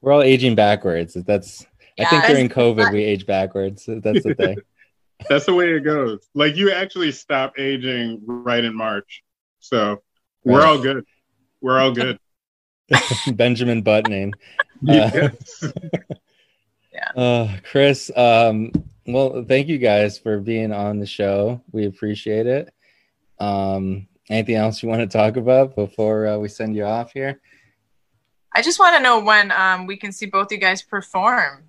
We're 0.00 0.12
all 0.12 0.22
aging 0.22 0.54
backwards. 0.54 1.14
That's 1.14 1.66
I 1.98 2.04
think 2.04 2.26
during 2.26 2.48
COVID 2.48 2.92
we 2.92 3.02
age 3.02 3.26
backwards. 3.26 3.84
That's 3.88 4.22
the 4.22 4.34
thing. 4.34 4.58
That's 5.28 5.46
the 5.46 5.54
way 5.54 5.70
it 5.70 5.80
goes. 5.80 6.28
Like 6.34 6.56
you 6.56 6.70
actually 6.70 7.10
stop 7.12 7.58
aging 7.58 8.20
right 8.26 8.62
in 8.62 8.74
March. 8.74 9.22
So 9.60 10.02
we're 10.44 10.58
Right. 10.60 10.66
all 10.66 10.78
good. 10.78 11.04
We're 11.62 11.78
all 11.80 11.92
good. 11.92 12.18
Benjamin 13.32 13.82
Buttoning. 13.82 14.32
Yes. 14.82 15.64
Uh, 17.16 17.48
Chris, 17.64 18.10
um, 18.14 18.70
well, 19.06 19.42
thank 19.48 19.68
you 19.68 19.78
guys 19.78 20.18
for 20.18 20.38
being 20.38 20.70
on 20.72 20.98
the 20.98 21.06
show. 21.06 21.62
We 21.72 21.86
appreciate 21.86 22.46
it. 22.46 22.72
Um, 23.38 24.06
anything 24.28 24.56
else 24.56 24.82
you 24.82 24.88
want 24.90 25.00
to 25.00 25.06
talk 25.18 25.36
about 25.36 25.74
before 25.76 26.26
uh, 26.26 26.36
we 26.38 26.48
send 26.48 26.76
you 26.76 26.84
off 26.84 27.12
here? 27.12 27.40
I 28.56 28.62
just 28.62 28.78
want 28.78 28.96
to 28.96 29.02
know 29.02 29.20
when 29.20 29.52
um, 29.52 29.86
we 29.86 29.98
can 29.98 30.12
see 30.12 30.24
both 30.24 30.50
you 30.50 30.56
guys 30.56 30.80
perform. 30.80 31.64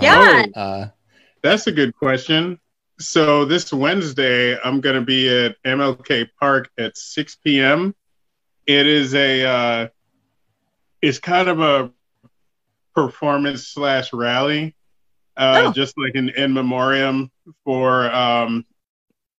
Yeah. 0.00 0.46
Uh, 0.56 0.86
That's 1.42 1.66
a 1.66 1.72
good 1.72 1.94
question. 1.94 2.58
So 2.98 3.44
this 3.44 3.70
Wednesday, 3.70 4.58
I'm 4.58 4.80
going 4.80 4.94
to 4.94 5.02
be 5.02 5.28
at 5.28 5.62
MLK 5.62 6.28
Park 6.40 6.70
at 6.78 6.96
6 6.96 7.34
p.m. 7.44 7.94
It 8.66 8.86
is 8.86 9.14
a, 9.14 9.44
uh, 9.44 9.88
it's 11.02 11.18
kind 11.18 11.48
of 11.48 11.60
a 11.60 11.90
performance 12.94 13.66
slash 13.68 14.14
rally, 14.14 14.74
uh, 15.36 15.64
Oh. 15.66 15.72
just 15.72 15.98
like 15.98 16.14
an 16.14 16.30
in 16.30 16.54
memoriam 16.54 17.30
for, 17.64 18.10
um, 18.10 18.64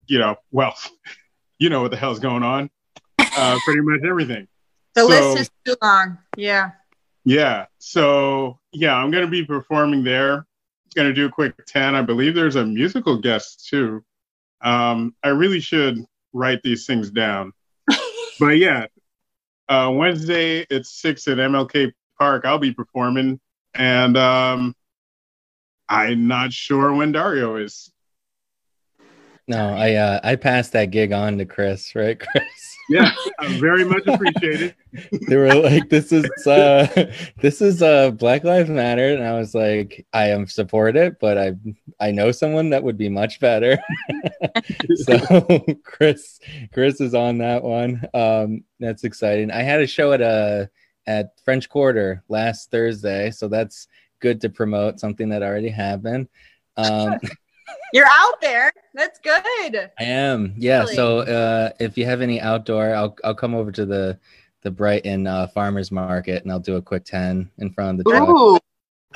you 0.05 0.19
know, 0.19 0.35
well, 0.51 0.75
you 1.57 1.69
know 1.69 1.81
what 1.81 1.89
the 1.91 1.97
hell's 1.97 2.19
going 2.19 2.43
on. 2.43 2.69
Uh, 3.19 3.57
pretty 3.65 3.81
much 3.81 4.01
everything. 4.07 4.47
The 4.95 5.01
So- 5.01 5.07
list 5.07 5.39
is 5.41 5.49
too 5.65 5.75
long. 5.81 6.17
Yeah. 6.37 6.71
Yeah. 7.23 7.65
So 7.77 8.59
yeah, 8.71 8.95
I'm 8.95 9.11
gonna 9.11 9.27
be 9.27 9.45
performing 9.45 10.03
there. 10.03 10.45
Gonna 10.95 11.13
do 11.13 11.27
a 11.27 11.29
quick 11.31 11.53
ten. 11.65 11.95
I 11.95 12.01
believe 12.01 12.35
there's 12.35 12.55
a 12.57 12.65
musical 12.65 13.17
guest 13.17 13.67
too. 13.69 14.03
Um, 14.61 15.15
I 15.23 15.29
really 15.29 15.59
should 15.59 16.03
write 16.33 16.61
these 16.63 16.85
things 16.85 17.09
down. 17.11 17.53
but 18.39 18.57
yeah, 18.57 18.87
uh, 19.69 19.91
Wednesday 19.93 20.65
at 20.69 20.85
six 20.85 21.27
at 21.27 21.37
MLK 21.37 21.91
Park, 22.19 22.45
I'll 22.45 22.59
be 22.59 22.73
performing, 22.73 23.39
and 23.73 24.17
um, 24.17 24.75
I'm 25.87 26.27
not 26.27 26.51
sure 26.53 26.93
when 26.93 27.11
Dario 27.11 27.55
is. 27.55 27.91
no, 29.47 29.73
I 29.73 29.93
uh, 29.95 30.19
I 30.23 30.35
passed 30.35 30.73
that 30.73 30.91
gig 30.91 31.11
on 31.13 31.37
to 31.37 31.45
Chris, 31.45 31.95
right, 31.95 32.19
Chris? 32.19 32.70
Yeah, 32.91 33.13
I 33.39 33.57
very 33.57 33.85
much 33.85 34.05
appreciated. 34.05 34.75
they 35.29 35.37
were 35.37 35.55
like, 35.55 35.89
"This 35.89 36.11
is 36.11 36.25
uh, 36.45 37.09
this 37.39 37.61
is 37.61 37.81
uh, 37.81 38.11
Black 38.11 38.43
Lives 38.43 38.69
Matter," 38.69 39.13
and 39.13 39.23
I 39.23 39.33
was 39.39 39.55
like, 39.55 40.05
"I 40.11 40.27
am 40.29 40.45
support 40.45 40.97
it, 40.97 41.17
but 41.21 41.37
I 41.37 41.53
I 42.01 42.11
know 42.11 42.33
someone 42.33 42.71
that 42.71 42.83
would 42.83 42.97
be 42.97 43.07
much 43.07 43.39
better." 43.39 43.81
so 44.95 45.65
Chris 45.83 46.41
Chris 46.73 46.99
is 46.99 47.15
on 47.15 47.37
that 47.37 47.63
one. 47.63 48.05
Um, 48.13 48.65
that's 48.81 49.05
exciting. 49.05 49.51
I 49.51 49.61
had 49.61 49.79
a 49.79 49.87
show 49.87 50.11
at 50.11 50.19
a 50.19 50.69
at 51.07 51.39
French 51.45 51.69
Quarter 51.69 52.25
last 52.27 52.71
Thursday, 52.71 53.31
so 53.31 53.47
that's 53.47 53.87
good 54.19 54.41
to 54.41 54.49
promote 54.49 54.99
something 54.99 55.29
that 55.29 55.43
already 55.43 55.69
happened. 55.69 56.27
Um, 56.75 57.19
You're 57.93 58.07
out 58.09 58.39
there. 58.41 58.71
That's 58.93 59.19
good. 59.19 59.91
I 59.99 60.03
am. 60.03 60.53
Yeah. 60.57 60.81
Really? 60.81 60.95
So 60.95 61.19
uh, 61.19 61.69
if 61.79 61.97
you 61.97 62.05
have 62.05 62.21
any 62.21 62.39
outdoor, 62.39 62.93
I'll 62.93 63.15
I'll 63.23 63.35
come 63.35 63.53
over 63.55 63.71
to 63.71 63.85
the 63.85 64.17
the 64.61 64.71
Brighton 64.71 65.27
uh, 65.27 65.47
Farmers 65.47 65.91
Market 65.91 66.43
and 66.43 66.51
I'll 66.51 66.59
do 66.59 66.75
a 66.75 66.81
quick 66.81 67.03
ten 67.05 67.49
in 67.57 67.71
front 67.73 67.99
of 67.99 68.05
the 68.05 68.11
truck. 68.11 68.29
Ooh, 68.29 68.59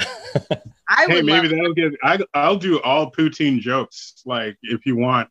I 0.89 1.06
hey, 1.08 1.16
would 1.16 1.26
maybe 1.26 1.47
that'll 1.47 1.74
get. 1.74 1.93
I, 2.03 2.20
I'll 2.34 2.58
do 2.58 2.82
all 2.82 3.12
poutine 3.12 3.60
jokes. 3.60 4.22
Like 4.26 4.58
if 4.64 4.86
you 4.86 4.95
want, 4.97 5.30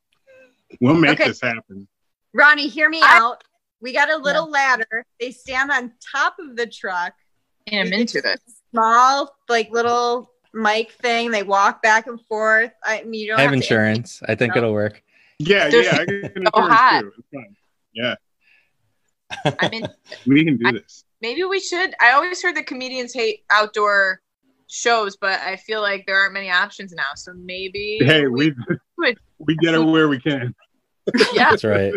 we'll 0.81 0.95
make 0.95 1.20
Okay. 1.20 1.29
this 1.29 1.41
happen. 1.41 1.87
Ronnie, 2.33 2.68
hear 2.68 2.89
me 2.89 3.01
I- 3.03 3.18
out. 3.18 3.45
We 3.81 3.93
got 3.93 4.09
a 4.09 4.16
little 4.16 4.49
ladder. 4.51 5.05
They 5.20 5.31
stand 5.31 5.70
on 5.70 5.93
top 6.11 6.37
of 6.39 6.57
the 6.57 6.66
truck. 6.66 7.12
And 7.66 7.89
I'm 7.89 7.93
into 7.93 8.22
this. 8.22 8.39
Small, 8.70 9.37
like 9.51 9.70
little 9.70 10.31
mic 10.55 10.92
thing. 10.92 11.30
They 11.30 11.42
walk 11.42 11.82
back 11.82 12.07
and 12.07 12.20
forth. 12.26 12.70
I 12.84 13.02
mean, 13.05 13.20
you 13.22 13.26
don't 13.28 13.38
I 13.38 13.42
have 13.42 13.50
to- 13.50 13.57
insurance. 13.57 14.22
I 14.28 14.34
think 14.34 14.57
it'll 14.57 14.72
work. 14.72 15.02
Yeah, 15.38 15.68
They're 15.68 15.82
yeah, 15.82 15.98
I 16.00 16.05
can 16.07 16.44
so 16.55 16.61
hot. 16.62 17.00
too. 17.02 17.12
It's 17.18 17.28
fine. 17.34 17.57
Yeah, 17.92 18.14
I 19.61 19.68
mean, 19.68 19.86
we 20.26 20.44
can 20.44 20.57
do 20.57 20.68
I- 20.68 20.72
this. 20.72 21.05
maybe 21.20 21.42
we 21.44 21.61
should. 21.61 21.94
I 22.00 22.12
always 22.12 22.42
heard 22.42 22.57
that 22.57 22.66
comedians 22.66 23.12
hate 23.12 23.44
outdoor 23.50 24.20
shows, 24.68 25.16
but 25.16 25.40
I 25.40 25.57
feel 25.57 25.80
like 25.82 26.05
there 26.07 26.16
aren't 26.16 26.32
many 26.34 26.50
options 26.50 26.92
now. 26.92 27.14
So 27.16 27.32
maybe 27.34 27.98
Hey, 28.00 28.26
we 28.26 28.52
would- 28.98 29.18
we 29.38 29.57
get 29.57 29.74
it 29.74 29.80
where 29.80 30.09
we 30.09 30.20
can. 30.20 30.55
yeah. 31.34 31.50
That's 31.50 31.64
right. 31.64 31.92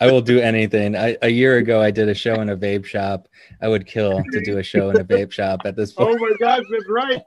I 0.00 0.12
will 0.12 0.20
do 0.20 0.38
anything. 0.38 0.94
I, 0.94 1.16
a 1.22 1.28
year 1.28 1.56
ago, 1.56 1.80
I 1.82 1.90
did 1.90 2.08
a 2.08 2.14
show 2.14 2.34
in 2.34 2.50
a 2.50 2.56
vape 2.56 2.84
shop. 2.84 3.26
I 3.60 3.66
would 3.66 3.84
kill 3.86 4.22
to 4.30 4.40
do 4.44 4.58
a 4.58 4.62
show 4.62 4.90
in 4.90 5.00
a 5.00 5.04
vape 5.04 5.32
shop. 5.32 5.62
At 5.64 5.74
this 5.74 5.92
oh 5.96 6.06
point. 6.06 6.20
Oh 6.20 6.28
my 6.30 6.36
gosh, 6.38 6.64
that's 6.70 6.88
right. 6.88 7.22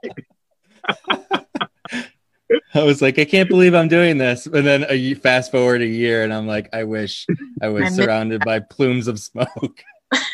I 2.74 2.82
was 2.82 3.02
like, 3.02 3.18
I 3.18 3.24
can't 3.24 3.48
believe 3.48 3.74
I'm 3.74 3.88
doing 3.88 4.18
this. 4.18 4.46
And 4.46 4.66
then 4.66 4.86
a 4.88 5.14
fast 5.14 5.50
forward 5.50 5.82
a 5.82 5.86
year, 5.86 6.22
and 6.24 6.32
I'm 6.32 6.46
like, 6.46 6.68
I 6.72 6.84
wish 6.84 7.26
I 7.62 7.66
I 7.66 7.68
was 7.68 7.82
miss 7.84 7.96
surrounded 7.96 8.42
by 8.44 8.60
plumes 8.60 9.08
of 9.08 9.18
smoke. 9.18 9.82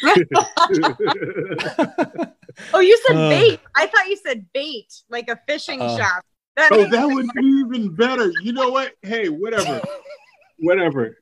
Oh, 2.73 2.79
you 2.79 2.97
said 3.07 3.17
Uh. 3.17 3.29
bait. 3.31 3.61
I 3.75 3.87
thought 3.87 4.07
you 4.07 4.17
said 4.17 4.47
bait, 4.53 4.87
like 5.09 5.29
a 5.29 5.37
fishing 5.49 5.81
Uh. 5.83 5.97
shop. 5.97 6.25
That 6.57 6.71
oh, 6.71 6.89
that 6.89 7.09
would 7.09 7.27
be 7.35 7.47
even 7.67 7.93
better. 7.97 8.31
You 8.43 8.53
know 8.53 8.69
what? 8.71 8.93
Hey, 9.03 9.29
whatever, 9.29 9.83
whatever. 10.61 11.19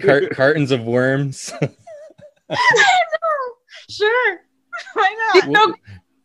Cart- 0.00 0.30
cartons 0.30 0.70
of 0.70 0.84
worms. 0.84 1.52
Sure. 3.90 4.38
Why 4.94 5.30
She's 5.34 5.46
not? 5.48 5.68
so, 5.68 5.74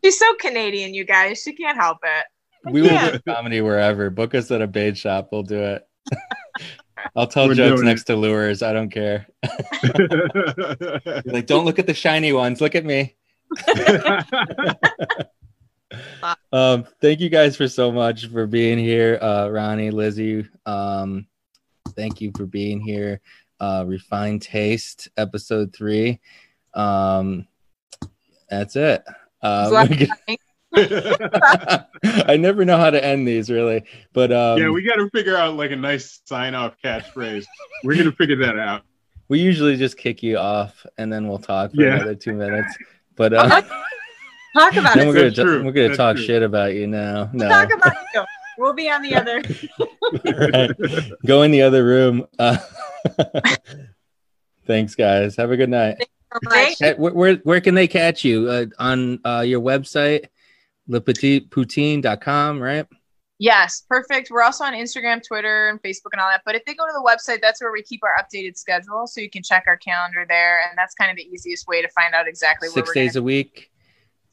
she's 0.03 0.19
so 0.19 0.33
Canadian, 0.35 0.93
you 0.93 1.03
guys. 1.03 1.41
She 1.41 1.53
can't 1.53 1.77
help 1.77 1.99
it. 2.03 2.25
we 2.71 2.81
will 2.81 3.11
do 3.11 3.19
comedy 3.27 3.61
wherever. 3.61 4.09
Book 4.09 4.35
us 4.35 4.51
at 4.51 4.61
a 4.61 4.67
bait 4.67 4.97
shop. 4.97 5.29
We'll 5.31 5.43
do 5.43 5.59
it. 5.59 5.87
I'll 7.15 7.27
tell 7.27 7.47
We're 7.47 7.55
jokes 7.55 7.75
doing 7.77 7.87
next 7.87 8.03
to 8.05 8.15
lures. 8.15 8.61
I 8.61 8.73
don't 8.73 8.89
care. 8.89 9.27
Like, 11.25 11.45
don't 11.45 11.65
look 11.65 11.79
at 11.79 11.87
the 11.87 11.93
shiny 11.93 12.33
ones. 12.33 12.61
Look 12.61 12.75
at 12.75 12.85
me. 12.85 13.15
Um, 16.51 16.85
thank 17.01 17.19
you 17.21 17.29
guys 17.29 17.55
for 17.55 17.67
so 17.67 17.91
much 17.91 18.27
for 18.27 18.45
being 18.45 18.77
here, 18.77 19.17
uh, 19.21 19.49
Ronnie, 19.49 19.91
Lizzie. 19.91 20.45
Um, 20.65 21.27
thank 21.89 22.19
you 22.19 22.31
for 22.35 22.45
being 22.45 22.81
here. 22.81 23.21
Uh, 23.59 23.85
Refined 23.87 24.41
Taste, 24.41 25.07
episode 25.17 25.73
three. 25.73 26.19
Um, 26.73 27.47
that's 28.49 28.75
it. 28.75 29.03
Um, 29.41 29.87
I 30.75 32.37
never 32.37 32.65
know 32.65 32.77
how 32.77 32.89
to 32.89 33.03
end 33.03 33.27
these 33.27 33.49
really, 33.49 33.83
but 34.13 34.31
um, 34.31 34.59
yeah, 34.59 34.69
we 34.69 34.81
got 34.83 34.95
to 34.95 35.09
figure 35.11 35.35
out 35.35 35.55
like 35.55 35.71
a 35.71 35.75
nice 35.75 36.21
sign-off 36.25 36.75
catchphrase. 36.83 37.45
We're 37.83 37.97
gonna 37.97 38.11
figure 38.11 38.35
that 38.37 38.57
out. 38.59 38.83
we 39.29 39.39
usually 39.39 39.77
just 39.77 39.97
kick 39.97 40.21
you 40.23 40.37
off 40.37 40.85
and 40.97 41.11
then 41.11 41.27
we'll 41.27 41.39
talk 41.39 41.71
for 41.73 41.81
Yeah. 41.81 41.95
another 41.95 42.15
two 42.15 42.33
minutes. 42.33 42.75
But 43.15 43.33
uh, 43.33 43.61
Talk 44.53 44.75
about 44.75 44.95
then 44.95 45.07
it. 45.07 45.07
we're 45.07 45.13
gonna 45.13 45.23
That's 45.25 45.35
true. 45.39 45.63
we're 45.63 45.71
gonna 45.71 45.87
That's 45.89 45.97
talk 45.97 46.15
true. 46.17 46.25
shit 46.25 46.43
about 46.43 46.73
you 46.73 46.87
now. 46.87 47.29
No, 47.33 47.47
Talk 47.47 47.71
about 47.73 47.93
you. 48.13 48.23
We'll 48.57 48.73
be 48.73 48.89
on 48.89 49.01
the 49.03 49.13
other. 49.15 49.41
Right. 50.25 51.11
Go 51.25 51.43
in 51.43 51.51
the 51.51 51.61
other 51.61 51.83
room. 51.85 52.25
Uh, 52.39 52.57
thanks, 54.65 54.95
guys. 54.95 55.35
Have 55.35 55.51
a 55.51 55.57
good 55.57 55.69
night. 55.69 56.07
Much. 56.43 56.79
Where, 56.97 57.13
where, 57.13 57.35
where 57.37 57.61
can 57.61 57.75
they 57.75 57.87
catch 57.87 58.23
you? 58.23 58.49
Uh, 58.49 58.65
on 58.79 59.19
uh, 59.25 59.41
your 59.41 59.61
website, 59.61 60.25
lepetitpoutine.com, 60.89 62.61
right? 62.61 62.85
Yes, 63.39 63.83
perfect. 63.87 64.31
We're 64.31 64.41
also 64.41 64.63
on 64.63 64.73
Instagram, 64.73 65.21
Twitter, 65.25 65.69
and 65.69 65.79
Facebook 65.83 66.09
and 66.13 66.21
all 66.21 66.29
that. 66.29 66.41
But 66.43 66.55
if 66.55 66.65
they 66.65 66.73
go 66.73 66.85
to 66.87 66.91
the 66.93 67.03
website, 67.07 67.39
that's 67.39 67.61
where 67.61 67.71
we 67.71 67.83
keep 67.83 68.01
our 68.03 68.15
updated 68.19 68.57
schedule. 68.57 69.05
So 69.05 69.21
you 69.21 69.29
can 69.29 69.43
check 69.43 69.65
our 69.67 69.77
calendar 69.77 70.25
there. 70.27 70.61
And 70.67 70.77
that's 70.77 70.95
kind 70.95 71.11
of 71.11 71.17
the 71.17 71.23
easiest 71.23 71.67
way 71.67 71.81
to 71.83 71.87
find 71.89 72.15
out 72.15 72.27
exactly 72.27 72.67
where 72.69 72.73
Six 72.73 72.87
we're 72.87 72.93
days 72.93 73.13
gonna 73.13 73.21
a 73.21 73.25
week. 73.25 73.69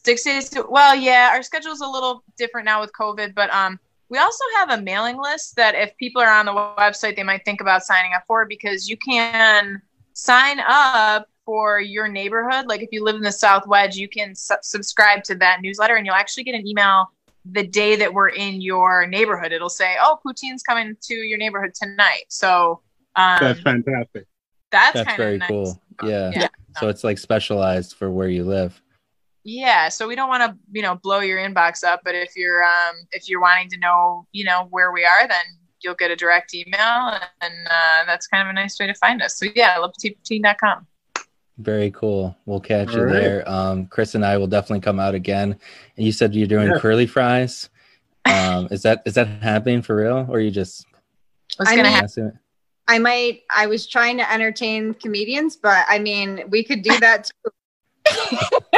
six 0.04 0.22
days 0.22 0.50
to, 0.50 0.66
well 0.68 0.94
yeah 0.94 1.30
our 1.32 1.42
schedule's 1.42 1.80
a 1.80 1.86
little 1.86 2.22
different 2.36 2.66
now 2.66 2.78
with 2.80 2.92
covid 2.92 3.34
but 3.34 3.52
um 3.54 3.78
we 4.10 4.18
also 4.18 4.44
have 4.58 4.70
a 4.70 4.82
mailing 4.82 5.16
list 5.20 5.56
that 5.56 5.74
if 5.74 5.96
people 5.96 6.20
are 6.20 6.30
on 6.30 6.44
the 6.46 6.52
website 6.52 7.16
they 7.16 7.22
might 7.22 7.42
think 7.44 7.60
about 7.62 7.82
signing 7.82 8.12
up 8.12 8.22
for 8.26 8.44
because 8.44 8.86
you 8.88 8.96
can 8.98 9.80
sign 10.12 10.60
up 10.66 11.26
for 11.44 11.80
your 11.80 12.08
neighborhood 12.08 12.66
like 12.66 12.82
if 12.82 12.88
you 12.92 13.02
live 13.04 13.16
in 13.16 13.22
the 13.22 13.32
south 13.32 13.66
wedge 13.66 13.96
you 13.96 14.08
can 14.08 14.34
su- 14.34 14.54
subscribe 14.62 15.22
to 15.24 15.34
that 15.34 15.60
newsletter 15.62 15.96
and 15.96 16.06
you'll 16.06 16.14
actually 16.14 16.44
get 16.44 16.54
an 16.54 16.66
email 16.66 17.06
the 17.52 17.66
day 17.66 17.94
that 17.96 18.12
we're 18.12 18.28
in 18.30 18.60
your 18.60 19.06
neighborhood 19.06 19.52
it'll 19.52 19.68
say 19.68 19.96
oh 20.00 20.18
poutine's 20.22 20.62
coming 20.62 20.96
to 21.02 21.14
your 21.14 21.38
neighborhood 21.38 21.72
tonight 21.74 22.24
so 22.28 22.80
um, 23.16 23.38
That's 23.40 23.60
fantastic. 23.60 24.26
that's, 24.72 24.94
That's 24.94 25.16
very 25.16 25.38
nice. 25.38 25.48
cool. 25.48 25.80
Yeah. 26.02 26.32
Yeah. 26.34 26.48
So 26.80 26.88
it's 26.88 27.04
like 27.04 27.16
specialized 27.18 27.94
for 27.94 28.10
where 28.10 28.26
you 28.28 28.42
live. 28.42 28.82
yeah 29.44 29.88
so 29.88 30.08
we 30.08 30.16
don't 30.16 30.28
want 30.28 30.42
to 30.42 30.56
you 30.72 30.82
know 30.82 30.96
blow 30.96 31.20
your 31.20 31.38
inbox 31.38 31.84
up 31.84 32.00
but 32.04 32.14
if 32.16 32.34
you're 32.34 32.64
um 32.64 32.96
if 33.12 33.28
you're 33.28 33.40
wanting 33.40 33.68
to 33.70 33.76
know 33.78 34.26
you 34.32 34.42
know 34.44 34.66
where 34.70 34.90
we 34.90 35.04
are 35.04 35.28
then 35.28 35.44
you'll 35.80 35.94
get 35.94 36.10
a 36.10 36.16
direct 36.16 36.54
email 36.54 37.18
and 37.42 37.54
uh, 37.70 38.04
that's 38.06 38.26
kind 38.26 38.42
of 38.42 38.50
a 38.50 38.52
nice 38.54 38.80
way 38.80 38.86
to 38.86 38.94
find 38.94 39.22
us 39.22 39.38
so 39.38 39.46
yeah 39.54 39.76
lepetitpoutine.com 39.76 40.86
Very 41.58 41.90
cool. 41.92 42.36
We'll 42.46 42.60
catch 42.60 42.88
All 42.88 42.94
you 42.96 43.02
right. 43.04 43.12
there. 43.12 43.48
Um, 43.48 43.86
Chris 43.86 44.14
and 44.14 44.24
I 44.24 44.36
will 44.36 44.46
definitely 44.48 44.80
come 44.80 44.98
out 44.98 45.14
again. 45.14 45.56
And 45.96 46.04
you 46.06 46.10
said 46.12 46.34
you're 46.34 46.46
doing 46.48 46.68
Yeah. 46.68 46.78
curly 46.78 47.06
fries. 47.06 47.70
Um, 48.26 48.68
is 48.70 48.80
that 48.82 49.02
is 49.04 49.12
that 49.14 49.26
happening 49.42 49.82
for 49.82 49.94
real, 49.96 50.26
or 50.30 50.40
you 50.40 50.50
just 50.50 50.86
what's 51.58 51.70
I 51.70 51.76
gonna 51.76 51.90
mean- 51.90 51.98
happen? 51.98 52.38
I 52.88 52.98
might. 52.98 53.42
I 53.54 53.66
was 53.66 53.86
trying 53.86 54.16
to 54.16 54.32
entertain 54.32 54.94
comedians, 54.94 55.56
but 55.56 55.84
I 55.90 55.98
mean, 55.98 56.44
we 56.48 56.64
could 56.64 56.80
do 56.80 56.98
that 57.00 57.28
too. 57.44 57.50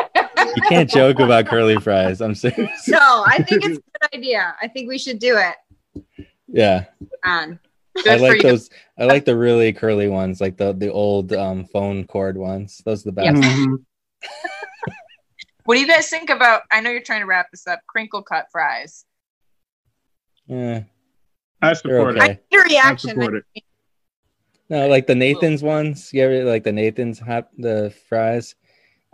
You 0.56 0.62
can't 0.68 0.88
joke 0.90 1.18
about 1.20 1.46
curly 1.46 1.76
fries. 1.76 2.20
I'm 2.20 2.34
serious. 2.34 2.88
No, 2.88 3.24
I 3.26 3.42
think 3.42 3.64
it's 3.64 3.78
a 4.04 4.08
good 4.08 4.14
idea. 4.18 4.54
I 4.60 4.68
think 4.68 4.88
we 4.88 4.98
should 4.98 5.18
do 5.20 5.36
it. 5.38 6.16
Yeah, 6.48 6.84
On. 7.24 7.58
Good 7.96 8.08
I 8.08 8.16
like 8.16 8.42
you. 8.42 8.50
those. 8.50 8.70
I 8.98 9.04
like 9.04 9.24
the 9.24 9.36
really 9.36 9.72
curly 9.72 10.08
ones, 10.08 10.40
like 10.40 10.56
the 10.56 10.72
the 10.72 10.90
old 10.92 11.32
um, 11.32 11.64
phone 11.66 12.04
cord 12.06 12.36
ones. 12.36 12.80
Those 12.84 13.02
are 13.02 13.10
the 13.10 13.12
best. 13.12 13.36
Mhm. 13.36 13.84
what 15.64 15.74
do 15.74 15.80
you 15.80 15.86
guys 15.86 16.08
think 16.08 16.30
about 16.30 16.62
i 16.70 16.80
know 16.80 16.90
you're 16.90 17.02
trying 17.02 17.20
to 17.20 17.26
wrap 17.26 17.50
this 17.50 17.66
up 17.66 17.80
crinkle 17.88 18.22
cut 18.22 18.46
fries 18.50 19.04
Yeah. 20.46 20.84
I 21.60 21.72
support 21.72 22.16
okay. 22.16 22.32
it. 22.32 22.46
Your 22.52 22.62
I 22.62 22.66
reaction. 22.68 23.10
support 23.10 23.34
it. 23.34 23.44
No, 24.68 24.88
like 24.88 25.06
the 25.06 25.14
Nathan's 25.14 25.62
ones. 25.62 26.10
You 26.12 26.22
ever 26.22 26.44
like 26.44 26.64
the 26.64 26.72
Nathan's 26.72 27.18
hot 27.18 27.48
the 27.56 27.94
fries? 28.08 28.54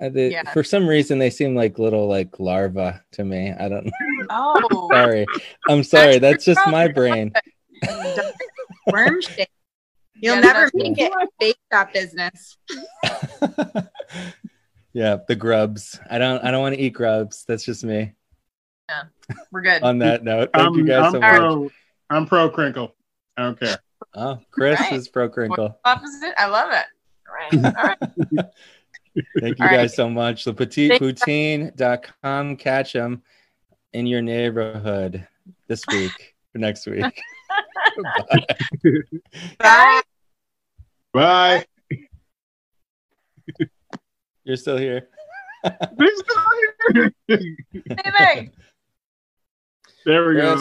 Uh, 0.03 0.09
they, 0.09 0.31
Yeah. 0.33 0.51
For 0.53 0.65
some 0.65 0.87
reason, 0.87 1.19
they 1.19 1.31
seem 1.31 1.55
like 1.55 1.79
little 1.79 2.09
like 2.09 2.41
larvae 2.41 2.99
to 3.13 3.25
me. 3.25 3.53
I 3.53 3.69
don't. 3.69 3.87
Know. 3.87 3.93
Oh 4.29 4.89
sorry, 4.93 5.25
I'm 5.69 5.85
sorry. 5.85 6.19
That's 6.19 6.45
just 6.45 6.61
my 6.67 6.89
brain. 6.89 7.33
Worm 8.91 9.21
shape. 9.21 9.49
You'll 10.15 10.37
Yeah, 10.37 10.41
never 10.41 10.71
make 10.75 10.99
it 10.99 11.13
in 11.13 11.29
bake 11.39 11.59
shop 11.73 11.93
business. 11.93 12.57
yeah, 14.93 15.17
the 15.27 15.35
grubs. 15.37 15.99
I 16.11 16.19
don't. 16.19 16.43
I 16.45 16.51
don't 16.51 16.61
want 16.63 16.75
to 16.75 16.81
eat 16.81 16.91
grubs. 16.91 17.45
That's 17.47 17.65
just 17.65 17.85
me. 17.85 18.13
Yeah, 18.89 19.03
we're 19.51 19.63
good 19.63 19.83
On 19.83 19.99
that 20.01 20.23
note, 20.25 20.51
thank 20.55 20.69
I'm, 20.69 20.75
you 20.79 20.85
guys 20.85 21.07
I'm 21.07 21.13
so 21.13 21.21
much. 21.21 21.31
pro. 21.31 21.71
I'm 22.11 22.27
pro 22.27 22.51
crinkle. 22.51 22.95
I 23.37 23.45
don't 23.45 23.59
care. 23.59 23.79
Oh, 24.15 24.39
Chris 24.51 24.79
Right. 24.81 24.93
is 24.93 25.09
pro 25.09 25.29
crinkle. 25.29 25.79
opposite 25.85 26.35
i 26.37 26.47
love 26.47 26.71
it 26.73 26.85
all 27.27 27.35
right 27.35 27.55
all 27.79 27.85
right 27.85 27.99
Thank 29.41 29.59
you 29.59 29.65
All 29.65 29.71
right. 29.71 29.81
guys 29.81 29.95
so 29.95 30.09
much. 30.09 30.47
lepetitpoutine.com. 30.47 32.57
Catch 32.57 32.95
them 32.95 33.23
in 33.93 34.07
your 34.07 34.23
neighborhood 34.23 35.27
this 35.69 35.87
week 35.91 36.35
or 36.55 36.59
next 36.61 36.87
week. 36.87 37.05
Bye. 38.19 38.43
Bye. 39.59 40.03
Bye. 41.13 41.67
You're 44.45 44.57
still 44.57 44.77
here. 44.77 45.09
He's 45.65 46.19
still 46.19 46.43
here. 46.89 47.13
Anything. 47.29 48.51
there 50.05 50.27
we 50.29 50.35
go. 50.37 50.61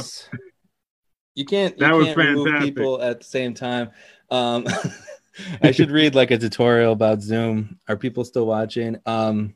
You 1.36 1.46
can't. 1.46 1.74
You 1.80 1.80
That 1.88 1.96
was 1.96 2.06
can't 2.08 2.18
remove 2.18 2.46
fantastic. 2.48 2.76
people 2.76 3.02
at 3.02 3.20
the 3.20 3.26
same 3.26 3.54
time. 3.54 3.92
Um, 4.30 4.66
I 5.64 5.72
should 5.72 5.90
read 5.92 6.14
like 6.14 6.30
a 6.32 6.38
tutorial 6.38 6.92
about 6.94 7.22
Zoom. 7.22 7.80
Are 7.88 7.96
people 7.96 8.24
still 8.26 8.46
watching? 8.46 8.98
Um, 9.06 9.56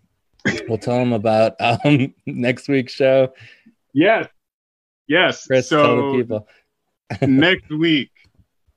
we'll 0.68 0.78
tell 0.78 0.98
them 0.98 1.14
about 1.14 1.54
um 1.60 2.14
next 2.26 2.68
week's 2.68 2.94
show. 2.94 3.34
Yes. 3.94 4.28
Yes. 5.08 5.46
Chris, 5.46 5.70
tell 5.70 6.12
the 6.12 6.18
people. 6.18 6.48
next 7.22 7.70
week, 7.70 8.12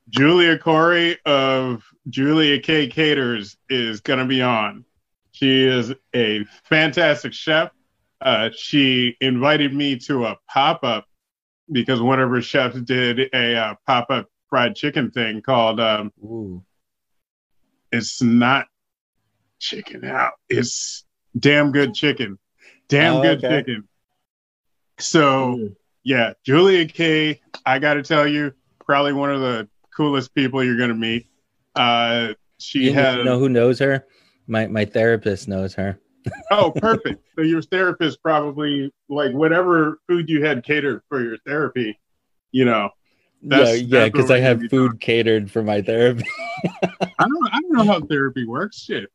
Julia 0.08 0.58
Corey 0.58 1.18
of 1.24 1.84
Julia 2.08 2.60
K 2.60 2.86
Caters 2.88 3.56
is 3.68 4.00
going 4.00 4.18
to 4.18 4.24
be 4.24 4.42
on. 4.42 4.84
She 5.32 5.64
is 5.64 5.92
a 6.14 6.44
fantastic 6.64 7.32
chef. 7.32 7.70
Uh, 8.20 8.50
she 8.56 9.16
invited 9.20 9.72
me 9.72 9.96
to 10.00 10.26
a 10.26 10.36
pop 10.48 10.82
up 10.82 11.06
because 11.70 12.00
one 12.00 12.18
of 12.20 12.30
her 12.30 12.42
chefs 12.42 12.80
did 12.80 13.20
a 13.32 13.56
uh, 13.56 13.74
pop 13.86 14.06
up 14.10 14.28
fried 14.48 14.74
chicken 14.74 15.10
thing 15.10 15.40
called 15.42 15.78
um, 15.78 16.12
Ooh. 16.24 16.64
"It's 17.92 18.20
Not 18.20 18.66
Chicken 19.60 20.04
Out." 20.04 20.32
It's 20.48 21.04
damn 21.38 21.70
good 21.70 21.94
chicken, 21.94 22.38
damn 22.88 23.16
Oh, 23.16 23.22
good 23.22 23.44
okay. 23.44 23.58
chicken. 23.58 23.88
So 24.98 25.70
yeah, 26.08 26.32
Julia 26.42 26.86
K. 26.86 27.38
I 27.66 27.78
got 27.78 27.94
to 27.94 28.02
tell 28.02 28.26
you, 28.26 28.54
probably 28.86 29.12
one 29.12 29.30
of 29.30 29.42
the 29.42 29.68
coolest 29.94 30.34
people 30.34 30.64
you're 30.64 30.78
gonna 30.78 30.94
meet. 30.94 31.26
Uh, 31.76 32.32
she 32.58 32.84
You 32.84 32.94
has 32.94 33.22
know 33.26 33.38
who 33.38 33.50
knows 33.50 33.78
her? 33.80 34.06
My 34.46 34.66
my 34.68 34.86
therapist 34.86 35.48
knows 35.48 35.74
her. 35.74 36.00
oh 36.50 36.70
perfect. 36.70 37.22
so 37.36 37.42
your 37.42 37.60
therapist 37.60 38.22
probably 38.22 38.90
like 39.10 39.32
whatever 39.32 40.00
food 40.08 40.30
you 40.30 40.42
had 40.42 40.64
catered 40.64 41.02
for 41.10 41.22
your 41.22 41.36
therapy. 41.46 42.00
You 42.52 42.64
know, 42.64 42.88
Yeah, 43.42 43.74
yeah, 43.74 44.04
because 44.06 44.30
I 44.30 44.40
have 44.40 44.62
food 44.70 45.00
catered 45.00 45.50
for 45.50 45.62
my 45.62 45.82
therapy. 45.82 46.24
I 46.82 46.98
don't 47.18 47.48
I 47.52 47.60
don't 47.60 47.72
know 47.72 47.84
how 47.84 48.00
therapy 48.00 48.46
works. 48.46 48.80
Shit. 48.82 49.10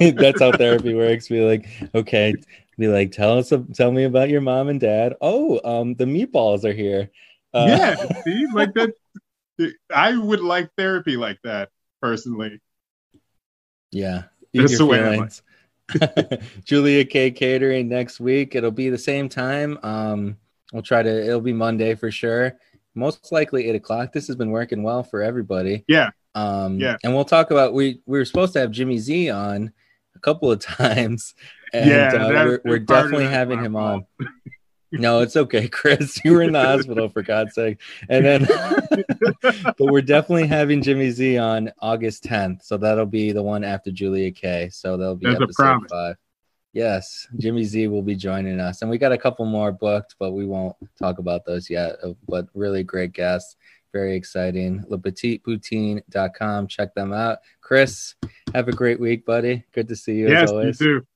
That's 0.16 0.40
how 0.40 0.52
therapy 0.52 0.94
works. 0.94 1.28
Be 1.28 1.40
like, 1.42 1.68
okay, 1.94 2.34
be 2.82 2.88
like, 2.88 3.12
tell 3.12 3.38
us, 3.38 3.52
tell 3.74 3.92
me 3.92 4.04
about 4.04 4.28
your 4.28 4.40
mom 4.40 4.68
and 4.68 4.80
dad. 4.80 5.14
Oh, 5.20 5.60
um, 5.64 5.94
the 5.94 6.04
meatballs 6.04 6.64
are 6.64 6.72
here. 6.72 7.10
Uh, 7.54 7.66
yeah, 7.68 8.22
see, 8.24 8.46
like 8.52 8.74
that. 8.74 8.92
I 9.94 10.16
would 10.16 10.40
like 10.40 10.70
therapy 10.76 11.16
like 11.16 11.38
that 11.44 11.68
personally. 12.00 12.60
yeah. 13.90 14.24
That's 14.54 14.76
the 14.76 14.84
way. 14.86 15.28
Julia 16.64 17.04
K 17.04 17.30
catering 17.30 17.88
next 17.88 18.20
week. 18.20 18.54
It'll 18.54 18.70
be 18.70 18.90
the 18.90 18.98
same 18.98 19.28
time. 19.30 19.78
Um, 19.82 20.36
we'll 20.72 20.82
try 20.82 21.02
to. 21.02 21.26
It'll 21.26 21.40
be 21.40 21.52
Monday 21.54 21.94
for 21.94 22.10
sure. 22.10 22.58
Most 22.94 23.32
likely 23.32 23.68
eight 23.68 23.74
o'clock. 23.76 24.12
This 24.12 24.26
has 24.26 24.36
been 24.36 24.50
working 24.50 24.82
well 24.82 25.02
for 25.02 25.22
everybody. 25.22 25.84
Yeah. 25.88 26.10
Um, 26.34 26.78
Yeah. 26.78 26.96
And 27.02 27.14
we'll 27.14 27.24
talk 27.24 27.50
about 27.50 27.72
we 27.72 28.02
we 28.04 28.18
were 28.18 28.24
supposed 28.26 28.52
to 28.54 28.60
have 28.60 28.70
Jimmy 28.70 28.98
Z 28.98 29.30
on 29.30 29.72
a 30.14 30.18
couple 30.18 30.50
of 30.50 30.58
times. 30.60 31.34
And 31.72 31.88
Yeah, 31.88 32.08
uh, 32.14 32.28
we're, 32.44 32.60
we're 32.64 32.78
definitely 32.78 33.26
having 33.26 33.64
him 33.64 33.76
on. 33.76 34.06
No, 34.92 35.20
it's 35.20 35.36
okay, 35.36 35.68
Chris. 35.70 36.22
You 36.24 36.32
were 36.32 36.42
in 36.42 36.52
the 36.52 36.62
hospital 36.62 37.08
for 37.08 37.22
God's 37.22 37.54
sake. 37.54 37.80
And 38.08 38.24
then, 38.24 38.46
but 39.42 39.76
we're 39.80 40.02
definitely 40.02 40.46
having 40.46 40.82
Jimmy 40.82 41.10
Z 41.10 41.38
on 41.38 41.72
August 41.80 42.24
10th. 42.24 42.62
So 42.62 42.76
that'll 42.76 43.06
be 43.06 43.32
the 43.32 43.42
one 43.42 43.64
after 43.64 43.90
Julia 43.90 44.30
K. 44.30 44.68
So 44.70 44.96
that'll 44.96 45.16
be 45.16 45.26
That's 45.26 45.42
episode 45.42 45.88
five. 45.90 46.16
Yes, 46.74 47.26
Jimmy 47.38 47.64
Z 47.64 47.88
will 47.88 48.02
be 48.02 48.14
joining 48.14 48.60
us. 48.60 48.82
And 48.82 48.90
we 48.90 48.98
got 48.98 49.12
a 49.12 49.18
couple 49.18 49.44
more 49.44 49.72
booked, 49.72 50.16
but 50.18 50.32
we 50.32 50.46
won't 50.46 50.76
talk 50.98 51.18
about 51.18 51.44
those 51.44 51.68
yet. 51.68 51.96
Uh, 52.02 52.12
But 52.28 52.46
really 52.54 52.82
great 52.82 53.12
guests. 53.12 53.56
Very 53.92 54.16
exciting. 54.16 54.82
LePetitPoutine.com. 54.90 56.66
Check 56.66 56.94
them 56.94 57.12
out. 57.12 57.38
Chris, 57.60 58.14
have 58.54 58.68
a 58.68 58.72
great 58.72 58.98
week, 58.98 59.26
buddy. 59.26 59.64
Good 59.72 59.88
to 59.88 59.96
see 59.96 60.14
you 60.14 60.30
yes, 60.30 60.50
as 60.50 60.80
you 60.80 61.00
too. 61.00 61.06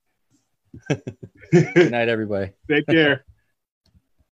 Good 1.51 1.91
night, 1.91 2.09
everybody. 2.09 2.51
Take 2.69 2.87
care. 2.87 3.25